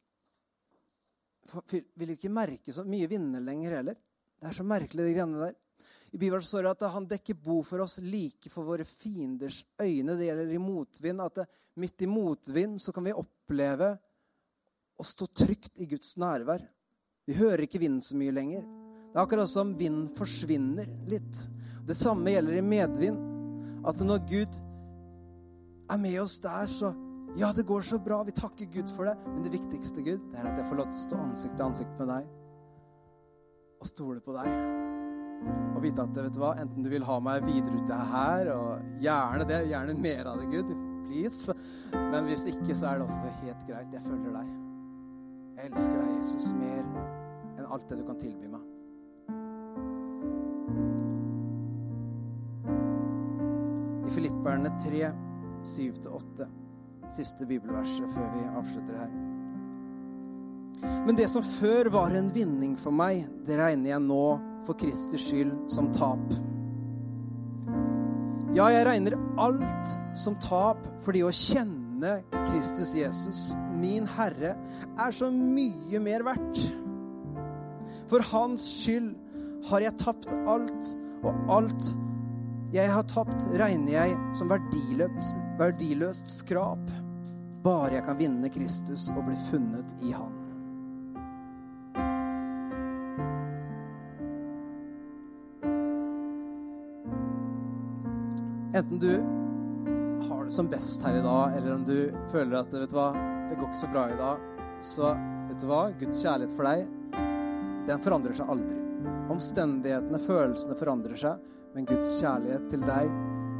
Vil 1.65 2.07
vi 2.07 2.15
ikke 2.15 2.31
merke 2.31 2.73
så 2.73 2.85
mye 2.87 3.09
vinner 3.11 3.43
lenger 3.43 3.75
heller. 3.81 3.97
Det 4.39 4.47
er 4.47 4.55
så 4.55 4.65
merkelig, 4.65 5.09
de 5.09 5.15
greiene 5.17 5.41
der. 5.41 5.57
I 6.13 6.19
Bibelen 6.19 6.45
står 6.45 6.67
det 6.67 6.75
at 6.75 6.85
han 6.95 7.09
dekker 7.09 7.39
bo 7.41 7.61
for 7.67 7.83
oss 7.85 7.99
like 8.05 8.51
for 8.53 8.67
våre 8.69 8.85
fienders 8.89 9.63
øyne. 9.81 10.17
Det 10.19 10.29
gjelder 10.29 10.55
i 10.55 10.61
motvind. 10.63 11.23
At 11.25 11.41
det, 11.41 11.47
midt 11.81 12.05
i 12.05 12.11
motvind 12.11 12.81
så 12.81 12.93
kan 12.93 13.07
vi 13.07 13.15
oppleve 13.17 13.95
å 15.01 15.07
stå 15.07 15.29
trygt 15.33 15.81
i 15.81 15.89
Guds 15.91 16.17
nærvær. 16.21 16.65
Vi 17.27 17.37
hører 17.39 17.65
ikke 17.65 17.81
vinden 17.83 18.03
så 18.05 18.19
mye 18.19 18.35
lenger. 18.35 18.67
Det 19.13 19.19
er 19.19 19.25
akkurat 19.25 19.51
som 19.51 19.75
vind 19.79 20.11
forsvinner 20.19 20.89
litt. 21.09 21.47
Det 21.87 21.97
samme 21.97 22.33
gjelder 22.33 22.59
i 22.59 22.67
medvind. 22.67 23.25
At 23.89 24.01
når 24.05 24.23
Gud 24.29 24.61
er 25.91 26.01
med 26.01 26.21
oss 26.23 26.39
der, 26.43 26.69
så 26.71 26.95
Ja, 27.33 27.49
det 27.53 27.65
går 27.65 27.81
så 27.81 27.97
bra. 27.97 28.19
Vi 28.23 28.33
takker 28.37 28.69
Gud 28.69 28.91
for 28.93 29.09
det. 29.09 29.17
Men 29.25 29.41
det 29.43 29.55
viktigste, 29.55 30.03
Gud, 30.05 30.21
det 30.33 30.39
er 30.39 30.51
at 30.53 30.59
jeg 30.61 30.69
får 30.69 30.77
lov 30.83 30.91
til 30.93 31.01
å 31.01 31.07
stå 31.09 31.25
ansikt 31.31 31.57
til 31.57 31.65
ansikt 31.71 31.99
med 31.99 32.13
deg 32.13 32.29
og 33.83 33.89
stole 33.89 34.21
på 34.21 34.37
deg. 34.37 34.82
Og 35.73 35.83
vite 35.85 36.05
at 36.05 36.17
vet 36.17 36.35
du 36.35 36.41
hva, 36.43 36.53
enten 36.63 36.85
du 36.85 36.91
vil 36.93 37.05
ha 37.07 37.19
meg 37.25 37.47
videre 37.47 37.81
ute 37.81 38.01
her, 38.13 38.51
og 38.55 39.01
gjerne 39.03 39.47
det, 39.49 39.61
gjerne 39.71 39.97
mer 39.99 40.31
av 40.31 40.43
det, 40.43 40.51
Gud, 40.53 40.75
please. 41.09 41.57
Men 41.95 42.29
hvis 42.29 42.45
ikke, 42.51 42.77
så 42.77 42.93
er 42.93 43.01
det 43.01 43.09
også 43.09 43.33
helt 43.43 43.65
greit. 43.69 43.95
Jeg 43.95 44.05
følger 44.05 44.37
deg. 44.37 44.53
Jeg 45.57 45.73
elsker 45.73 45.99
deg, 45.99 46.13
Jesus, 46.21 46.53
mer 46.59 46.85
enn 47.57 47.67
alt 47.67 47.89
det 47.91 47.99
du 48.01 48.07
kan 48.07 48.21
tilby 48.21 48.53
meg. 48.53 48.69
I 54.07 54.15
Filipperne 54.15 54.73
3 54.83 55.05
7-8. 55.63 56.49
Siste 57.13 57.47
bibelverset 57.47 58.09
før 58.15 58.33
vi 58.35 58.47
avslutter 58.57 58.99
her. 59.03 59.13
Men 61.07 61.17
det 61.19 61.29
som 61.31 61.45
før 61.45 61.91
var 61.95 62.15
en 62.17 62.31
vinning 62.35 62.75
for 62.81 62.95
meg, 62.95 63.27
det 63.47 63.59
regner 63.61 63.95
jeg 63.95 64.03
nå 64.03 64.25
for 64.67 64.79
Kristi 64.79 65.21
skyld 65.21 65.55
som 65.71 65.91
tap. 65.95 66.33
Ja, 68.53 68.67
jeg 68.69 68.85
regner 68.85 69.17
alt 69.41 69.95
som 70.19 70.37
tap 70.43 70.85
fordi 71.05 71.23
å 71.25 71.33
kjenne 71.33 72.19
Kristus 72.51 72.93
Jesus, 72.97 73.53
min 73.81 74.07
Herre, 74.19 74.55
er 75.01 75.15
så 75.15 75.31
mye 75.33 76.01
mer 76.03 76.25
verdt. 76.27 76.61
For 78.11 78.25
Hans 78.33 78.65
skyld 78.83 79.15
har 79.71 79.87
jeg 79.87 79.99
tapt 80.03 80.35
alt, 80.51 80.93
og 81.23 81.53
alt 81.55 81.89
jeg 82.73 82.89
har 82.89 83.05
tapt, 83.09 83.47
regner 83.61 83.93
jeg 83.95 84.17
som 84.37 84.49
verdiløst, 84.53 85.37
verdiløst 85.61 86.29
skrap. 86.41 86.93
Bare 87.63 87.99
jeg 87.99 88.07
kan 88.07 88.19
vinne 88.19 88.51
Kristus 88.53 89.11
og 89.15 89.27
bli 89.29 89.37
funnet 89.51 89.93
i 90.03 90.15
Han. 90.17 90.39
Enten 98.75 98.99
du 98.99 99.13
har 100.29 100.45
det 100.45 100.51
som 100.51 100.69
best 100.69 101.03
her 101.05 101.15
i 101.15 101.23
dag, 101.23 101.57
eller 101.57 101.75
om 101.75 101.85
du 101.85 102.13
føler 102.33 102.57
at 102.57 102.73
vet 102.73 102.89
du 102.89 102.97
hva, 102.97 103.11
det 103.51 103.59
går 103.59 103.69
ikke 103.69 103.81
så 103.83 103.91
bra 103.93 104.05
i 104.09 104.17
dag, 104.17 104.47
så 104.81 105.11
vet 105.49 105.61
du 105.61 105.67
hva, 105.69 105.81
Guds 106.01 106.23
kjærlighet 106.25 106.55
for 106.57 106.69
deg, 106.71 106.87
den 107.91 108.05
forandrer 108.07 108.39
seg 108.39 108.53
aldri. 108.55 108.79
Omstendighetene, 109.35 110.21
følelsene 110.25 110.77
forandrer 110.81 111.21
seg, 111.21 111.51
men 111.75 111.89
Guds 111.91 112.15
kjærlighet 112.23 112.65
til 112.73 112.87
deg, 112.87 113.11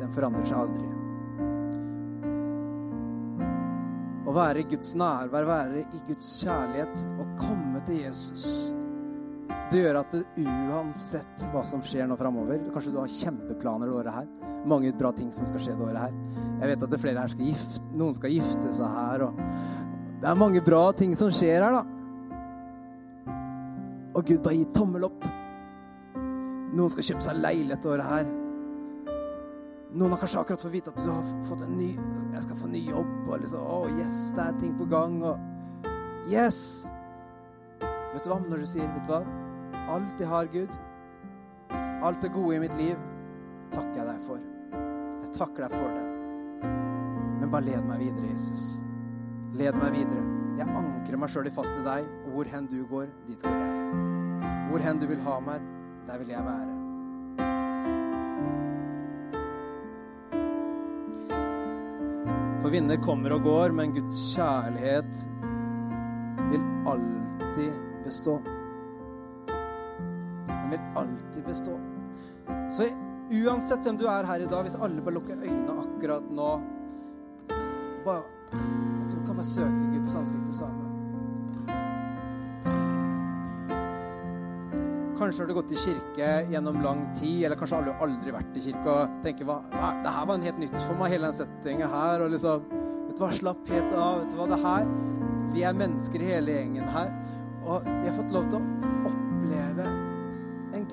den 0.01 0.15
forandrer 0.17 0.49
seg 0.49 0.63
aldri. 0.63 0.89
Å 4.23 4.37
være 4.39 4.63
i 4.63 4.69
Guds 4.71 4.95
nærvær, 4.97 5.45
være 5.45 5.83
i 5.83 6.01
Guds 6.07 6.31
kjærlighet 6.41 7.05
og 7.19 7.35
komme 7.37 7.83
til 7.85 8.01
Jesus. 8.01 8.47
Det 9.69 9.83
gjør 9.83 10.01
at 10.01 10.17
det, 10.17 10.25
uansett 10.41 11.45
hva 11.53 11.67
som 11.69 11.85
skjer 11.85 12.09
nå 12.09 12.17
framover 12.21 12.65
Kanskje 12.73 12.93
du 12.95 12.99
har 13.01 13.13
kjempeplaner 13.13 13.89
det 13.89 13.99
året 14.01 14.17
her. 14.23 14.33
Mange 14.69 14.93
bra 14.95 15.11
ting 15.17 15.33
som 15.35 15.49
skal 15.49 15.63
skje 15.63 15.75
det 15.75 15.87
året 15.87 16.05
her. 16.05 16.13
Jeg 16.61 16.71
vet 16.71 16.85
at 16.85 16.91
det 16.91 16.99
er 16.99 17.03
flere 17.03 17.23
her 17.25 17.33
skal 17.33 17.49
gifte, 17.49 17.81
noen 17.99 18.15
skal 18.15 18.31
gifte 18.31 18.75
seg 18.77 18.93
her. 18.95 19.25
Og 19.27 19.41
det 20.23 20.31
er 20.31 20.39
mange 20.39 20.63
bra 20.63 20.85
ting 20.95 21.17
som 21.19 21.33
skjer 21.35 21.65
her, 21.65 21.81
da. 21.81 21.83
Og 24.13 24.29
Gud, 24.29 24.43
bare 24.45 24.59
gi 24.59 24.69
tommel 24.77 25.09
opp. 25.09 25.25
Noen 26.73 26.93
skal 26.93 27.09
kjøpe 27.09 27.25
seg 27.25 27.41
leilighet 27.41 27.83
det 27.83 27.91
året 27.91 28.09
her. 28.09 28.31
Noen 29.93 30.15
har 30.15 30.23
kanskje 30.23 30.41
akkurat 30.41 30.63
fått 30.63 30.73
vite 30.73 30.93
at 30.93 31.03
du 31.03 31.11
har 31.11 31.27
fått 31.45 31.67
en 31.67 31.75
ny 31.77 31.91
Jeg 31.93 32.45
skal 32.47 32.57
få 32.57 32.71
ny 32.73 32.81
jobb. 32.87 33.11
Og 33.27 33.43
liksom, 33.43 33.67
oh, 33.67 33.89
yes, 33.99 34.31
det 34.37 34.47
er 34.47 34.61
ting 34.61 34.77
på 34.79 34.87
gang. 34.89 35.19
Og 35.27 36.31
yes! 36.33 36.63
Vet 38.13 38.25
du 38.25 38.33
hva? 38.33 38.41
Når 38.47 38.63
du 38.63 38.69
sier 38.69 38.89
vet 38.95 39.09
du 39.09 39.13
hva? 39.13 39.23
Alt 39.93 40.21
jeg 40.21 40.31
har, 40.31 40.49
Gud, 40.53 40.81
alt 42.07 42.23
det 42.23 42.33
gode 42.33 42.57
i 42.57 42.63
mitt 42.63 42.75
liv, 42.79 42.97
takker 43.73 44.03
jeg 44.03 44.11
deg 44.13 44.27
for. 44.29 44.52
Jeg 45.33 45.39
takker 45.47 45.65
deg 45.65 45.73
for 45.73 45.89
det. 45.97 46.69
Men 47.41 47.49
bare 47.49 47.65
led 47.65 47.87
meg 47.89 48.03
videre, 48.03 48.27
Jesus. 48.35 48.83
Led 49.57 49.73
meg 49.81 49.95
videre. 49.95 50.21
Jeg 50.59 50.69
ankrer 50.77 51.17
meg 51.23 51.31
sjøl 51.33 51.47
fast 51.57 51.73
til 51.73 51.87
deg, 51.87 52.05
og 52.27 52.35
hvor 52.35 52.51
hen 52.53 52.67
du 52.69 52.83
går, 52.91 53.07
dit 53.25 53.41
går 53.41 53.55
jeg. 53.57 54.03
Hvor 54.69 54.85
hen 54.85 54.99
du 55.01 55.07
vil 55.09 55.23
ha 55.25 55.37
meg, 55.41 55.65
der 56.05 56.21
vil 56.21 56.35
jeg 56.35 56.45
være. 56.45 56.75
For 62.59 62.69
vinner 62.75 63.01
kommer 63.01 63.33
og 63.33 63.47
går, 63.47 63.73
men 63.79 63.95
Guds 63.97 64.21
kjærlighet 64.35 65.23
vil 66.51 66.67
alltid 66.93 67.73
bestå. 68.05 68.37
Den 69.49 70.69
vil 70.75 70.85
alltid 71.01 71.41
bestå. 71.49 71.79
Så 72.69 72.91
uansett 73.33 73.87
hvem 73.87 73.99
du 74.01 74.07
er 74.11 74.29
her 74.29 74.45
i 74.45 74.49
dag, 74.51 74.67
hvis 74.67 74.77
alle 74.77 75.03
bare 75.05 75.17
lukker 75.17 75.41
øynene 75.41 75.79
akkurat 75.87 76.31
nå 76.31 76.53
bare, 78.05 78.23
At 78.53 79.13
vi 79.15 79.21
kan 79.27 79.37
bare 79.39 79.47
søke 79.47 79.91
Guds 79.95 80.15
ansikt 80.19 80.55
sammen. 80.55 80.89
Kanskje 85.17 85.45
har 85.45 85.49
du 85.49 85.55
gått 85.55 85.73
i 85.73 85.79
kirke 85.79 86.31
gjennom 86.51 86.81
lang 86.83 87.05
tid, 87.15 87.45
eller 87.47 87.57
kanskje 87.57 87.79
har 87.79 87.87
du 87.87 88.05
aldri 88.05 88.35
vært 88.35 88.57
i 88.59 88.65
kirke 88.65 88.91
og 88.91 89.19
tenker 89.23 89.47
hva, 89.47 89.61
det 89.71 90.15
her 90.17 90.27
var 90.27 90.35
en 90.35 90.47
helt 90.49 90.59
nytt 90.59 90.79
for 90.83 90.99
meg, 90.99 91.15
hele 91.15 91.31
den 91.31 91.37
settinga 91.37 91.87
her. 91.93 92.25
og 92.25 92.33
liksom, 92.35 92.65
vet 93.07 93.17
du 93.17 93.23
hva, 93.23 93.31
Slapp 93.39 93.71
helt 93.71 93.95
av. 93.95 94.19
vet 94.25 94.33
du 94.33 94.41
hva, 94.41 94.49
det 94.51 94.63
her, 94.65 94.93
Vi 95.53 95.63
er 95.69 95.75
mennesker 95.77 96.23
i 96.25 96.31
hele 96.33 96.53
gjengen 96.57 96.89
her, 96.89 97.11
og 97.63 97.85
vi 97.85 98.09
har 98.09 98.17
fått 98.17 98.33
lov 98.33 98.47
til 98.51 98.59
å 98.59 99.13
oppleve 99.13 99.91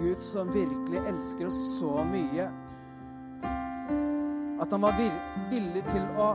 Gud 0.10 0.24
som 0.24 0.52
virkelig 0.52 1.02
elsker 1.08 1.48
oss 1.48 1.80
så 1.80 2.04
mye. 2.04 2.48
At 4.60 4.72
han 4.72 4.82
var 4.82 4.96
villig 5.52 5.84
til 5.86 6.08
å 6.18 6.32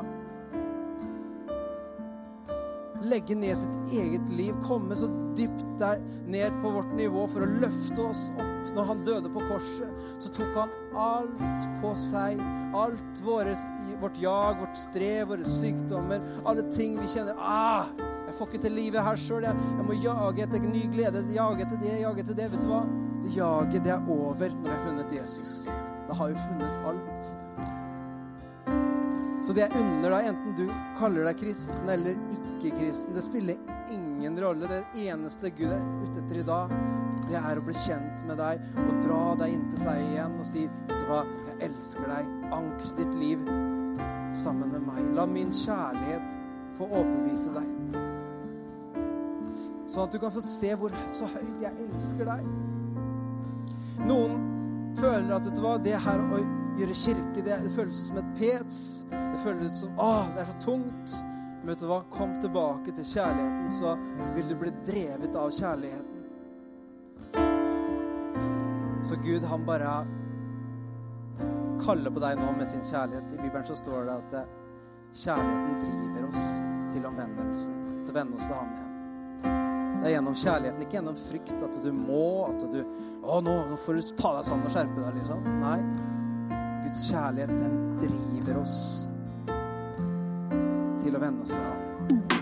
legge 3.05 3.35
ned 3.35 3.59
sitt 3.59 3.75
eget 3.93 4.31
liv, 4.31 4.55
komme 4.63 4.95
så 4.97 5.09
dypt 5.35 5.67
der 5.83 5.99
ned 6.31 6.55
på 6.63 6.71
vårt 6.77 6.95
nivå 6.95 7.27
for 7.33 7.43
å 7.43 7.51
løfte 7.65 8.07
oss 8.07 8.29
opp. 8.37 8.71
Når 8.77 8.89
han 8.93 9.05
døde 9.11 9.33
på 9.35 9.43
korset, 9.51 10.07
så 10.23 10.31
tok 10.39 10.55
han 10.57 10.79
alt 11.03 11.67
på 11.83 11.91
seg. 11.99 12.39
Alt 12.79 13.23
våre, 13.27 13.57
vårt 14.01 14.23
jag, 14.23 14.61
vårt 14.63 14.79
strev, 14.79 15.29
våre 15.35 15.47
sykdommer, 15.47 16.23
alle 16.47 16.63
ting 16.71 16.95
vi 17.03 17.11
kjenner. 17.11 17.35
Ah, 17.39 17.91
jeg 18.29 18.39
får 18.39 18.53
ikke 18.53 18.67
til 18.69 18.79
livet 18.79 19.03
her 19.05 19.19
sjøl. 19.19 19.49
Jeg, 19.51 19.67
jeg, 19.81 19.89
må 19.91 19.99
jage 19.99 20.47
etter 20.47 20.71
ny 20.71 20.87
glede, 20.95 21.27
jage 21.35 21.67
etter 21.67 21.83
det, 21.83 21.97
jage 22.07 22.23
etter 22.23 22.39
det. 22.39 22.53
Vet 22.55 22.63
du 22.63 22.71
hva? 22.71 22.85
Det 23.25 23.37
jaget, 23.39 23.85
det 23.85 23.93
er 23.95 24.11
over 24.11 24.53
når 24.53 24.69
vi 24.69 24.75
har 24.75 24.85
funnet 24.85 25.17
Jesus. 25.17 25.65
Da 26.09 26.15
har 26.19 26.29
vi 26.29 26.35
funnet 26.45 26.87
alt. 26.91 27.23
Så 29.45 29.53
det 29.53 29.67
jeg 29.67 29.77
unner 29.77 30.09
deg, 30.15 30.29
enten 30.31 30.55
du 30.57 30.65
kaller 30.99 31.27
deg 31.29 31.41
kristen 31.41 31.89
eller 31.93 32.17
ikke-kristen, 32.33 33.13
det 33.17 33.25
spiller 33.27 33.57
ingen 33.93 34.39
rolle. 34.41 34.69
Det 34.71 35.05
eneste 35.05 35.51
Gud 35.57 35.69
er 35.69 35.83
ute 36.01 36.23
etter 36.23 36.41
i 36.41 36.47
dag, 36.49 36.73
det 37.29 37.37
er 37.41 37.61
å 37.61 37.65
bli 37.65 37.77
kjent 37.77 38.25
med 38.29 38.41
deg 38.41 38.63
og 38.85 38.95
dra 39.05 39.21
deg 39.43 39.57
inntil 39.57 39.83
seg 39.85 40.01
igjen 40.07 40.39
og 40.41 40.49
si, 40.49 40.65
vet 40.89 40.97
du 41.03 41.11
hva, 41.11 41.21
jeg 41.51 41.69
elsker 41.69 42.09
deg. 42.09 42.33
Ankre 42.57 42.93
ditt 43.01 43.21
liv 43.21 43.45
sammen 44.35 44.73
med 44.73 44.85
meg. 44.89 45.01
La 45.17 45.29
min 45.29 45.53
kjærlighet 45.53 46.37
få 46.79 46.89
overbevise 46.89 47.53
deg. 47.55 47.69
Sånn 49.55 50.07
at 50.07 50.15
du 50.15 50.19
kan 50.23 50.33
få 50.35 50.43
se 50.45 50.73
hvor 50.79 50.95
så 51.15 51.29
høyt 51.37 51.61
jeg 51.63 51.85
elsker 51.85 52.33
deg. 52.33 52.49
Noen 54.05 54.41
føler 54.99 55.33
at 55.35 55.47
vet 55.49 55.57
du 55.57 55.63
hva, 55.65 55.77
det 55.81 55.97
her 56.07 56.23
å 56.23 56.41
gjøre 56.79 56.97
kirke, 56.99 57.45
det, 57.45 57.61
det 57.65 57.73
føles 57.75 58.01
som 58.09 58.19
et 58.21 58.33
pes. 58.39 58.81
Det 59.11 59.41
føles 59.45 59.81
som 59.81 59.95
Å, 60.01 60.13
det 60.35 60.45
er 60.45 60.51
så 60.51 60.59
tungt. 60.67 61.15
Men 61.61 61.73
vet 61.73 61.81
du 61.81 61.89
hva? 61.89 62.03
Kom 62.13 62.35
tilbake 62.43 62.93
til 62.93 63.07
kjærligheten, 63.15 63.71
så 63.73 63.95
vil 64.35 64.51
du 64.51 64.59
bli 64.61 64.75
drevet 64.85 65.39
av 65.41 65.49
kjærligheten. 65.55 66.11
Så 69.05 69.17
Gud, 69.25 69.45
han 69.45 69.65
bare 69.69 69.95
kaller 71.85 72.13
på 72.13 72.21
deg 72.23 72.39
nå 72.41 72.53
med 72.59 72.69
sin 72.69 72.85
kjærlighet. 72.85 73.33
I 73.35 73.43
Bibelen 73.43 73.67
så 73.69 73.77
står 73.77 74.07
det 74.09 74.15
at 74.21 74.37
eh, 74.41 74.51
kjærligheten 75.25 75.81
driver 75.83 76.29
oss 76.31 76.45
til 76.93 77.09
omvendelse. 77.09 77.79
Til 78.05 78.13
å 78.13 78.19
vende 78.19 78.37
oss 78.39 78.49
til 78.49 78.59
Han 78.61 78.75
igjen. 78.75 78.84
Det 80.05 80.11
er 80.11 80.19
gjennom 80.19 80.35
kjærligheten, 80.37 80.83
ikke 80.85 80.97
gjennom 80.99 81.15
frykt. 81.17 81.55
At 81.65 81.77
du 81.81 81.87
må, 81.97 82.25
at 82.45 82.61
du 82.69 82.83
Å, 83.25 83.39
nå, 83.41 83.55
nå 83.71 83.79
får 83.81 83.97
du 83.97 84.11
ta 84.21 84.35
deg 84.37 84.45
sammen 84.45 84.69
og 84.69 84.75
skjerpe 84.75 85.01
deg, 85.01 85.17
liksom. 85.17 85.47
Nei. 85.63 85.79
Guds 86.85 87.07
kjærlighet, 87.09 87.55
den 87.63 87.79
driver 88.03 88.61
oss 88.61 88.77
til 91.01 91.17
å 91.17 91.25
vende 91.25 91.49
oss 91.49 91.57
til 91.57 91.65
ham. 91.65 92.34